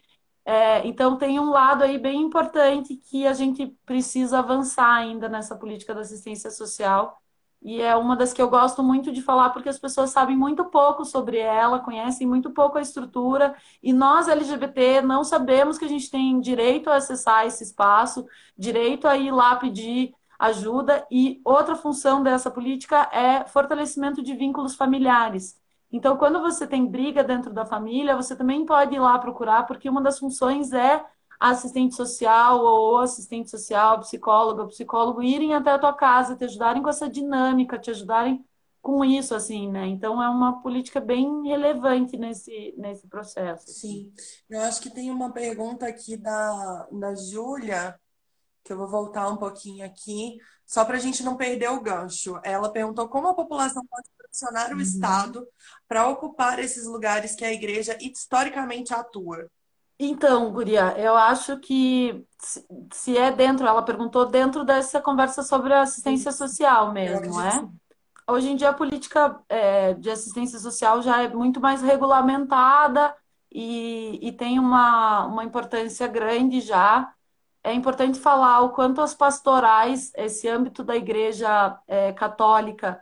É, 0.45 0.87
então, 0.87 1.17
tem 1.19 1.39
um 1.39 1.51
lado 1.51 1.85
aí 1.85 1.99
bem 1.99 2.21
importante 2.23 2.97
que 2.97 3.27
a 3.27 3.33
gente 3.33 3.67
precisa 3.87 4.39
avançar 4.41 4.93
ainda 4.95 5.29
nessa 5.29 5.57
política 5.57 5.95
da 5.95 6.01
assistência 6.01 6.51
social. 6.51 7.21
E 7.63 7.81
é 7.81 7.95
uma 7.95 8.17
das 8.17 8.33
que 8.33 8.41
eu 8.41 8.49
gosto 8.49 8.83
muito 8.83 9.13
de 9.13 9.21
falar, 9.21 9.51
porque 9.51 9.69
as 9.69 9.79
pessoas 9.79 10.11
sabem 10.11 10.37
muito 10.37 10.65
pouco 10.65 11.05
sobre 11.05 11.39
ela, 11.39 11.79
conhecem 11.81 12.27
muito 12.27 12.51
pouco 12.51 12.79
a 12.79 12.81
estrutura, 12.81 13.55
e 13.83 13.93
nós, 13.93 14.29
LGBT, 14.29 15.03
não 15.03 15.23
sabemos 15.25 15.77
que 15.77 15.85
a 15.85 15.89
gente 15.89 16.11
tem 16.11 16.41
direito 16.41 16.89
a 16.89 16.97
acessar 16.97 17.47
esse 17.47 17.63
espaço, 17.63 18.27
direito 18.57 19.07
a 19.07 19.17
ir 19.17 19.31
lá 19.31 19.57
pedir 19.57 20.15
ajuda, 20.39 21.07
e 21.11 21.39
outra 21.45 21.77
função 21.77 22.23
dessa 22.23 22.51
política 22.51 23.09
é 23.13 23.45
fortalecimento 23.47 24.23
de 24.23 24.35
vínculos 24.35 24.75
familiares. 24.75 25.61
Então, 25.93 26.17
quando 26.17 26.41
você 26.41 26.67
tem 26.67 26.87
briga 26.87 27.23
dentro 27.23 27.53
da 27.53 27.67
família, 27.67 28.17
você 28.17 28.35
também 28.35 28.65
pode 28.65 28.95
ir 28.95 29.01
lá 29.01 29.19
procurar, 29.19 29.67
porque 29.67 29.91
uma 29.91 30.01
das 30.01 30.19
funções 30.19 30.73
é 30.73 31.05
assistente 31.41 31.95
social 31.97 32.61
ou 32.65 32.99
assistente 32.99 33.51
social, 33.51 34.01
psicóloga, 34.01 34.67
psicólogo 34.69 35.23
irem 35.23 35.55
até 35.55 35.73
a 35.73 35.79
tua 35.81 35.95
casa, 35.95 36.37
te 36.37 36.45
ajudarem 36.45 36.83
com 36.83 36.91
essa 36.91 37.09
dinâmica, 37.11 37.79
te 37.79 37.91
ajudarem 37.91 38.45
com 38.83 39.05
isso, 39.05 39.35
assim, 39.35 39.71
né? 39.71 39.87
Então 39.89 40.23
é 40.23 40.29
uma 40.29 40.63
política 40.63 41.01
bem 41.01 41.49
relevante 41.49 42.17
nesse, 42.19 42.75
nesse 42.79 43.09
processo. 43.09 43.67
Sim, 43.67 44.13
eu 44.49 44.61
acho 44.63 44.81
que 44.81 44.91
tem 44.91 45.11
uma 45.11 45.33
pergunta 45.33 45.87
aqui 45.87 46.17
da, 46.17 46.87
da 46.91 47.15
Júlia, 47.15 47.99
que 48.65 48.73
eu 48.73 48.79
vou 48.79 48.89
voltar 48.89 49.29
um 49.29 49.37
pouquinho 49.39 49.85
aqui, 49.87 50.39
só 50.67 50.85
para 50.85 50.97
a 50.97 51.01
gente 51.01 51.23
não 51.23 51.37
perder 51.37 51.71
o 51.71 51.81
gancho. 51.83 52.41
Ela 52.45 52.73
perguntou 52.73 53.09
como 53.09 53.29
a 53.29 53.35
população 53.35 53.85
pode 53.87 54.09
pressionar 54.19 54.73
o 54.75 54.81
Uhum. 54.81 54.83
Estado 54.83 55.47
para 55.89 56.09
ocupar 56.09 56.59
esses 56.61 56.87
lugares 56.87 57.35
que 57.37 57.45
a 57.45 57.53
igreja 57.53 57.99
historicamente 58.01 58.95
atua. 58.95 59.51
Então, 60.03 60.51
Guria, 60.51 60.95
eu 60.97 61.15
acho 61.15 61.59
que 61.59 62.25
se 62.91 63.19
é 63.19 63.31
dentro, 63.31 63.67
ela 63.67 63.83
perguntou 63.83 64.25
dentro 64.25 64.65
dessa 64.65 64.99
conversa 64.99 65.43
sobre 65.43 65.75
a 65.75 65.83
assistência 65.83 66.33
social 66.33 66.91
mesmo, 66.91 67.39
é? 67.39 67.69
Hoje 68.27 68.49
em 68.49 68.57
dia 68.57 68.71
a 68.71 68.75
política 68.75 69.39
é, 69.47 69.93
de 69.93 70.09
assistência 70.09 70.59
social 70.59 71.03
já 71.03 71.23
é 71.23 71.29
muito 71.29 71.61
mais 71.61 71.83
regulamentada 71.83 73.15
e, 73.53 74.19
e 74.23 74.33
tem 74.33 74.59
uma, 74.59 75.27
uma 75.27 75.45
importância 75.45 76.07
grande 76.07 76.63
já. 76.63 77.13
É 77.63 77.75
importante 77.75 78.19
falar 78.19 78.63
o 78.63 78.71
quanto 78.71 79.03
as 79.03 79.15
pastorais, 79.15 80.13
esse 80.17 80.49
âmbito 80.49 80.83
da 80.83 80.97
igreja 80.97 81.79
é, 81.87 82.11
católica, 82.15 82.99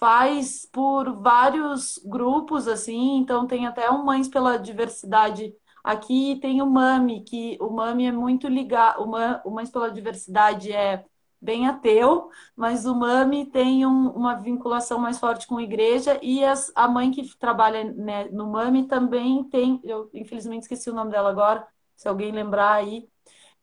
faz 0.00 0.66
por 0.72 1.12
vários 1.22 1.96
grupos, 2.04 2.66
assim, 2.66 3.18
então 3.18 3.46
tem 3.46 3.68
até 3.68 3.88
o 3.88 4.04
Mães 4.04 4.26
pela 4.26 4.56
Diversidade 4.56 5.54
aqui, 5.84 6.38
tem 6.40 6.62
o 6.62 6.66
MAMI, 6.66 7.22
que 7.24 7.56
o 7.60 7.70
MAMI 7.70 8.06
é 8.06 8.12
muito 8.12 8.48
ligado, 8.48 9.02
o 9.02 9.06
Ma- 9.08 9.40
o 9.44 9.50
Mães 9.50 9.70
pela 9.70 9.90
Diversidade 9.90 10.72
é 10.72 11.04
bem 11.40 11.66
ateu, 11.66 12.30
mas 12.54 12.84
o 12.86 12.94
MAMI 12.94 13.46
tem 13.46 13.86
um- 13.86 14.10
uma 14.10 14.34
vinculação 14.34 14.98
mais 14.98 15.18
forte 15.18 15.46
com 15.46 15.56
a 15.58 15.62
igreja 15.62 16.18
e 16.22 16.44
as- 16.44 16.70
a 16.74 16.86
mãe 16.88 17.10
que 17.10 17.22
trabalha, 17.38 17.84
né, 17.94 18.24
no 18.26 18.46
MAMI 18.52 18.86
também 18.86 19.42
tem, 19.44 19.80
eu 19.84 20.10
infelizmente 20.14 20.62
esqueci 20.62 20.90
o 20.90 20.94
nome 20.94 21.10
dela 21.10 21.30
agora, 21.30 21.66
se 21.96 22.06
alguém 22.08 22.30
lembrar 22.32 22.72
aí, 22.74 23.08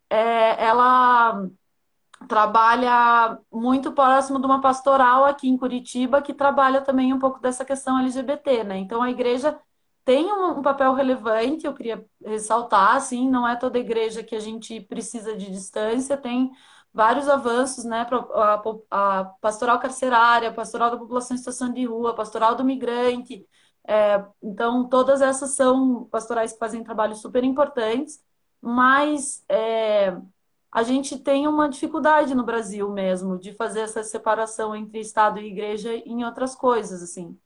é, 0.10 0.64
ela 0.66 1.48
trabalha 2.28 3.40
muito 3.52 3.92
próximo 3.94 4.40
de 4.40 4.46
uma 4.46 4.62
pastoral 4.62 5.26
aqui 5.26 5.48
em 5.50 5.58
Curitiba 5.58 6.22
que 6.22 6.34
trabalha 6.34 6.82
também 6.82 7.14
um 7.14 7.20
pouco 7.20 7.40
dessa 7.40 7.64
questão 7.66 8.00
LGBT, 8.00 8.64
né? 8.64 8.78
Então 8.78 9.02
a 9.02 9.10
igreja 9.12 9.60
tem 10.08 10.32
um, 10.32 10.60
um 10.60 10.62
papel 10.62 10.94
relevante, 10.94 11.66
eu 11.68 11.74
queria 11.74 12.06
ressaltar, 12.26 12.96
assim, 12.96 13.30
não 13.30 13.46
é 13.48 13.58
toda 13.58 13.78
igreja 13.78 14.24
que 14.24 14.36
a 14.36 14.40
gente 14.40 14.80
precisa 14.82 15.36
de 15.36 15.52
distância, 15.52 16.16
tem 16.18 16.50
vários 16.94 17.28
avanços, 17.28 17.84
né? 17.84 18.08
A, 18.34 18.64
a 19.20 19.26
pastoral 19.42 19.80
carcerária, 19.80 20.54
pastoral 20.54 20.90
da 20.92 20.98
população 20.98 21.36
em 21.36 21.38
situação 21.40 21.74
de 21.74 21.86
rua, 21.86 22.16
pastoral 22.16 22.56
do 22.56 22.64
migrante. 22.64 23.46
é, 23.86 24.26
então, 24.42 24.88
todas 24.88 25.22
essas 25.22 25.52
são 25.56 26.06
pastorais 26.06 26.54
que 26.54 26.60
fazem 26.60 26.84
trabalhos 26.86 27.20
super 27.22 27.44
importantes, 27.44 28.24
mas 28.62 29.44
é, 29.50 30.18
a 30.72 30.84
gente 30.84 31.20
tem 31.20 31.48
uma 31.48 31.68
dificuldade 31.70 32.34
no 32.36 32.46
Brasil 32.46 32.90
mesmo 32.92 33.38
de 33.40 33.54
fazer 33.54 33.82
essa 33.82 34.04
separação 34.04 34.74
entre 34.76 35.00
Estado 35.02 35.40
e 35.40 35.48
igreja 35.48 35.94
em 35.96 36.24
outras 36.26 36.56
coisas, 36.56 37.04
assim. 37.04 37.38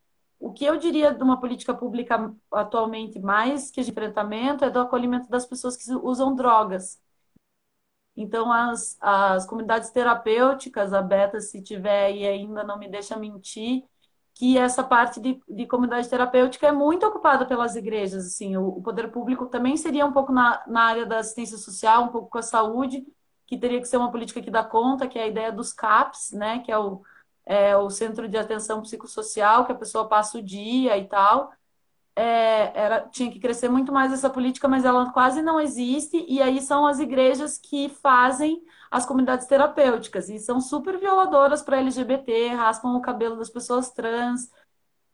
O 0.41 0.51
que 0.51 0.65
eu 0.65 0.75
diria 0.75 1.13
de 1.13 1.21
uma 1.23 1.39
política 1.39 1.71
pública 1.71 2.33
atualmente 2.51 3.19
mais 3.19 3.69
que 3.69 3.83
de 3.83 3.91
enfrentamento 3.91 4.65
é 4.65 4.71
do 4.71 4.79
acolhimento 4.79 5.29
das 5.29 5.45
pessoas 5.45 5.77
que 5.77 5.93
usam 5.93 6.33
drogas. 6.35 6.99
Então, 8.17 8.51
as, 8.51 8.97
as 8.99 9.45
comunidades 9.45 9.91
terapêuticas, 9.91 10.93
a 10.93 11.01
Beta, 11.01 11.39
se 11.39 11.61
tiver 11.61 12.11
e 12.15 12.27
ainda 12.27 12.63
não 12.63 12.79
me 12.79 12.89
deixa 12.89 13.15
mentir, 13.15 13.83
que 14.33 14.57
essa 14.57 14.83
parte 14.83 15.19
de, 15.19 15.39
de 15.47 15.67
comunidade 15.67 16.09
terapêutica 16.09 16.67
é 16.67 16.71
muito 16.71 17.05
ocupada 17.05 17.45
pelas 17.45 17.75
igrejas, 17.75 18.25
assim, 18.25 18.57
o, 18.57 18.67
o 18.69 18.81
poder 18.81 19.11
público 19.11 19.45
também 19.45 19.77
seria 19.77 20.05
um 20.07 20.11
pouco 20.11 20.31
na, 20.31 20.63
na 20.67 20.81
área 20.85 21.05
da 21.05 21.19
assistência 21.19 21.57
social, 21.57 22.05
um 22.05 22.07
pouco 22.09 22.29
com 22.29 22.39
a 22.39 22.41
saúde, 22.41 23.05
que 23.45 23.57
teria 23.59 23.79
que 23.79 23.87
ser 23.87 23.97
uma 23.97 24.11
política 24.11 24.41
que 24.41 24.49
dá 24.49 24.63
conta, 24.63 25.07
que 25.07 25.19
é 25.19 25.23
a 25.23 25.27
ideia 25.27 25.51
dos 25.51 25.71
CAPs, 25.71 26.31
né, 26.31 26.59
que 26.59 26.71
é 26.71 26.77
o, 26.79 27.03
é 27.45 27.75
o 27.75 27.89
Centro 27.89 28.27
de 28.27 28.37
Atenção 28.37 28.81
Psicossocial, 28.81 29.65
que 29.65 29.71
a 29.71 29.75
pessoa 29.75 30.07
passa 30.07 30.37
o 30.37 30.41
dia 30.41 30.97
e 30.97 31.07
tal, 31.07 31.51
é, 32.15 32.71
era, 32.75 33.01
tinha 33.09 33.31
que 33.31 33.39
crescer 33.39 33.69
muito 33.69 33.91
mais 33.91 34.11
essa 34.11 34.29
política, 34.29 34.67
mas 34.67 34.85
ela 34.85 35.11
quase 35.11 35.41
não 35.41 35.59
existe, 35.59 36.25
e 36.27 36.41
aí 36.41 36.61
são 36.61 36.85
as 36.85 36.99
igrejas 36.99 37.57
que 37.57 37.89
fazem 37.89 38.61
as 38.89 39.05
comunidades 39.05 39.47
terapêuticas, 39.47 40.29
e 40.29 40.37
são 40.39 40.59
super 40.59 40.97
violadoras 40.99 41.61
para 41.61 41.77
LGBT, 41.77 42.49
raspam 42.49 42.95
o 42.95 43.01
cabelo 43.01 43.37
das 43.37 43.49
pessoas 43.49 43.91
trans. 43.91 44.49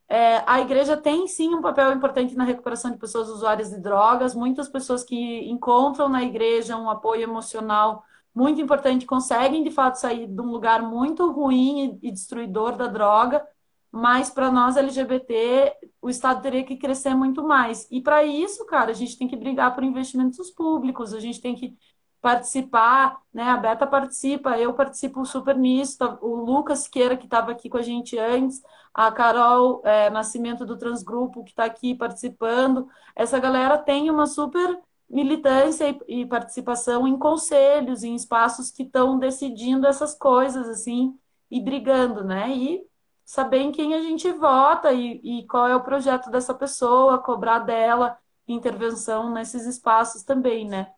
É, 0.09 0.41
a 0.47 0.61
igreja 0.61 0.97
tem 0.97 1.27
sim 1.27 1.53
um 1.53 1.61
papel 1.61 1.91
importante 1.91 2.35
na 2.35 2.45
recuperação 2.45 2.91
de 2.91 2.97
pessoas 2.97 3.29
usuárias 3.29 3.69
de 3.69 3.79
drogas, 3.79 4.33
muitas 4.33 4.69
pessoas 4.69 5.03
que 5.03 5.49
encontram 5.49 6.09
na 6.09 6.23
igreja 6.23 6.77
um 6.77 6.89
apoio 6.89 7.23
emocional 7.23 8.03
muito 8.37 8.61
importante 8.61 9.05
conseguem 9.05 9.63
de 9.63 9.71
fato 9.71 9.95
sair 9.95 10.27
de 10.27 10.41
um 10.41 10.51
lugar 10.51 10.81
muito 10.81 11.31
ruim 11.31 11.99
e 12.01 12.11
destruidor 12.11 12.75
da 12.75 12.87
droga 12.87 13.45
mas 13.91 14.29
para 14.29 14.51
nós 14.51 14.77
LGBT, 14.77 15.73
o 16.01 16.09
Estado 16.09 16.41
teria 16.41 16.63
que 16.63 16.75
crescer 16.77 17.15
muito 17.15 17.43
mais. 17.43 17.87
E 17.89 18.01
para 18.01 18.23
isso, 18.23 18.65
cara, 18.65 18.91
a 18.91 18.93
gente 18.93 19.17
tem 19.17 19.27
que 19.27 19.35
brigar 19.35 19.73
por 19.73 19.83
investimentos 19.83 20.51
públicos, 20.51 21.13
a 21.13 21.19
gente 21.19 21.41
tem 21.41 21.55
que 21.55 21.75
participar, 22.21 23.19
né? 23.33 23.43
A 23.43 23.57
Beta 23.57 23.87
participa, 23.87 24.57
eu 24.57 24.73
participo 24.73 25.25
super 25.25 25.55
nisso, 25.57 25.97
tá? 25.99 26.17
o 26.21 26.35
Lucas 26.35 26.87
Queira, 26.87 27.15
que 27.15 27.25
estava 27.25 27.51
aqui 27.51 27.69
com 27.69 27.77
a 27.77 27.81
gente 27.81 28.17
antes, 28.17 28.61
a 28.93 29.11
Carol 29.11 29.81
é, 29.85 30.09
Nascimento 30.09 30.65
do 30.65 30.77
Transgrupo, 30.77 31.43
que 31.43 31.51
está 31.51 31.65
aqui 31.65 31.95
participando. 31.95 32.87
Essa 33.15 33.39
galera 33.39 33.77
tem 33.77 34.09
uma 34.09 34.25
super 34.27 34.79
militância 35.09 35.89
e, 36.07 36.21
e 36.21 36.25
participação 36.25 37.07
em 37.07 37.17
conselhos, 37.17 38.03
em 38.03 38.15
espaços 38.15 38.71
que 38.71 38.83
estão 38.83 39.17
decidindo 39.17 39.87
essas 39.87 40.13
coisas, 40.13 40.67
assim, 40.67 41.17
e 41.49 41.61
brigando, 41.61 42.23
né? 42.23 42.49
E 42.49 42.81
saber 43.25 43.59
em 43.59 43.71
quem 43.71 43.93
a 43.93 44.01
gente 44.01 44.31
vota 44.33 44.91
e, 44.93 45.21
e 45.41 45.47
qual 45.47 45.67
é 45.67 45.75
o 45.75 45.83
projeto 45.83 46.29
dessa 46.29 46.53
pessoa, 46.53 47.21
cobrar 47.21 47.59
dela 47.59 48.17
intervenção 48.47 49.31
nesses 49.33 49.65
espaços 49.65 50.23
também, 50.23 50.67
né? 50.67 50.91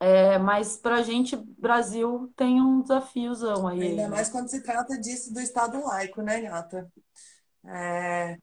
É, 0.00 0.36
mas 0.38 0.76
para 0.76 0.96
a 0.96 1.02
gente, 1.02 1.36
Brasil 1.36 2.32
tem 2.36 2.60
um 2.60 2.82
desafiozão 2.82 3.68
aí. 3.68 3.82
Ainda 3.82 4.08
mais 4.08 4.28
quando 4.28 4.48
se 4.48 4.60
trata 4.62 4.98
disso 4.98 5.32
do 5.32 5.40
Estado 5.40 5.80
laico, 5.84 6.22
né, 6.22 6.40
Nhata? 6.40 6.90
É, 7.64 8.36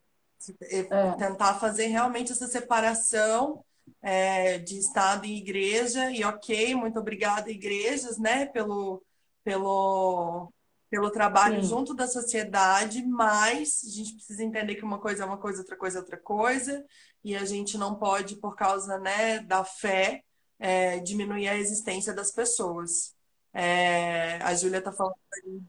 É, 0.72 1.12
tentar 1.18 1.56
fazer 1.56 1.88
realmente 1.88 2.32
essa 2.32 2.48
separação 2.48 3.64
é, 4.02 4.58
de 4.58 4.78
Estado 4.78 5.26
e 5.26 5.38
igreja, 5.38 6.12
e 6.12 6.24
ok, 6.24 6.76
muito 6.76 7.00
obrigada, 7.00 7.52
igrejas, 7.52 8.18
né, 8.18 8.46
pelo, 8.46 9.04
pelo, 9.44 10.52
pelo 10.90 11.12
trabalho 11.12 11.62
sim, 11.62 11.70
junto 11.70 11.94
da 11.94 12.08
sociedade, 12.08 13.06
mas 13.06 13.82
a 13.86 13.90
gente 13.90 14.16
precisa 14.16 14.44
entender 14.44 14.76
que 14.76 14.84
uma 14.84 15.00
coisa 15.00 15.24
é 15.24 15.26
uma 15.26 15.38
coisa, 15.38 15.60
outra 15.60 15.78
coisa 15.78 15.98
é 15.98 16.02
outra 16.02 16.18
coisa, 16.18 16.86
e 17.24 17.36
a 17.36 17.46
gente 17.46 17.78
não 17.78 17.96
pode, 17.96 18.38
por 18.38 18.56
causa, 18.56 18.98
né, 18.98 19.40
da 19.40 19.64
fé, 19.64 20.24
é, 20.58 21.00
diminuir 21.00 21.48
a 21.48 21.58
existência 21.58 22.14
das 22.14 22.32
pessoas. 22.32 23.14
É, 23.54 24.38
a 24.44 24.54
Júlia 24.54 24.78
está 24.78 24.92
falando 24.92 25.16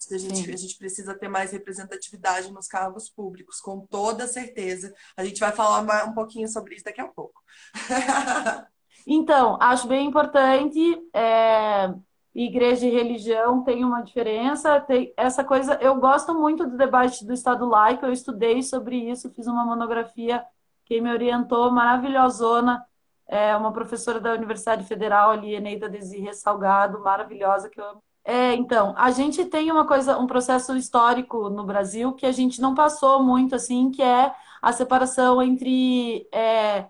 que 0.06 0.14
a 0.14 0.18
gente, 0.18 0.50
a 0.52 0.56
gente 0.56 0.76
precisa 0.76 1.14
ter 1.14 1.28
mais 1.28 1.50
representatividade 1.52 2.52
nos 2.52 2.66
cargos 2.66 3.08
públicos, 3.08 3.60
com 3.60 3.86
toda 3.86 4.26
certeza. 4.26 4.92
A 5.16 5.24
gente 5.24 5.40
vai 5.40 5.52
falar 5.52 5.82
mais- 5.82 6.06
um 6.08 6.12
pouquinho 6.14 6.48
sobre 6.48 6.74
isso 6.74 6.84
daqui 6.84 7.00
a 7.00 7.08
pouco. 7.08 7.40
Então, 9.06 9.56
acho 9.60 9.88
bem 9.88 10.06
importante. 10.06 10.78
é, 11.14 11.92
igreja 12.34 12.86
e 12.86 12.90
religião 12.90 13.64
tem 13.64 13.84
uma 13.84 14.02
diferença. 14.02 14.80
Tem 14.80 15.12
essa 15.16 15.42
coisa. 15.42 15.74
Eu 15.80 15.96
gosto 15.96 16.34
muito 16.34 16.66
do 16.66 16.76
debate 16.76 17.24
do 17.24 17.32
Estado 17.32 17.66
laico. 17.66 18.04
Eu 18.06 18.12
estudei 18.12 18.62
sobre 18.62 18.96
isso, 19.10 19.32
fiz 19.34 19.46
uma 19.46 19.64
monografia. 19.64 20.44
Quem 20.84 21.00
me 21.00 21.10
orientou, 21.12 21.70
maravilhosona, 21.72 22.84
é 23.30 23.56
uma 23.56 23.72
professora 23.72 24.20
da 24.20 24.32
Universidade 24.32 24.84
Federal 24.84 25.30
ali, 25.30 25.54
Eneida 25.54 25.88
Desirre 25.88 26.34
Salgado, 26.34 26.98
maravilhosa 26.98 27.70
que 27.70 27.80
eu 27.80 27.84
amo. 27.84 28.02
É, 28.24 28.54
então, 28.54 28.92
a 28.98 29.12
gente 29.12 29.44
tem 29.44 29.70
uma 29.70 29.86
coisa, 29.86 30.18
um 30.18 30.26
processo 30.26 30.76
histórico 30.76 31.48
no 31.48 31.64
Brasil 31.64 32.12
que 32.12 32.26
a 32.26 32.32
gente 32.32 32.60
não 32.60 32.74
passou 32.74 33.22
muito 33.22 33.54
assim, 33.54 33.90
que 33.90 34.02
é 34.02 34.34
a 34.60 34.72
separação 34.72 35.40
entre 35.40 36.28
é, 36.32 36.86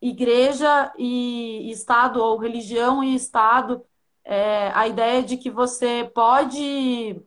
igreja 0.00 0.92
e 0.96 1.70
Estado, 1.72 2.22
ou 2.22 2.38
religião 2.38 3.02
e 3.02 3.14
Estado, 3.14 3.84
é, 4.24 4.70
a 4.74 4.86
ideia 4.86 5.22
de 5.24 5.36
que 5.36 5.50
você 5.50 6.10
pode 6.14 7.20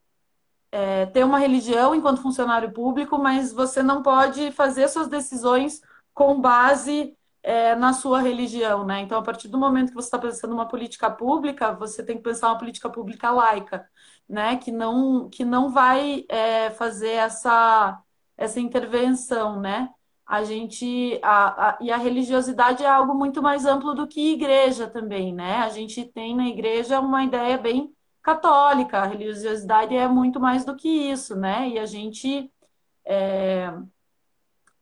é, 0.71 1.05
ter 1.07 1.25
uma 1.25 1.37
religião 1.37 1.93
enquanto 1.93 2.21
funcionário 2.21 2.71
público, 2.71 3.17
mas 3.17 3.51
você 3.51 3.83
não 3.83 4.01
pode 4.01 4.51
fazer 4.53 4.87
suas 4.87 5.07
decisões 5.09 5.81
com 6.13 6.39
base 6.39 7.17
é, 7.47 7.75
na 7.75 7.93
sua 7.93 8.19
religião, 8.21 8.85
né? 8.85 8.99
Então, 8.99 9.17
a 9.17 9.21
partir 9.23 9.47
do 9.47 9.57
momento 9.57 9.89
que 9.89 9.95
você 9.95 10.07
está 10.07 10.19
pensando 10.19 10.53
uma 10.53 10.67
política 10.67 11.09
pública, 11.09 11.71
você 11.73 12.03
tem 12.05 12.17
que 12.17 12.23
pensar 12.23 12.49
uma 12.49 12.57
política 12.57 12.89
pública 12.89 13.31
laica, 13.31 13.89
né? 14.27 14.57
Que 14.57 14.69
não, 14.69 15.29
que 15.29 15.45
não 15.45 15.69
vai 15.69 16.25
é, 16.27 16.71
fazer 16.71 17.11
essa, 17.11 18.01
essa 18.37 18.59
intervenção, 18.59 19.61
né? 19.61 19.89
A 20.25 20.43
gente 20.43 21.19
a, 21.23 21.69
a, 21.69 21.77
e 21.81 21.89
a 21.89 21.95
religiosidade 21.97 22.83
é 22.83 22.89
algo 22.89 23.15
muito 23.15 23.41
mais 23.41 23.65
amplo 23.65 23.93
do 23.95 24.07
que 24.07 24.33
igreja 24.33 24.87
também, 24.89 25.33
né? 25.33 25.57
A 25.59 25.69
gente 25.69 26.03
tem 26.05 26.35
na 26.35 26.47
igreja 26.49 26.99
uma 26.99 27.23
ideia 27.23 27.57
bem 27.57 27.95
católica, 28.21 28.99
a 28.99 29.05
religiosidade 29.07 29.95
é 29.95 30.05
muito 30.07 30.37
mais 30.39 30.65
do 30.65 30.75
que 30.75 30.89
isso, 30.89 31.33
né? 31.35 31.69
E 31.69 31.79
a 31.79 31.85
gente 31.85 32.51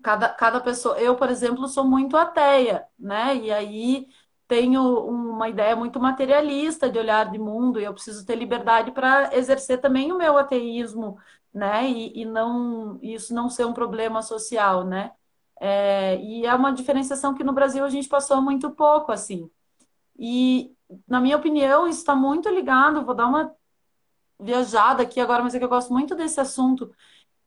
Cada, 0.06 0.30
cada 0.30 0.60
pessoa, 0.62 1.00
eu, 1.00 1.16
por 1.16 1.32
exemplo, 1.32 1.68
sou 1.68 1.84
muito 1.84 2.16
ateia, 2.16 2.88
né? 3.00 3.36
E 3.38 3.52
aí 3.52 4.08
tenho 4.48 4.82
uma 5.08 5.50
ideia 5.50 5.76
muito 5.76 6.00
materialista 6.00 6.88
de 6.88 7.00
olhar 7.00 7.32
de 7.32 7.40
mundo, 7.40 7.80
e 7.80 7.86
eu 7.86 7.94
preciso 7.94 8.24
ter 8.24 8.36
liberdade 8.36 8.92
para 8.92 9.36
exercer 9.36 9.82
também 9.82 10.12
o 10.12 10.18
meu 10.18 10.38
ateísmo, 10.38 11.18
né? 11.52 11.90
E, 11.90 12.22
e 12.22 12.26
não 12.26 13.00
isso 13.02 13.34
não 13.34 13.50
ser 13.50 13.66
um 13.66 13.74
problema 13.74 14.22
social, 14.22 14.86
né? 14.86 15.12
É, 15.60 16.18
e 16.22 16.46
é 16.46 16.54
uma 16.54 16.72
diferenciação 16.72 17.34
que 17.34 17.44
no 17.44 17.54
Brasil 17.54 17.84
a 17.84 17.90
gente 17.90 18.08
passou 18.08 18.40
muito 18.44 18.70
pouco, 18.72 19.12
assim. 19.12 19.50
E, 20.20 20.76
na 21.08 21.20
minha 21.22 21.38
opinião, 21.38 21.88
isso 21.88 22.00
está 22.02 22.16
muito 22.16 22.50
ligado, 22.50 23.06
vou 23.06 23.16
dar 23.16 23.28
uma 23.28 23.56
viajada 24.40 25.04
aqui 25.04 25.20
agora, 25.20 25.44
mas 25.44 25.56
é 25.56 25.60
que 25.60 25.66
eu 25.66 25.70
gosto 25.70 25.94
muito 25.94 26.16
desse 26.16 26.40
assunto 26.40 26.92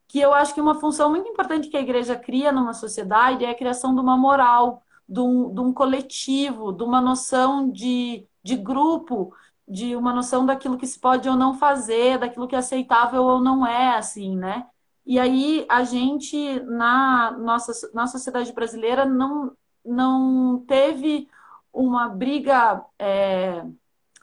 que 0.08 0.18
eu 0.20 0.32
acho 0.34 0.54
que 0.54 0.60
uma 0.60 0.74
função 0.80 1.10
muito 1.10 1.28
importante 1.28 1.68
que 1.68 1.76
a 1.76 1.80
igreja 1.80 2.16
cria 2.16 2.50
numa 2.52 2.74
sociedade 2.74 3.44
é 3.44 3.50
a 3.50 3.54
criação 3.54 3.94
de 3.94 4.00
uma 4.00 4.16
moral, 4.16 4.82
de 5.08 5.20
um, 5.20 5.54
de 5.54 5.60
um 5.60 5.72
coletivo, 5.72 6.72
de 6.72 6.82
uma 6.82 7.00
noção 7.00 7.70
de, 7.70 8.26
de 8.42 8.56
grupo, 8.56 9.34
de 9.66 9.94
uma 9.96 10.12
noção 10.14 10.46
daquilo 10.46 10.78
que 10.78 10.86
se 10.86 10.98
pode 10.98 11.28
ou 11.28 11.36
não 11.36 11.54
fazer, 11.54 12.18
daquilo 12.18 12.48
que 12.48 12.54
é 12.56 12.58
aceitável 12.58 13.22
ou 13.24 13.40
não 13.40 13.66
é, 13.66 13.96
assim, 13.96 14.36
né? 14.36 14.66
E 15.06 15.18
aí 15.18 15.66
a 15.68 15.84
gente, 15.84 16.60
na 16.60 17.32
nossa, 17.32 17.90
na 17.94 18.06
sociedade 18.06 18.52
brasileira, 18.52 19.04
não, 19.06 19.52
não 19.84 20.64
teve 20.66 21.28
uma 21.72 22.08
briga. 22.08 22.84
é, 22.98 23.64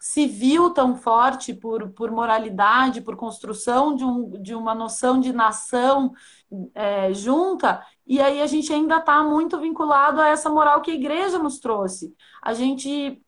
civil 0.06 0.70
tão 0.70 0.94
forte 0.94 1.52
por, 1.52 1.88
por 1.90 2.12
moralidade, 2.12 3.00
por 3.00 3.16
construção 3.16 3.96
de, 3.96 4.04
um, 4.04 4.30
de 4.40 4.54
uma 4.54 4.72
noção 4.72 5.18
de 5.18 5.32
nação 5.32 6.12
é, 6.74 7.12
junta, 7.12 7.84
e 8.06 8.20
aí 8.20 8.40
a 8.40 8.46
gente 8.46 8.72
ainda 8.72 8.98
está 8.98 9.24
muito 9.24 9.58
vinculado 9.58 10.20
a 10.20 10.28
essa 10.28 10.48
moral 10.48 10.80
que 10.80 10.92
a 10.92 10.94
igreja 10.94 11.40
nos 11.40 11.58
trouxe. 11.58 12.14
A 12.40 12.54
gente 12.54 13.20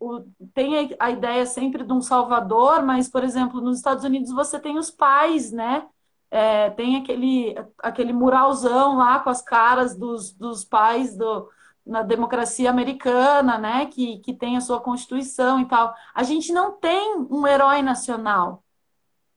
tem 0.55 0.95
a, 1.01 1.07
a 1.07 1.11
ideia 1.11 1.45
sempre 1.47 1.83
de 1.83 1.93
um 1.93 2.01
salvador, 2.01 2.85
mas, 2.85 3.09
por 3.09 3.25
exemplo, 3.25 3.61
nos 3.61 3.79
Estados 3.79 4.05
Unidos 4.05 4.31
você 4.31 4.61
tem 4.61 4.79
os 4.79 4.89
pais, 4.89 5.51
né? 5.51 5.85
É, 6.31 6.71
tem 6.71 6.97
aquele, 6.97 7.57
aquele 7.83 8.13
muralzão 8.13 8.99
lá 8.99 9.19
com 9.19 9.31
as 9.31 9.43
caras 9.43 9.97
dos, 9.97 10.33
dos 10.33 10.65
pais 10.65 11.17
do, 11.17 11.49
na 11.89 12.03
democracia 12.03 12.71
americana, 12.71 13.59
né, 13.59 13.87
que, 13.87 14.19
que 14.19 14.35
tem 14.35 14.57
a 14.57 14.61
sua 14.61 14.81
Constituição 14.81 15.61
e 15.61 15.67
tal. 15.67 15.95
A 16.15 16.23
gente 16.23 16.53
não 16.53 16.73
tem 16.73 17.17
um 17.31 17.47
herói 17.47 17.83
nacional. 17.83 18.63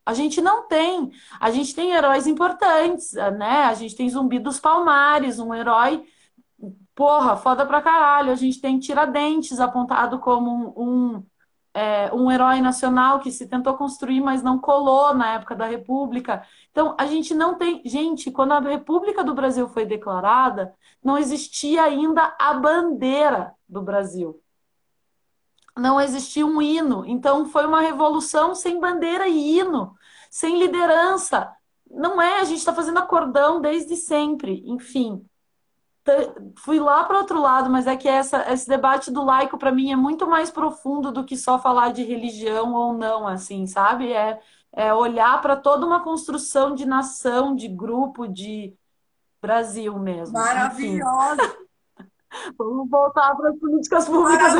A 0.05 0.13
gente 0.13 0.41
não 0.41 0.67
tem. 0.67 1.11
A 1.39 1.51
gente 1.51 1.73
tem 1.75 1.91
heróis 1.91 2.27
importantes, 2.27 3.13
né? 3.13 3.65
A 3.65 3.73
gente 3.75 3.95
tem 3.95 4.09
Zumbi 4.09 4.39
dos 4.39 4.59
Palmares, 4.59 5.39
um 5.39 5.53
herói, 5.53 6.03
porra, 6.95 7.37
foda 7.37 7.65
pra 7.65 7.81
caralho. 7.81 8.31
A 8.31 8.35
gente 8.35 8.59
tem 8.59 8.79
Tiradentes 8.79 9.59
apontado 9.59 10.19
como 10.19 10.73
um, 10.75 11.15
um 11.15 11.25
é, 11.73 12.13
um 12.13 12.29
herói 12.31 12.61
nacional 12.61 13.19
que 13.19 13.31
se 13.31 13.47
tentou 13.47 13.75
construir, 13.75 14.21
mas 14.21 14.43
não 14.43 14.59
colou 14.59 15.13
na 15.13 15.35
época 15.35 15.55
da 15.55 15.65
República. 15.65 16.45
Então, 16.71 16.95
a 16.97 17.05
gente 17.05 17.33
não 17.33 17.55
tem. 17.55 17.81
Gente, 17.85 18.31
quando 18.31 18.53
a 18.53 18.59
República 18.59 19.23
do 19.23 19.33
Brasil 19.33 19.67
foi 19.67 19.85
declarada, 19.85 20.73
não 21.03 21.17
existia 21.17 21.83
ainda 21.83 22.35
a 22.39 22.53
bandeira 22.53 23.53
do 23.67 23.81
Brasil. 23.81 24.41
Não 25.77 25.99
existia 25.99 26.45
um 26.45 26.61
hino. 26.61 27.05
Então, 27.05 27.45
foi 27.45 27.65
uma 27.65 27.81
revolução 27.81 28.55
sem 28.55 28.79
bandeira 28.79 29.27
e 29.27 29.59
hino, 29.59 29.95
sem 30.29 30.57
liderança. 30.59 31.53
Não 31.89 32.21
é, 32.21 32.39
a 32.39 32.43
gente 32.45 32.59
está 32.59 32.73
fazendo 32.73 32.99
acordão 32.99 33.59
desde 33.59 33.95
sempre. 33.97 34.63
Enfim, 34.65 35.25
fui 36.57 36.79
lá 36.79 37.03
para 37.03 37.17
outro 37.17 37.39
lado, 37.39 37.69
mas 37.69 37.87
é 37.87 37.95
que 37.95 38.07
essa, 38.07 38.51
esse 38.51 38.67
debate 38.67 39.11
do 39.11 39.23
laico 39.23 39.57
para 39.57 39.71
mim 39.71 39.91
é 39.91 39.95
muito 39.95 40.27
mais 40.27 40.49
profundo 40.49 41.11
do 41.11 41.23
que 41.23 41.37
só 41.37 41.59
falar 41.59 41.91
de 41.91 42.03
religião 42.03 42.73
ou 42.73 42.93
não, 42.93 43.27
assim, 43.27 43.67
sabe? 43.67 44.11
É, 44.11 44.39
é 44.73 44.93
olhar 44.93 45.41
para 45.41 45.55
toda 45.55 45.85
uma 45.85 46.03
construção 46.03 46.73
de 46.75 46.85
nação, 46.85 47.55
de 47.55 47.67
grupo, 47.67 48.27
de 48.27 48.73
Brasil 49.41 49.97
mesmo. 49.99 50.33
Maravilhosa! 50.33 51.57
Vamos 52.57 52.89
voltar 52.89 53.35
para 53.35 53.49
as 53.49 53.59
políticas 53.59 54.05
públicas 54.07 54.53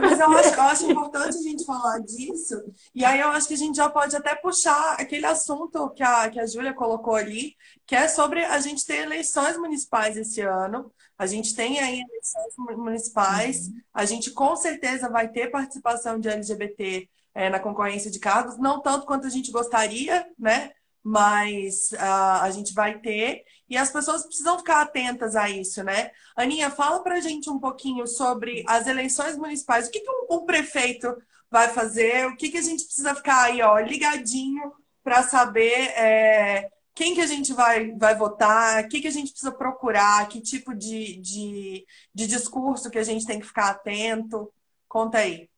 mas 0.00 0.18
eu 0.18 0.30
acho, 0.30 0.54
eu 0.54 0.62
acho 0.62 0.90
importante 0.90 1.36
a 1.36 1.42
gente 1.42 1.64
falar 1.64 1.98
disso. 1.98 2.54
E 2.94 3.04
aí 3.04 3.20
eu 3.20 3.28
acho 3.28 3.46
que 3.48 3.52
a 3.52 3.58
gente 3.58 3.76
já 3.76 3.90
pode 3.90 4.16
até 4.16 4.34
puxar 4.34 4.94
aquele 4.94 5.26
assunto 5.26 5.90
que 5.90 6.02
a, 6.02 6.30
que 6.30 6.40
a 6.40 6.46
Júlia 6.46 6.72
colocou 6.72 7.14
ali, 7.14 7.54
que 7.86 7.94
é 7.94 8.08
sobre 8.08 8.42
a 8.46 8.58
gente 8.60 8.86
ter 8.86 9.02
eleições 9.02 9.58
municipais 9.58 10.16
esse 10.16 10.40
ano. 10.40 10.90
A 11.18 11.26
gente 11.26 11.54
tem 11.54 11.78
aí 11.80 12.00
eleições 12.00 12.54
mu- 12.56 12.84
municipais. 12.84 13.68
A 13.92 14.06
gente 14.06 14.30
com 14.30 14.56
certeza 14.56 15.10
vai 15.10 15.28
ter 15.28 15.50
participação 15.50 16.18
de 16.18 16.28
LGBT, 16.30 17.10
eh, 17.34 17.50
na 17.50 17.60
concorrência 17.60 18.10
de 18.10 18.18
cargos, 18.18 18.58
não 18.58 18.80
tanto 18.80 19.06
quanto 19.06 19.26
a 19.26 19.30
gente 19.30 19.50
gostaria, 19.50 20.26
né? 20.38 20.72
Mas 21.02 21.92
ah, 21.98 22.42
a 22.42 22.50
gente 22.50 22.74
vai 22.74 22.98
ter. 22.98 23.44
E 23.68 23.76
as 23.76 23.90
pessoas 23.90 24.24
precisam 24.26 24.58
ficar 24.58 24.82
atentas 24.82 25.36
a 25.36 25.48
isso, 25.48 25.82
né? 25.82 26.10
Aninha, 26.36 26.70
fala 26.70 27.02
pra 27.02 27.20
gente 27.20 27.48
um 27.48 27.58
pouquinho 27.58 28.06
sobre 28.06 28.64
as 28.66 28.86
eleições 28.86 29.36
municipais. 29.36 29.88
O 29.88 29.90
que 29.90 30.00
que 30.00 30.10
um, 30.10 30.36
um 30.38 30.46
prefeito 30.46 31.16
vai 31.50 31.68
fazer? 31.68 32.26
O 32.26 32.36
que 32.36 32.50
que 32.50 32.58
a 32.58 32.62
gente 32.62 32.84
precisa 32.84 33.14
ficar 33.14 33.44
aí, 33.44 33.62
ó, 33.62 33.78
ligadinho 33.78 34.72
para 35.02 35.22
saber 35.22 35.72
é, 35.96 36.70
quem 36.94 37.14
que 37.14 37.20
a 37.20 37.26
gente 37.26 37.52
vai, 37.52 37.92
vai 37.92 38.16
votar, 38.16 38.84
o 38.84 38.88
que 38.88 39.00
que 39.00 39.06
a 39.06 39.12
gente 39.12 39.30
precisa 39.30 39.52
procurar, 39.52 40.28
que 40.28 40.40
tipo 40.40 40.74
de, 40.74 41.16
de, 41.20 41.86
de 42.12 42.26
discurso 42.26 42.90
que 42.90 42.98
a 42.98 43.04
gente 43.04 43.24
tem 43.24 43.38
que 43.38 43.46
ficar 43.46 43.70
atento? 43.70 44.52
Conta 44.88 45.18
aí. 45.18 45.48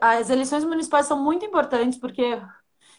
As 0.00 0.30
eleições 0.30 0.64
municipais 0.64 1.06
são 1.06 1.22
muito 1.22 1.44
importantes 1.44 1.98
porque 1.98 2.40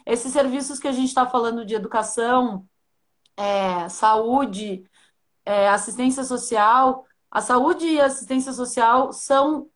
esses 0.05 0.31
serviços 0.31 0.79
que 0.79 0.87
a 0.87 0.91
gente 0.91 1.07
está 1.07 1.25
falando 1.25 1.65
de 1.65 1.75
educação, 1.75 2.67
é, 3.37 3.89
saúde, 3.89 4.89
é, 5.45 5.69
assistência 5.69 6.23
social, 6.23 7.05
a 7.31 7.41
saúde 7.41 7.85
e 7.87 8.01
a 8.01 8.05
assistência 8.05 8.53
social 8.53 9.11
são 9.13 9.69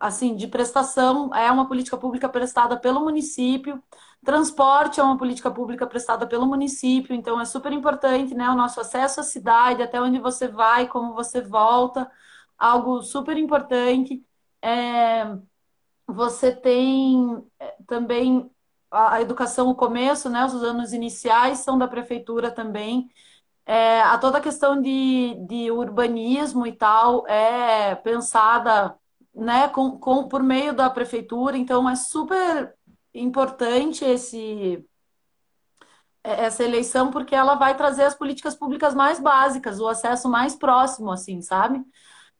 assim, 0.00 0.34
de 0.36 0.46
prestação, 0.46 1.32
é 1.34 1.50
uma 1.50 1.68
política 1.68 1.96
pública 1.96 2.28
prestada 2.28 2.78
pelo 2.78 3.00
município. 3.00 3.82
Transporte 4.24 5.00
é 5.00 5.02
uma 5.02 5.16
política 5.16 5.50
pública 5.50 5.86
prestada 5.86 6.26
pelo 6.26 6.46
município, 6.46 7.14
então 7.14 7.40
é 7.40 7.44
super 7.44 7.72
importante, 7.72 8.34
né, 8.34 8.48
o 8.50 8.56
nosso 8.56 8.80
acesso 8.80 9.20
à 9.20 9.22
cidade, 9.22 9.82
até 9.82 10.00
onde 10.00 10.18
você 10.18 10.48
vai, 10.48 10.88
como 10.88 11.14
você 11.14 11.40
volta, 11.40 12.10
algo 12.58 13.02
super 13.02 13.36
importante. 13.36 14.24
É, 14.60 15.24
você 16.08 16.54
tem 16.54 17.44
é, 17.60 17.76
também 17.86 18.50
a 18.90 19.20
educação, 19.20 19.68
o 19.68 19.74
começo, 19.74 20.30
né, 20.30 20.44
os 20.46 20.54
anos 20.64 20.92
iniciais 20.94 21.58
são 21.58 21.78
da 21.78 21.86
prefeitura 21.88 22.50
também. 22.50 23.10
É, 23.66 24.00
a 24.02 24.18
toda 24.18 24.38
a 24.38 24.40
questão 24.40 24.80
de, 24.80 25.34
de 25.46 25.70
urbanismo 25.70 26.66
e 26.66 26.72
tal 26.72 27.26
é 27.28 27.94
pensada, 27.96 28.96
né, 29.34 29.68
com, 29.68 29.98
com, 29.98 30.28
por 30.28 30.42
meio 30.42 30.74
da 30.74 30.90
prefeitura, 30.90 31.56
então 31.58 31.88
é 31.88 31.96
super 31.96 32.74
importante 33.14 34.04
esse, 34.04 34.84
essa 36.22 36.64
eleição 36.64 37.10
porque 37.10 37.34
ela 37.34 37.54
vai 37.54 37.76
trazer 37.76 38.04
as 38.04 38.14
políticas 38.14 38.54
públicas 38.54 38.94
mais 38.94 39.20
básicas, 39.20 39.80
o 39.80 39.88
acesso 39.88 40.28
mais 40.28 40.54
próximo, 40.56 41.10
assim, 41.10 41.40
sabe? 41.42 41.82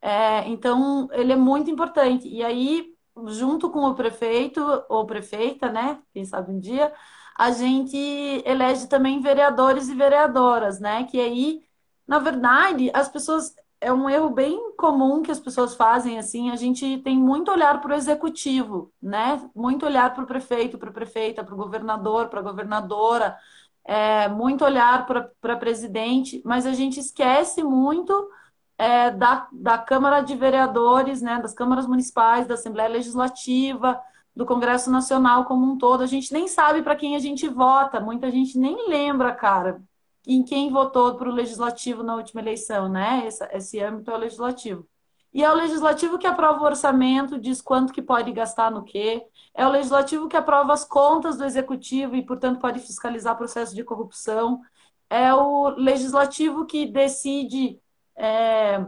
É, 0.01 0.47
então, 0.47 1.09
ele 1.11 1.33
é 1.33 1.35
muito 1.35 1.69
importante. 1.71 2.27
E 2.27 2.43
aí, 2.43 2.87
junto 3.27 3.69
com 3.69 3.81
o 3.85 3.95
prefeito 3.95 4.61
ou 4.89 5.05
prefeita, 5.05 5.71
né? 5.71 6.01
Quem 6.13 6.25
sabe 6.25 6.51
um 6.51 6.59
dia, 6.59 6.93
a 7.37 7.51
gente 7.51 7.97
elege 8.45 8.87
também 8.87 9.21
vereadores 9.21 9.89
e 9.89 9.95
vereadoras, 9.95 10.79
né? 10.79 11.03
Que 11.05 11.19
aí, 11.19 11.61
na 12.07 12.19
verdade, 12.19 12.91
as 12.93 13.09
pessoas. 13.09 13.55
É 13.81 13.93
um 13.93 14.09
erro 14.09 14.29
bem 14.29 14.73
comum 14.75 15.21
que 15.23 15.31
as 15.31 15.39
pessoas 15.39 15.73
fazem 15.73 16.19
assim. 16.19 16.49
A 16.51 16.57
gente 16.57 16.97
tem 16.99 17.17
muito 17.17 17.49
olhar 17.49 17.79
para 17.79 17.91
o 17.93 17.95
executivo, 17.95 18.93
né? 19.01 19.49
Muito 19.55 19.85
olhar 19.85 20.13
para 20.13 20.23
o 20.25 20.27
prefeito, 20.27 20.77
para 20.77 20.89
a 20.89 20.93
prefeita, 20.93 21.45
para 21.45 21.53
o 21.53 21.57
governador, 21.57 22.27
para 22.27 22.41
a 22.41 22.43
governadora, 22.43 23.37
é, 23.85 24.27
muito 24.27 24.63
olhar 24.65 25.05
para 25.05 25.55
presidente, 25.57 26.41
mas 26.45 26.65
a 26.65 26.73
gente 26.73 26.99
esquece 26.99 27.63
muito 27.63 28.29
é, 28.79 29.11
da, 29.11 29.45
da 29.51 29.77
Câmara 29.77 30.21
de 30.21 30.33
Vereadores, 30.37 31.21
né, 31.21 31.37
das 31.41 31.53
câmaras 31.53 31.85
municipais, 31.85 32.47
da 32.47 32.53
Assembleia 32.53 32.87
Legislativa, 32.87 34.01
do 34.33 34.45
Congresso 34.45 34.89
Nacional 34.89 35.43
como 35.43 35.69
um 35.69 35.77
todo. 35.77 36.01
A 36.01 36.07
gente 36.07 36.31
nem 36.31 36.47
sabe 36.47 36.81
para 36.81 36.95
quem 36.95 37.13
a 37.13 37.19
gente 37.19 37.45
vota, 37.45 37.99
muita 37.99 38.31
gente 38.31 38.57
nem 38.57 38.87
lembra, 38.87 39.33
cara, 39.35 39.81
em 40.25 40.43
quem 40.43 40.71
votou 40.71 41.15
para 41.15 41.29
o 41.29 41.33
Legislativo 41.33 42.03
na 42.03 42.15
última 42.15 42.39
eleição, 42.39 42.87
né? 42.87 43.27
Esse, 43.27 43.43
esse 43.51 43.79
âmbito 43.81 44.11
é 44.11 44.13
o 44.15 44.17
Legislativo. 44.17 44.87
E 45.33 45.43
é 45.43 45.51
o 45.51 45.55
Legislativo 45.55 46.17
que 46.17 46.25
aprova 46.25 46.61
o 46.61 46.65
orçamento, 46.65 47.37
diz 47.37 47.61
quanto 47.61 47.91
que 47.91 48.01
pode 48.01 48.31
gastar 48.31 48.71
no 48.71 48.83
quê. 48.83 49.25
É 49.53 49.67
o 49.67 49.71
Legislativo 49.71 50.29
que 50.29 50.37
aprova 50.37 50.71
as 50.71 50.85
contas 50.85 51.37
do 51.37 51.43
Executivo 51.43 52.15
e, 52.15 52.25
portanto, 52.25 52.61
pode 52.61 52.79
fiscalizar 52.79 53.37
processo 53.37 53.75
de 53.75 53.83
corrupção. 53.83 54.61
É 55.09 55.33
o 55.33 55.69
Legislativo 55.69 56.65
que 56.65 56.85
decide 56.85 57.77
é, 58.19 58.85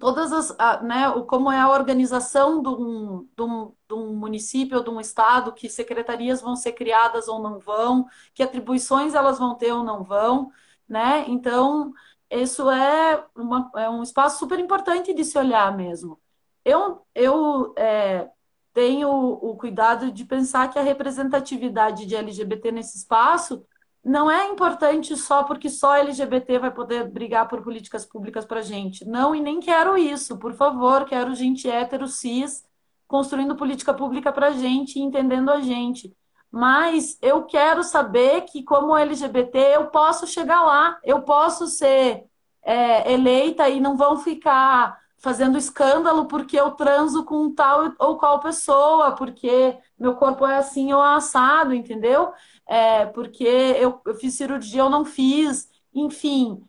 todas 0.00 0.32
as, 0.32 0.56
né, 0.82 1.10
como 1.28 1.52
é 1.52 1.60
a 1.60 1.70
organização 1.70 2.62
de 2.62 2.68
um, 2.68 3.28
de, 3.36 3.42
um, 3.42 3.72
de 3.88 3.94
um, 3.94 4.16
município 4.16 4.78
ou 4.78 4.84
de 4.84 4.90
um 4.90 5.00
estado, 5.00 5.52
que 5.52 5.68
secretarias 5.68 6.40
vão 6.40 6.56
ser 6.56 6.72
criadas 6.72 7.28
ou 7.28 7.40
não 7.40 7.58
vão, 7.58 8.06
que 8.34 8.42
atribuições 8.42 9.14
elas 9.14 9.38
vão 9.38 9.54
ter 9.54 9.72
ou 9.72 9.84
não 9.84 10.02
vão, 10.02 10.50
né? 10.88 11.24
Então, 11.28 11.92
isso 12.30 12.70
é, 12.70 13.24
uma, 13.34 13.70
é 13.76 13.88
um 13.90 14.02
espaço 14.02 14.38
super 14.38 14.58
importante 14.58 15.14
de 15.14 15.24
se 15.24 15.38
olhar 15.38 15.76
mesmo. 15.76 16.20
Eu, 16.64 17.06
eu 17.14 17.74
é, 17.76 18.30
tenho 18.72 19.10
o 19.10 19.56
cuidado 19.56 20.10
de 20.10 20.24
pensar 20.24 20.68
que 20.70 20.78
a 20.78 20.82
representatividade 20.82 22.06
de 22.06 22.16
LGBT 22.16 22.72
nesse 22.72 22.98
espaço 22.98 23.64
não 24.06 24.30
é 24.30 24.46
importante 24.46 25.16
só 25.16 25.42
porque 25.42 25.68
só 25.68 25.96
LGBT 25.96 26.60
vai 26.60 26.70
poder 26.70 27.08
brigar 27.08 27.48
por 27.48 27.60
políticas 27.60 28.06
públicas 28.06 28.44
para 28.44 28.62
gente. 28.62 29.04
Não, 29.04 29.34
e 29.34 29.40
nem 29.40 29.58
quero 29.58 29.98
isso. 29.98 30.38
Por 30.38 30.54
favor, 30.54 31.04
quero 31.06 31.34
gente 31.34 31.68
hétero, 31.68 32.06
cis, 32.06 32.64
construindo 33.08 33.56
política 33.56 33.92
pública 33.92 34.32
para 34.32 34.52
gente, 34.52 35.00
entendendo 35.00 35.50
a 35.50 35.60
gente. 35.60 36.16
Mas 36.52 37.18
eu 37.20 37.46
quero 37.46 37.82
saber 37.82 38.42
que, 38.42 38.62
como 38.62 38.96
LGBT, 38.96 39.58
eu 39.74 39.86
posso 39.88 40.24
chegar 40.24 40.62
lá, 40.62 41.00
eu 41.02 41.22
posso 41.22 41.66
ser 41.66 42.26
é, 42.62 43.12
eleita 43.12 43.68
e 43.68 43.80
não 43.80 43.96
vão 43.96 44.18
ficar 44.18 45.00
fazendo 45.18 45.58
escândalo 45.58 46.26
porque 46.26 46.58
eu 46.58 46.72
transo 46.72 47.24
com 47.24 47.52
tal 47.52 47.92
ou 47.98 48.18
qual 48.18 48.40
pessoa, 48.40 49.12
porque 49.12 49.76
meu 49.98 50.14
corpo 50.14 50.46
é 50.46 50.58
assim 50.58 50.92
ou 50.92 51.02
assado, 51.02 51.74
entendeu? 51.74 52.32
é, 52.66 53.06
porque 53.06 53.44
eu, 53.44 54.00
eu 54.04 54.14
fiz 54.16 54.34
cirurgia, 54.34 54.80
eu 54.80 54.90
não 54.90 55.04
fiz, 55.04 55.68
enfim. 55.94 56.62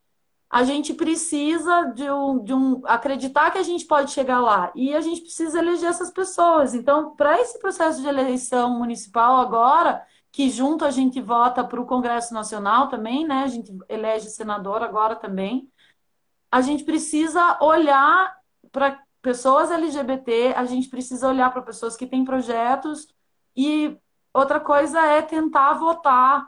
A 0.49 0.63
gente 0.63 0.93
precisa 0.93 1.85
de 1.95 2.09
um, 2.09 2.43
de 2.43 2.53
um 2.53 2.81
acreditar 2.85 3.51
que 3.51 3.57
a 3.57 3.63
gente 3.63 3.85
pode 3.85 4.11
chegar 4.11 4.39
lá 4.39 4.71
e 4.75 4.95
a 4.95 5.01
gente 5.01 5.21
precisa 5.21 5.59
eleger 5.59 5.89
essas 5.89 6.11
pessoas. 6.11 6.73
Então, 6.73 7.15
para 7.15 7.39
esse 7.41 7.59
processo 7.59 8.01
de 8.01 8.07
eleição 8.07 8.77
municipal 8.77 9.37
agora, 9.37 10.05
que 10.31 10.49
junto 10.49 10.85
a 10.85 10.91
gente 10.91 11.19
vota 11.21 11.63
para 11.63 11.81
o 11.81 11.85
Congresso 11.85 12.33
Nacional 12.33 12.87
também, 12.89 13.25
né? 13.27 13.43
A 13.43 13.47
gente 13.47 13.75
elege 13.89 14.29
senador 14.29 14.83
agora 14.83 15.15
também. 15.15 15.69
A 16.51 16.61
gente 16.61 16.83
precisa 16.85 17.57
olhar 17.61 18.36
para 18.77 19.01
pessoas 19.21 19.71
LGBT, 19.71 20.53
a 20.55 20.65
gente 20.65 20.89
precisa 20.89 21.27
olhar 21.27 21.51
para 21.51 21.61
pessoas 21.61 21.95
que 21.97 22.05
têm 22.05 22.23
projetos 22.23 23.07
e 23.55 23.97
Outra 24.37 24.59
coisa 24.59 25.01
é 25.01 25.23
tentar 25.23 25.73
votar 25.73 26.47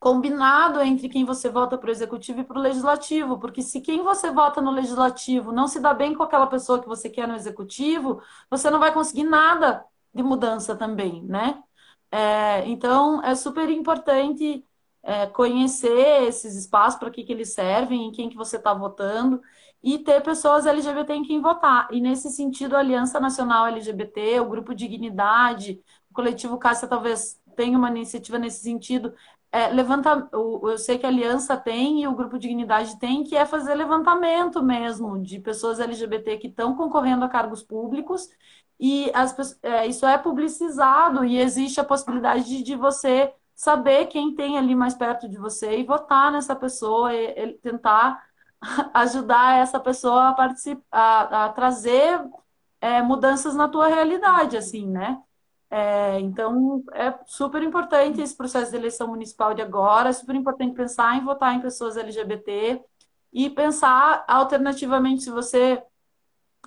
combinado 0.00 0.82
entre 0.82 1.08
quem 1.08 1.24
você 1.24 1.48
vota 1.48 1.78
para 1.78 1.88
o 1.88 1.92
executivo 1.92 2.40
e 2.40 2.44
para 2.44 2.58
o 2.58 2.60
legislativo, 2.60 3.38
porque 3.38 3.62
se 3.62 3.80
quem 3.80 4.02
você 4.02 4.32
vota 4.32 4.60
no 4.60 4.72
legislativo 4.72 5.52
não 5.52 5.68
se 5.68 5.78
dá 5.78 5.94
bem 5.94 6.12
com 6.12 6.24
aquela 6.24 6.48
pessoa 6.48 6.80
que 6.82 6.88
você 6.88 7.08
quer 7.08 7.28
no 7.28 7.36
executivo, 7.36 8.20
você 8.50 8.68
não 8.68 8.80
vai 8.80 8.92
conseguir 8.92 9.22
nada 9.22 9.84
de 10.12 10.24
mudança 10.24 10.74
também, 10.74 11.22
né? 11.22 11.62
É, 12.10 12.66
então 12.66 13.22
é 13.22 13.36
super 13.36 13.70
importante 13.70 14.66
é, 15.00 15.28
conhecer 15.28 16.24
esses 16.24 16.56
espaços 16.56 16.98
para 16.98 17.12
que, 17.12 17.22
que 17.22 17.32
eles 17.32 17.54
servem, 17.54 18.06
em 18.08 18.10
quem 18.10 18.28
que 18.28 18.36
você 18.36 18.56
está 18.56 18.74
votando 18.74 19.40
e 19.84 19.98
ter 19.98 20.22
pessoas 20.22 20.64
LGBT 20.64 21.12
em 21.12 21.22
quem 21.22 21.42
votar. 21.42 21.86
E 21.92 22.00
nesse 22.00 22.30
sentido, 22.30 22.74
a 22.74 22.78
Aliança 22.78 23.20
Nacional 23.20 23.66
LGBT, 23.66 24.40
o 24.40 24.48
Grupo 24.48 24.74
Dignidade, 24.74 25.78
o 26.10 26.14
coletivo 26.14 26.56
Cássia 26.56 26.88
talvez 26.88 27.38
tenha 27.54 27.76
uma 27.76 27.90
iniciativa 27.90 28.38
nesse 28.38 28.62
sentido. 28.62 29.12
É, 29.52 29.68
levanta, 29.68 30.26
eu 30.32 30.78
sei 30.78 30.98
que 30.98 31.04
a 31.04 31.10
Aliança 31.10 31.54
tem 31.54 32.02
e 32.02 32.08
o 32.08 32.14
Grupo 32.14 32.38
Dignidade 32.38 32.98
tem, 32.98 33.22
que 33.24 33.36
é 33.36 33.44
fazer 33.44 33.74
levantamento 33.74 34.62
mesmo 34.62 35.20
de 35.22 35.38
pessoas 35.38 35.78
LGBT 35.78 36.38
que 36.38 36.48
estão 36.48 36.74
concorrendo 36.74 37.24
a 37.26 37.28
cargos 37.28 37.62
públicos 37.62 38.30
e 38.80 39.10
as, 39.14 39.58
é, 39.62 39.86
isso 39.86 40.06
é 40.06 40.16
publicizado 40.16 41.24
e 41.24 41.38
existe 41.38 41.78
a 41.78 41.84
possibilidade 41.84 42.44
de, 42.44 42.62
de, 42.62 42.74
você 42.74 43.32
saber 43.54 44.06
quem 44.06 44.34
tem 44.34 44.58
ali 44.58 44.74
mais 44.74 44.94
perto 44.94 45.28
de 45.28 45.36
você 45.36 45.78
e 45.78 45.84
votar 45.84 46.32
nessa 46.32 46.56
pessoa 46.56 47.14
e, 47.14 47.50
e 47.50 47.52
tentar 47.58 48.20
ajudar 48.94 49.58
essa 49.58 49.80
pessoa 49.80 50.30
a 50.30 50.34
participar, 50.34 51.28
a, 51.32 51.48
trazer 51.50 52.20
é, 52.80 53.02
mudanças 53.02 53.54
na 53.54 53.68
tua 53.68 53.88
realidade, 53.88 54.56
assim, 54.56 54.88
né? 54.88 55.22
É, 55.70 56.20
então, 56.20 56.84
é 56.92 57.12
super 57.26 57.62
importante 57.62 58.20
esse 58.20 58.36
processo 58.36 58.70
de 58.70 58.76
eleição 58.76 59.08
municipal 59.08 59.54
de 59.54 59.62
agora, 59.62 60.10
é 60.10 60.12
super 60.12 60.34
importante 60.36 60.74
pensar 60.76 61.16
em 61.16 61.24
votar 61.24 61.54
em 61.54 61.60
pessoas 61.60 61.96
LGBT 61.96 62.80
e 63.32 63.50
pensar 63.50 64.24
alternativamente 64.28 65.24
se 65.24 65.30
você 65.30 65.82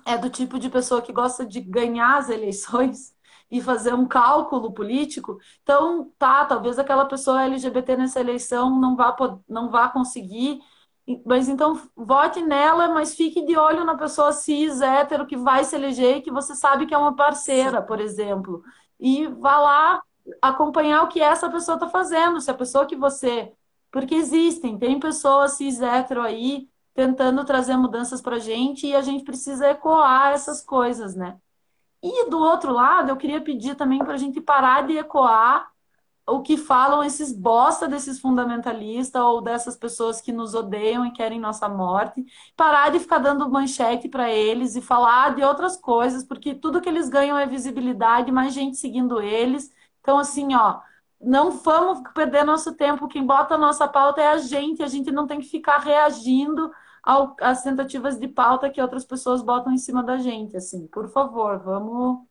é 0.06 0.18
do 0.18 0.30
tipo 0.30 0.58
de 0.58 0.68
pessoa 0.70 1.02
que 1.02 1.12
gosta 1.12 1.44
de 1.46 1.60
ganhar 1.60 2.18
as 2.18 2.28
eleições 2.28 3.14
e 3.50 3.62
fazer 3.62 3.94
um 3.94 4.06
cálculo 4.06 4.72
político, 4.72 5.38
então 5.62 6.12
tá, 6.18 6.44
talvez 6.44 6.78
aquela 6.78 7.06
pessoa 7.06 7.44
LGBT 7.44 7.96
nessa 7.96 8.20
eleição 8.20 8.78
não 8.78 8.94
vá, 8.96 9.16
não 9.48 9.70
vá 9.70 9.88
conseguir, 9.88 10.60
mas 11.24 11.48
então 11.48 11.80
vote 11.96 12.42
nela, 12.42 12.88
mas 12.88 13.14
fique 13.14 13.44
de 13.44 13.56
olho 13.56 13.84
na 13.84 13.96
pessoa 13.96 14.32
cis, 14.32 14.80
hétero, 14.80 15.26
que 15.26 15.36
vai 15.36 15.64
se 15.64 15.74
eleger 15.74 16.18
e 16.18 16.22
que 16.22 16.30
você 16.30 16.54
sabe 16.54 16.86
que 16.86 16.94
é 16.94 16.98
uma 16.98 17.16
parceira, 17.16 17.80
por 17.80 18.00
exemplo. 18.00 18.62
E 19.00 19.26
vá 19.26 19.58
lá 19.58 20.02
acompanhar 20.42 21.02
o 21.02 21.08
que 21.08 21.20
essa 21.20 21.50
pessoa 21.50 21.76
está 21.76 21.88
fazendo, 21.88 22.40
se 22.40 22.50
a 22.50 22.54
pessoa 22.54 22.86
que 22.86 22.96
você. 22.96 23.52
Porque 23.90 24.14
existem, 24.14 24.78
tem 24.78 25.00
pessoas 25.00 25.52
cis 25.52 25.80
hétero 25.80 26.20
aí 26.22 26.68
tentando 26.94 27.44
trazer 27.44 27.76
mudanças 27.76 28.20
para 28.20 28.36
a 28.36 28.40
gente 28.40 28.86
e 28.86 28.94
a 28.94 29.00
gente 29.00 29.24
precisa 29.24 29.70
ecoar 29.70 30.32
essas 30.32 30.62
coisas, 30.62 31.14
né? 31.14 31.38
E 32.02 32.28
do 32.28 32.38
outro 32.38 32.72
lado, 32.72 33.10
eu 33.10 33.16
queria 33.16 33.40
pedir 33.40 33.76
também 33.76 33.98
para 34.00 34.14
a 34.14 34.16
gente 34.18 34.40
parar 34.40 34.86
de 34.86 34.96
ecoar 34.96 35.70
o 36.28 36.42
que 36.42 36.56
falam 36.56 37.02
esses 37.02 37.32
bosta 37.32 37.88
desses 37.88 38.20
fundamentalistas 38.20 39.20
ou 39.22 39.40
dessas 39.40 39.76
pessoas 39.76 40.20
que 40.20 40.32
nos 40.32 40.54
odeiam 40.54 41.06
e 41.06 41.12
querem 41.12 41.40
nossa 41.40 41.68
morte, 41.68 42.24
parar 42.56 42.90
de 42.90 43.00
ficar 43.00 43.18
dando 43.18 43.50
manchete 43.50 44.08
para 44.08 44.30
eles 44.30 44.76
e 44.76 44.82
falar 44.82 45.34
de 45.34 45.42
outras 45.42 45.76
coisas, 45.76 46.22
porque 46.24 46.54
tudo 46.54 46.80
que 46.80 46.88
eles 46.88 47.08
ganham 47.08 47.38
é 47.38 47.46
visibilidade, 47.46 48.30
mais 48.30 48.52
gente 48.52 48.76
seguindo 48.76 49.20
eles. 49.20 49.70
Então, 50.00 50.18
assim, 50.18 50.54
ó, 50.54 50.80
não 51.20 51.50
vamos 51.50 52.00
perder 52.14 52.44
nosso 52.44 52.74
tempo. 52.74 53.08
Quem 53.08 53.24
bota 53.26 53.54
a 53.54 53.58
nossa 53.58 53.88
pauta 53.88 54.20
é 54.20 54.28
a 54.28 54.38
gente, 54.38 54.82
a 54.82 54.86
gente 54.86 55.10
não 55.10 55.26
tem 55.26 55.40
que 55.40 55.48
ficar 55.48 55.78
reagindo 55.78 56.70
as 57.40 57.62
tentativas 57.62 58.18
de 58.18 58.28
pauta 58.28 58.68
que 58.70 58.82
outras 58.82 59.04
pessoas 59.04 59.42
botam 59.42 59.72
em 59.72 59.78
cima 59.78 60.02
da 60.02 60.18
gente, 60.18 60.56
assim. 60.56 60.86
Por 60.88 61.08
favor, 61.08 61.58
vamos 61.58 62.27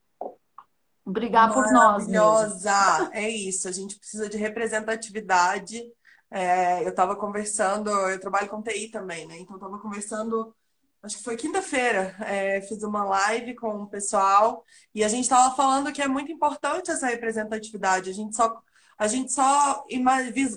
brigar 1.08 1.54
por 1.54 1.72
nós. 1.72 2.08
Maravilhosa! 2.08 3.10
É 3.14 3.30
isso, 3.30 3.68
a 3.68 3.72
gente 3.72 3.98
precisa 3.98 4.30
de 4.30 4.38
representatividade. 4.38 5.82
É, 6.30 6.84
eu 6.84 6.90
estava 6.90 7.16
conversando, 7.16 7.90
eu 7.90 8.20
trabalho 8.20 8.50
com 8.50 8.62
TI 8.62 8.90
também, 8.90 9.26
né? 9.26 9.38
Então, 9.40 9.56
estava 9.56 9.80
conversando, 9.80 10.54
acho 11.02 11.18
que 11.18 11.24
foi 11.24 11.38
quinta-feira, 11.38 12.16
é, 12.20 12.62
fiz 12.62 12.84
uma 12.84 13.06
live 13.06 13.56
com 13.56 13.84
o 13.84 13.88
pessoal 13.88 14.66
e 14.94 15.04
a 15.04 15.08
gente 15.08 15.24
estava 15.24 15.56
falando 15.56 15.92
que 15.94 16.02
é 16.02 16.08
muito 16.08 16.32
importante 16.32 16.92
essa 16.92 17.08
representatividade. 17.08 18.10
A 18.10 18.14
gente 18.14 18.36
só, 18.36 18.62
a 18.98 19.08
gente 19.08 19.32
só 19.32 19.86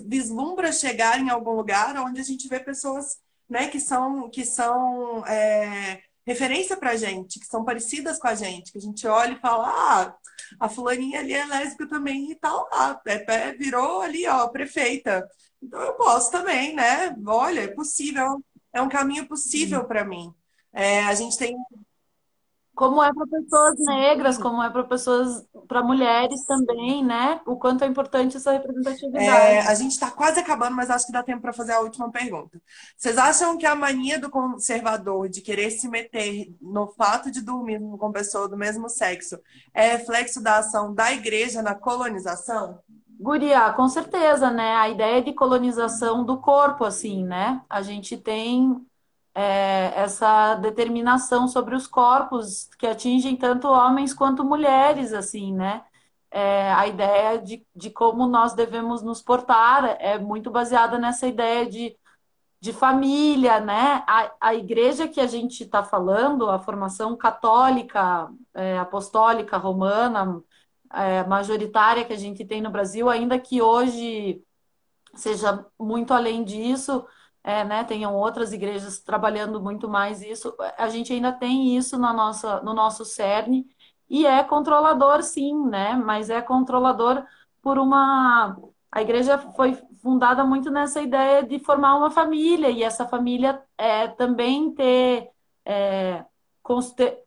vislumbra 0.05 0.73
chegar 0.73 1.19
em 1.19 1.29
algum 1.29 1.53
lugar 1.53 1.95
onde 1.97 2.19
a 2.19 2.25
gente 2.25 2.49
vê 2.49 2.59
pessoas 2.59 3.17
né, 3.49 3.67
que 3.67 3.79
são, 3.79 4.29
que 4.29 4.45
são 4.45 5.25
é, 5.25 6.01
referência 6.25 6.77
pra 6.77 6.95
gente, 6.95 7.39
que 7.39 7.45
são 7.45 7.63
parecidas 7.65 8.17
com 8.17 8.27
a 8.27 8.35
gente, 8.35 8.71
que 8.71 8.77
a 8.77 8.81
gente 8.81 9.05
olha 9.07 9.33
e 9.33 9.39
fala, 9.39 9.67
ah, 9.67 10.15
a 10.59 10.69
fulaninha 10.69 11.19
ali 11.19 11.33
é 11.33 11.45
lésbica 11.45 11.87
também 11.87 12.31
e 12.31 12.35
tal, 12.35 12.67
lá, 12.71 13.01
é, 13.07 13.49
é, 13.49 13.53
virou 13.53 14.01
ali, 14.01 14.27
ó, 14.27 14.47
prefeita. 14.47 15.27
Então 15.61 15.79
eu 15.81 15.93
posso 15.93 16.31
também, 16.31 16.73
né? 16.75 17.15
Olha, 17.25 17.61
é 17.61 17.67
possível, 17.67 18.43
é 18.73 18.81
um 18.81 18.89
caminho 18.89 19.27
possível 19.27 19.85
para 19.85 20.05
mim. 20.05 20.33
É, 20.73 21.03
a 21.03 21.13
gente 21.13 21.37
tem 21.37 21.55
Como 22.81 23.01
é 23.03 23.13
para 23.13 23.27
pessoas 23.27 23.75
negras, 23.79 24.37
como 24.37 24.61
é 24.63 24.69
para 24.69 24.83
pessoas, 24.83 25.47
para 25.67 25.83
mulheres 25.83 26.45
também, 26.45 27.03
né? 27.05 27.41
O 27.45 27.57
quanto 27.57 27.83
é 27.83 27.87
importante 27.87 28.37
essa 28.37 28.51
É, 29.13 29.59
representatividade. 29.59 29.61
a 29.61 29.75
gente 29.75 29.91
está 29.91 30.09
quase 30.09 30.39
acabando, 30.39 30.75
mas 30.75 30.89
acho 30.89 31.05
que 31.05 31.11
dá 31.11 31.21
tempo 31.21 31.41
para 31.41 31.53
fazer 31.53 31.73
a 31.73 31.81
última 31.81 32.09
pergunta. 32.11 32.61
Vocês 32.97 33.17
acham 33.17 33.57
que 33.57 33.65
a 33.65 33.75
mania 33.75 34.17
do 34.19 34.29
conservador 34.29 35.29
de 35.29 35.41
querer 35.41 35.69
se 35.71 35.87
meter 35.89 36.55
no 36.61 36.87
fato 36.93 37.29
de 37.29 37.41
dormir 37.41 37.79
com 37.99 38.11
pessoa 38.11 38.47
do 38.47 38.57
mesmo 38.57 38.89
sexo 38.89 39.37
é 39.73 39.91
reflexo 39.97 40.41
da 40.41 40.57
ação 40.59 40.93
da 40.93 41.11
igreja 41.13 41.61
na 41.61 41.75
colonização? 41.75 42.81
Guria, 43.19 43.71
com 43.73 43.87
certeza, 43.87 44.49
né? 44.51 44.73
A 44.75 44.89
ideia 44.89 45.21
de 45.21 45.31
colonização 45.33 46.23
do 46.25 46.39
corpo, 46.41 46.83
assim, 46.83 47.23
né? 47.23 47.63
A 47.69 47.81
gente 47.83 48.17
tem 48.17 48.83
é, 49.33 49.93
essa 49.95 50.55
determinação 50.55 51.47
sobre 51.47 51.75
os 51.75 51.87
corpos 51.87 52.69
que 52.77 52.87
atingem 52.87 53.35
tanto 53.37 53.67
homens 53.67 54.13
quanto 54.13 54.43
mulheres, 54.43 55.13
assim, 55.13 55.53
né? 55.53 55.83
É, 56.29 56.71
a 56.73 56.87
ideia 56.87 57.39
de, 57.41 57.65
de 57.75 57.89
como 57.89 58.27
nós 58.27 58.53
devemos 58.53 59.01
nos 59.03 59.21
portar 59.21 59.97
é 59.99 60.17
muito 60.19 60.49
baseada 60.51 60.97
nessa 60.97 61.27
ideia 61.27 61.65
de, 61.69 61.97
de 62.59 62.73
família, 62.73 63.59
né? 63.59 64.03
A, 64.07 64.31
a 64.41 64.55
igreja 64.55 65.07
que 65.07 65.19
a 65.21 65.27
gente 65.27 65.63
está 65.63 65.83
falando, 65.83 66.49
a 66.49 66.59
formação 66.59 67.17
católica, 67.17 68.29
é, 68.53 68.77
apostólica, 68.79 69.57
romana, 69.57 70.41
é, 70.93 71.23
majoritária 71.25 72.05
que 72.05 72.13
a 72.13 72.17
gente 72.17 72.45
tem 72.45 72.61
no 72.61 72.69
Brasil, 72.69 73.09
ainda 73.09 73.39
que 73.39 73.61
hoje 73.61 74.43
seja 75.15 75.65
muito 75.79 76.13
além 76.13 76.43
disso, 76.43 77.05
é, 77.43 77.63
né, 77.63 77.83
tenham 77.83 78.15
outras 78.15 78.53
igrejas 78.53 78.99
trabalhando 78.99 79.61
muito 79.61 79.89
mais 79.89 80.21
isso, 80.21 80.55
a 80.77 80.89
gente 80.89 81.11
ainda 81.13 81.31
tem 81.31 81.75
isso 81.75 81.97
na 81.97 82.13
nossa, 82.13 82.61
no 82.61 82.73
nosso 82.73 83.03
cerne 83.05 83.65
e 84.11 84.25
é 84.25 84.43
controlador, 84.43 85.23
sim, 85.23 85.55
né? 85.69 85.93
Mas 85.95 86.29
é 86.29 86.41
controlador 86.41 87.25
por 87.61 87.77
uma. 87.79 88.57
A 88.91 89.01
igreja 89.01 89.37
foi 89.37 89.73
fundada 90.01 90.43
muito 90.43 90.69
nessa 90.69 91.01
ideia 91.01 91.43
de 91.43 91.59
formar 91.59 91.95
uma 91.97 92.11
família 92.11 92.69
e 92.69 92.83
essa 92.83 93.07
família 93.07 93.63
é, 93.77 94.09
também 94.09 94.73
ter, 94.73 95.29
é, 95.65 96.25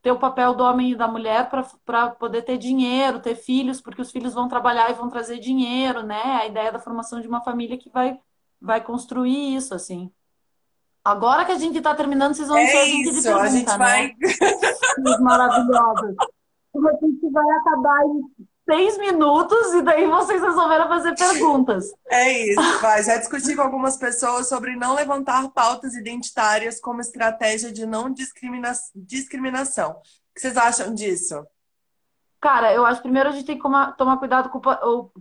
ter 0.03 0.13
o 0.13 0.19
papel 0.19 0.55
do 0.55 0.63
homem 0.63 0.93
e 0.93 0.97
da 0.97 1.09
mulher 1.09 1.49
para 1.87 2.11
poder 2.11 2.43
ter 2.43 2.59
dinheiro, 2.59 3.21
ter 3.21 3.35
filhos, 3.35 3.81
porque 3.81 4.03
os 4.03 4.11
filhos 4.11 4.35
vão 4.35 4.47
trabalhar 4.47 4.91
e 4.91 4.95
vão 4.95 5.09
trazer 5.09 5.39
dinheiro, 5.39 6.03
né? 6.03 6.21
A 6.43 6.47
ideia 6.47 6.71
da 6.71 6.79
formação 6.79 7.19
de 7.21 7.29
uma 7.29 7.41
família 7.43 7.79
que 7.79 7.89
vai, 7.91 8.19
vai 8.65 8.83
construir 8.83 9.55
isso, 9.55 9.75
assim. 9.75 10.11
Agora 11.05 11.45
que 11.45 11.53
a 11.53 11.59
gente 11.59 11.77
está 11.77 11.95
terminando, 11.95 12.35
vocês 12.35 12.49
vão 12.49 12.57
É 12.57 12.63
a 12.63 12.85
gente 12.87 13.11
de 13.11 13.19
isso, 13.19 13.29
a 13.29 13.47
gente 13.47 13.67
pergunta, 13.67 13.79
vai. 13.79 14.07
né? 14.09 14.15
Filhos 14.95 15.21
maravilhosos. 15.21 16.17
A 16.75 17.07
gente 17.07 17.31
vai 17.31 17.51
acabar 17.51 18.05
em 18.07 18.23
seis 18.65 18.97
minutos 18.97 19.75
e 19.75 19.83
daí 19.83 20.07
vocês 20.07 20.41
resolveram 20.41 20.89
fazer 20.89 21.15
perguntas. 21.15 21.93
É 22.09 22.49
isso, 22.49 22.81
vai. 22.81 23.03
Já 23.03 23.19
discuti 23.19 23.55
com 23.55 23.61
algumas 23.61 23.99
pessoas 23.99 24.49
sobre 24.49 24.75
não 24.75 24.95
levantar 24.95 25.47
pautas 25.51 25.95
identitárias 25.95 26.81
como 26.81 27.03
estratégia 27.03 27.71
de 27.71 27.85
não 27.85 28.11
discrimina... 28.11 28.73
discriminação. 28.95 29.91
O 29.91 30.35
que 30.35 30.41
vocês 30.41 30.57
acham 30.57 30.95
disso? 30.95 31.47
Cara, 32.45 32.75
eu 32.75 32.85
acho 32.85 33.01
primeiro 33.01 33.31
a 33.31 33.33
gente 33.33 33.47
tem 33.47 33.57
que 33.57 33.63
tomar 33.97 34.19
cuidado 34.19 34.51
com 34.51 34.61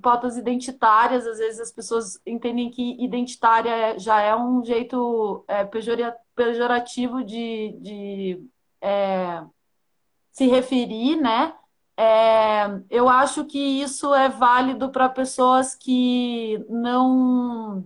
pautas 0.02 0.36
identitárias. 0.36 1.26
Às 1.26 1.38
vezes 1.40 1.62
as 1.62 1.72
pessoas 1.72 2.20
entendem 2.26 2.70
que 2.70 3.02
identitária 3.02 3.70
é- 3.70 3.98
já 4.00 4.20
é 4.22 4.36
um 4.36 4.62
jeito 4.66 5.46
é, 5.48 5.64
pejora- 5.64 6.18
pejorativo 6.36 7.24
de, 7.24 7.78
de 7.82 8.46
é, 8.82 9.42
se 10.32 10.48
referir, 10.48 11.18
né? 11.18 11.56
É, 11.98 12.66
eu 12.90 13.10
acho 13.10 13.46
que 13.46 13.60
isso 13.60 14.14
é 14.16 14.30
válido 14.30 14.92
para 14.92 15.10
pessoas 15.10 15.76
que 15.76 16.60
não 16.70 17.86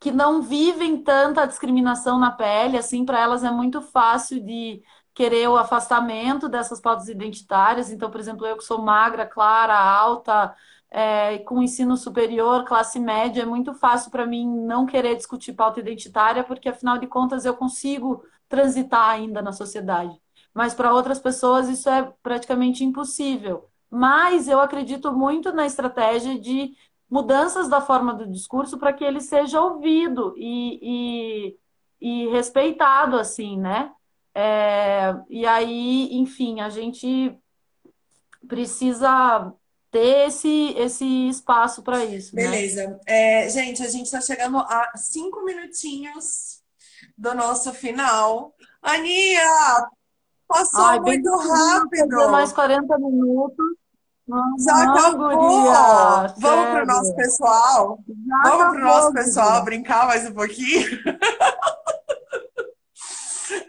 que 0.00 0.12
não 0.12 0.42
vivem 0.42 1.02
tanta 1.02 1.46
discriminação 1.46 2.18
na 2.18 2.30
pele, 2.30 2.76
assim, 2.78 3.04
para 3.04 3.20
elas 3.20 3.42
é 3.44 3.50
muito 3.50 3.82
fácil 3.82 4.40
de 4.44 4.82
querer 5.18 5.48
o 5.48 5.56
afastamento 5.56 6.48
dessas 6.48 6.80
pautas 6.80 7.08
identitárias. 7.08 7.90
Então, 7.90 8.08
por 8.08 8.20
exemplo, 8.20 8.46
eu 8.46 8.56
que 8.56 8.62
sou 8.62 8.80
magra, 8.80 9.26
clara, 9.26 9.76
alta, 9.76 10.54
é, 10.88 11.38
com 11.38 11.60
ensino 11.60 11.96
superior, 11.96 12.64
classe 12.64 13.00
média, 13.00 13.42
é 13.42 13.44
muito 13.44 13.74
fácil 13.74 14.12
para 14.12 14.24
mim 14.24 14.46
não 14.46 14.86
querer 14.86 15.16
discutir 15.16 15.54
pauta 15.54 15.80
identitária, 15.80 16.44
porque 16.44 16.68
afinal 16.68 16.98
de 16.98 17.08
contas 17.08 17.44
eu 17.44 17.56
consigo 17.56 18.24
transitar 18.48 19.10
ainda 19.10 19.42
na 19.42 19.50
sociedade. 19.50 20.16
Mas 20.54 20.72
para 20.72 20.94
outras 20.94 21.18
pessoas 21.18 21.68
isso 21.68 21.90
é 21.90 22.12
praticamente 22.22 22.84
impossível. 22.84 23.68
Mas 23.90 24.46
eu 24.46 24.60
acredito 24.60 25.12
muito 25.12 25.52
na 25.52 25.66
estratégia 25.66 26.38
de 26.38 26.76
mudanças 27.10 27.68
da 27.68 27.80
forma 27.80 28.14
do 28.14 28.24
discurso 28.30 28.78
para 28.78 28.92
que 28.92 29.02
ele 29.02 29.20
seja 29.20 29.60
ouvido 29.60 30.32
e, 30.36 31.56
e, 32.00 32.24
e 32.26 32.28
respeitado, 32.28 33.18
assim, 33.18 33.58
né? 33.58 33.92
É, 34.40 35.16
e 35.28 35.44
aí, 35.44 36.10
enfim, 36.12 36.60
a 36.60 36.68
gente 36.68 37.36
precisa 38.46 39.52
ter 39.90 40.28
esse, 40.28 40.74
esse 40.76 41.28
espaço 41.28 41.82
para 41.82 42.04
isso, 42.04 42.36
né? 42.36 42.42
Beleza. 42.44 43.00
É, 43.04 43.48
gente, 43.48 43.82
a 43.82 43.88
gente 43.88 44.04
está 44.04 44.20
chegando 44.20 44.58
a 44.58 44.92
cinco 44.94 45.44
minutinhos 45.44 46.62
do 47.16 47.34
nosso 47.34 47.72
final. 47.72 48.54
Aninha, 48.80 49.88
passou 50.46 50.84
Ai, 50.84 51.00
muito 51.00 51.30
rápido. 51.36 52.30
mais 52.30 52.52
40 52.52 52.96
minutos. 52.96 53.66
Já 54.60 54.84
Não, 54.84 54.94
acabou. 54.94 55.36
guria, 55.38 56.34
Vamos 56.36 56.36
pro 56.36 56.72
sério. 56.72 56.86
nosso 56.86 57.16
pessoal. 57.16 57.98
Já 58.06 58.50
Vamos 58.50 58.74
pro 58.76 58.84
nosso 58.84 58.98
acabou, 59.08 59.12
pessoal 59.14 59.64
brincar 59.64 60.06
mais 60.06 60.28
um 60.28 60.34
pouquinho. 60.34 60.86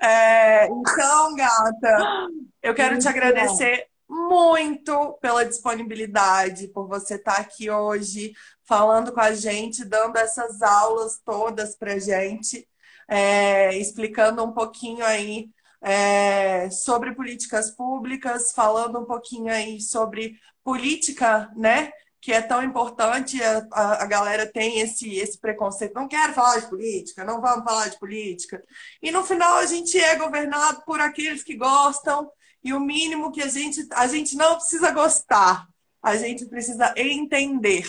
É, 0.01 0.65
então, 0.67 1.35
gata, 1.35 2.27
eu 2.61 2.73
quero 2.73 2.97
te 2.97 3.05
Muito 3.05 3.09
agradecer 3.09 3.89
muito 4.09 5.13
pela 5.21 5.45
disponibilidade, 5.45 6.67
por 6.69 6.87
você 6.87 7.15
estar 7.15 7.37
aqui 7.37 7.69
hoje 7.69 8.33
falando 8.65 9.11
com 9.11 9.19
a 9.19 9.33
gente, 9.33 9.85
dando 9.85 10.17
essas 10.17 10.61
aulas 10.61 11.19
todas 11.23 11.75
pra 11.75 11.99
gente, 11.99 12.67
é, 13.07 13.75
explicando 13.77 14.43
um 14.43 14.51
pouquinho 14.51 15.05
aí 15.05 15.49
é, 15.81 16.69
sobre 16.71 17.13
políticas 17.13 17.71
públicas, 17.71 18.51
falando 18.51 18.99
um 18.99 19.05
pouquinho 19.05 19.51
aí 19.51 19.79
sobre 19.79 20.39
política, 20.63 21.51
né? 21.55 21.91
Que 22.21 22.33
é 22.33 22.41
tão 22.41 22.61
importante, 22.61 23.41
a, 23.41 24.03
a, 24.03 24.05
galera 24.05 24.45
tem 24.45 24.79
esse, 24.81 25.15
esse 25.15 25.39
preconceito. 25.39 25.93
Não 25.93 26.07
quero 26.07 26.33
falar 26.33 26.59
de 26.59 26.67
política, 26.67 27.23
não 27.23 27.39
vamos 27.39 27.63
falar 27.63 27.87
de 27.87 27.97
política. 27.97 28.61
E 29.01 29.09
no 29.09 29.23
final 29.23 29.55
a 29.55 29.65
gente 29.65 29.97
é 29.97 30.17
governado 30.17 30.83
por 30.85 30.99
aqueles 30.99 31.43
que 31.43 31.55
gostam, 31.55 32.29
e 32.63 32.73
o 32.73 32.79
mínimo 32.79 33.31
que 33.31 33.41
a 33.41 33.47
gente, 33.47 33.87
a 33.93 34.07
gente 34.07 34.35
não 34.35 34.55
precisa 34.55 34.91
gostar, 34.91 35.67
a 36.03 36.15
gente 36.15 36.45
precisa 36.45 36.93
entender, 36.97 37.87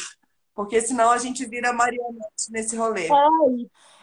porque 0.55 0.81
senão 0.81 1.11
a 1.11 1.19
gente 1.19 1.45
vira 1.47 1.73
marionete 1.73 2.51
nesse 2.51 2.77
rolê. 2.77 3.09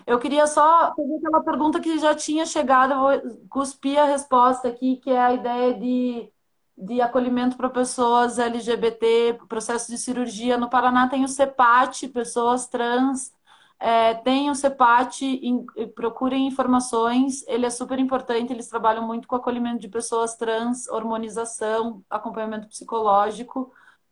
Eu 0.05 0.19
queria 0.19 0.47
só 0.47 0.93
fazer 0.95 1.15
aquela 1.17 1.43
pergunta 1.43 1.79
que 1.81 1.99
já 1.99 2.15
tinha 2.15 2.45
chegado, 2.45 2.95
vou 2.95 3.47
cuspir 3.49 3.99
a 3.99 4.05
resposta 4.05 4.67
aqui, 4.67 4.97
que 4.97 5.09
é 5.09 5.19
a 5.19 5.33
ideia 5.33 5.73
de, 5.73 6.31
de 6.77 7.01
acolhimento 7.01 7.57
para 7.57 7.69
pessoas 7.69 8.39
LGBT, 8.39 9.39
processo 9.47 9.91
de 9.91 9.97
cirurgia. 9.97 10.57
No 10.57 10.69
Paraná 10.69 11.07
tem 11.09 11.23
o 11.23 11.27
CEPAT, 11.27 12.07
pessoas 12.09 12.67
trans, 12.67 13.33
é, 13.79 14.13
tem 14.15 14.49
o 14.49 14.55
CEPAT, 14.55 15.23
em- 15.25 15.65
procurem 15.95 16.47
informações, 16.47 17.43
ele 17.47 17.65
é 17.65 17.69
super 17.69 17.99
importante, 17.99 18.51
eles 18.53 18.67
trabalham 18.69 19.05
muito 19.05 19.27
com 19.27 19.35
acolhimento 19.35 19.79
de 19.79 19.87
pessoas 19.89 20.35
trans, 20.35 20.87
hormonização, 20.89 22.03
acompanhamento 22.09 22.67
psicológico, 22.67 23.71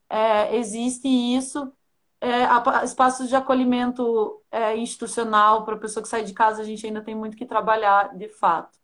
é, 0.09 0.55
existe 0.57 1.07
isso. 1.07 1.72
É, 2.22 2.45
espaços 2.84 3.30
de 3.30 3.36
acolhimento 3.36 4.41
é, 4.51 4.76
institucional 4.78 5.63
para 5.66 5.78
pessoa 5.78 6.01
que 6.03 6.09
sai 6.09 6.24
de 6.24 6.34
casa, 6.34 6.61
a 6.61 6.66
gente 6.66 6.86
ainda 6.86 7.01
tem 7.03 7.13
muito 7.16 7.38
que 7.38 7.45
trabalhar, 7.45 8.16
de 8.18 8.30
fato. 8.30 8.78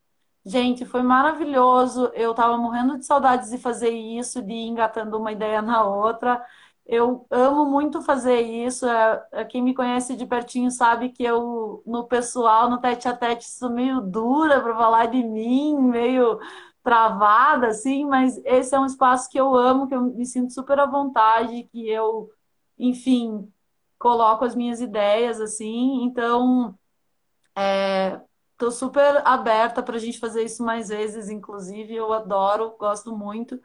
Gente, 0.43 0.85
foi 0.85 1.03
maravilhoso. 1.03 2.11
Eu 2.15 2.31
estava 2.31 2.57
morrendo 2.57 2.97
de 2.97 3.05
saudades 3.05 3.49
de 3.51 3.57
fazer 3.59 3.89
isso, 3.91 4.41
de 4.41 4.53
ir 4.53 4.67
engatando 4.67 5.17
uma 5.17 5.31
ideia 5.31 5.61
na 5.61 5.83
outra. 5.83 6.43
Eu 6.85 7.27
amo 7.29 7.65
muito 7.65 8.01
fazer 8.01 8.41
isso. 8.41 8.87
É, 8.87 9.27
é, 9.31 9.45
quem 9.45 9.61
me 9.61 9.73
conhece 9.75 10.15
de 10.15 10.25
pertinho 10.25 10.71
sabe 10.71 11.09
que 11.09 11.23
eu, 11.23 11.83
no 11.85 12.07
pessoal, 12.07 12.69
no 12.69 12.79
tete 12.81 13.07
a 13.07 13.15
tete, 13.15 13.45
sou 13.49 13.69
meio 13.69 14.01
dura 14.01 14.59
para 14.61 14.75
falar 14.75 15.05
de 15.07 15.23
mim, 15.23 15.77
meio 15.79 16.39
travada, 16.83 17.67
assim, 17.67 18.05
mas 18.05 18.37
esse 18.43 18.73
é 18.75 18.79
um 18.79 18.85
espaço 18.87 19.29
que 19.29 19.39
eu 19.39 19.53
amo, 19.55 19.87
que 19.87 19.93
eu 19.93 20.01
me 20.01 20.25
sinto 20.25 20.51
super 20.53 20.79
à 20.79 20.85
vontade, 20.87 21.63
que 21.71 21.87
eu 21.87 22.31
enfim, 22.79 23.47
coloco 23.99 24.43
as 24.45 24.55
minhas 24.55 24.81
ideias 24.81 25.39
assim, 25.41 26.03
então 26.03 26.75
estou 28.61 28.71
super 28.71 29.23
aberta 29.25 29.81
para 29.81 29.95
a 29.95 29.99
gente 29.99 30.19
fazer 30.19 30.43
isso 30.43 30.63
mais 30.63 30.89
vezes, 30.89 31.29
inclusive, 31.29 31.95
eu 31.95 32.13
adoro, 32.13 32.75
gosto 32.77 33.15
muito. 33.17 33.59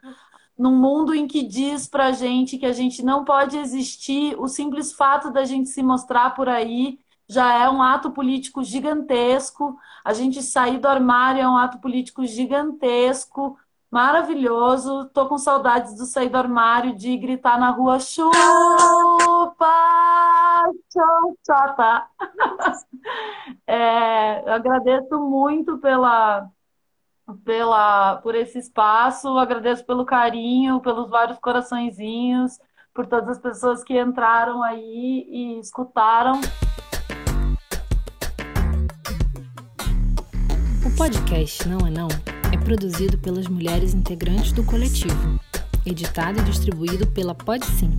Num 0.57 0.75
mundo 0.75 1.13
em 1.13 1.27
que 1.27 1.43
diz 1.43 1.87
pra 1.87 2.11
gente 2.11 2.57
que 2.57 2.65
a 2.65 2.73
gente 2.73 3.03
não 3.03 3.23
pode 3.23 3.57
existir, 3.57 4.35
o 4.39 4.47
simples 4.47 4.91
fato 4.91 5.31
da 5.31 5.45
gente 5.45 5.69
se 5.69 5.83
mostrar 5.83 6.31
por 6.31 6.49
aí 6.49 6.99
já 7.29 7.53
é 7.53 7.69
um 7.69 7.81
ato 7.81 8.11
político 8.11 8.63
gigantesco. 8.63 9.77
A 10.03 10.13
gente 10.13 10.41
sair 10.41 10.79
do 10.79 10.87
armário 10.87 11.41
é 11.41 11.47
um 11.49 11.57
ato 11.57 11.79
político 11.79 12.25
gigantesco. 12.25 13.57
Maravilhoso, 13.89 15.05
tô 15.13 15.27
com 15.27 15.37
saudades 15.37 15.95
do 15.95 16.05
sair 16.05 16.27
do 16.27 16.37
armário, 16.37 16.93
de 16.93 17.15
gritar 17.17 17.57
na 17.57 17.69
rua, 17.69 17.99
chupa, 17.99 18.35
chupa. 20.91 22.07
É, 23.65 24.41
eu 24.47 24.53
agradeço 24.53 25.17
muito 25.19 25.77
pela, 25.77 26.49
pela, 27.45 28.17
por 28.17 28.35
esse 28.35 28.59
espaço, 28.59 29.37
agradeço 29.37 29.85
pelo 29.85 30.05
carinho, 30.05 30.81
pelos 30.81 31.09
vários 31.09 31.39
coraçõezinhos, 31.39 32.59
por 32.93 33.05
todas 33.05 33.29
as 33.29 33.39
pessoas 33.39 33.83
que 33.83 33.97
entraram 33.99 34.61
aí 34.63 35.25
e 35.29 35.59
escutaram. 35.59 36.41
O 40.85 40.97
podcast 40.97 41.67
Não 41.67 41.87
é 41.87 41.89
Não 41.89 42.36
produzido 42.67 43.17
pelas 43.19 43.47
mulheres 43.47 43.93
integrantes 43.93 44.51
do 44.51 44.61
coletivo, 44.61 45.39
editado 45.85 46.41
e 46.41 46.43
distribuído 46.43 47.07
pela 47.07 47.33
Podsim. 47.33 47.97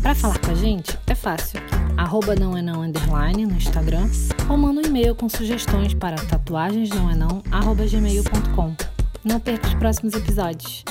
Para 0.00 0.14
falar 0.14 0.38
com 0.38 0.52
a 0.52 0.54
gente 0.54 0.96
é 1.08 1.14
fácil. 1.16 1.58
Arroba 1.96 2.36
não 2.36 2.56
é 2.56 2.62
não 2.62 2.82
underline 2.82 3.44
no 3.44 3.56
Instagram 3.56 4.08
ou 4.48 4.56
manda 4.56 4.80
um 4.80 4.84
e-mail 4.84 5.16
com 5.16 5.28
sugestões 5.28 5.92
para 5.92 6.24
tatuagensnãoenão@gmail.com. 6.24 8.76
Não 9.24 9.40
perca 9.40 9.66
os 9.66 9.74
próximos 9.74 10.14
episódios. 10.14 10.84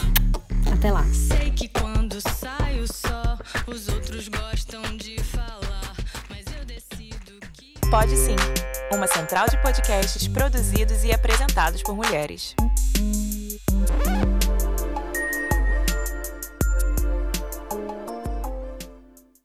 Até 0.73 0.91
lá. 0.91 1.05
Sei 1.05 1.51
que 1.51 1.69
quando 1.69 2.19
saio 2.19 2.85
só, 2.91 3.37
os 3.65 3.87
outros 3.87 4.27
gostam 4.27 4.81
de 4.97 5.23
falar, 5.23 5.95
mas 6.29 6.47
eu 6.47 6.65
decido 6.65 7.39
que. 7.53 7.75
Pode 7.89 8.17
sim, 8.17 8.35
uma 8.91 9.07
central 9.07 9.47
de 9.47 9.55
podcasts 9.61 10.27
produzidos 10.27 11.05
e 11.05 11.13
apresentados 11.13 11.81
por 11.81 11.95
mulheres. 11.95 12.53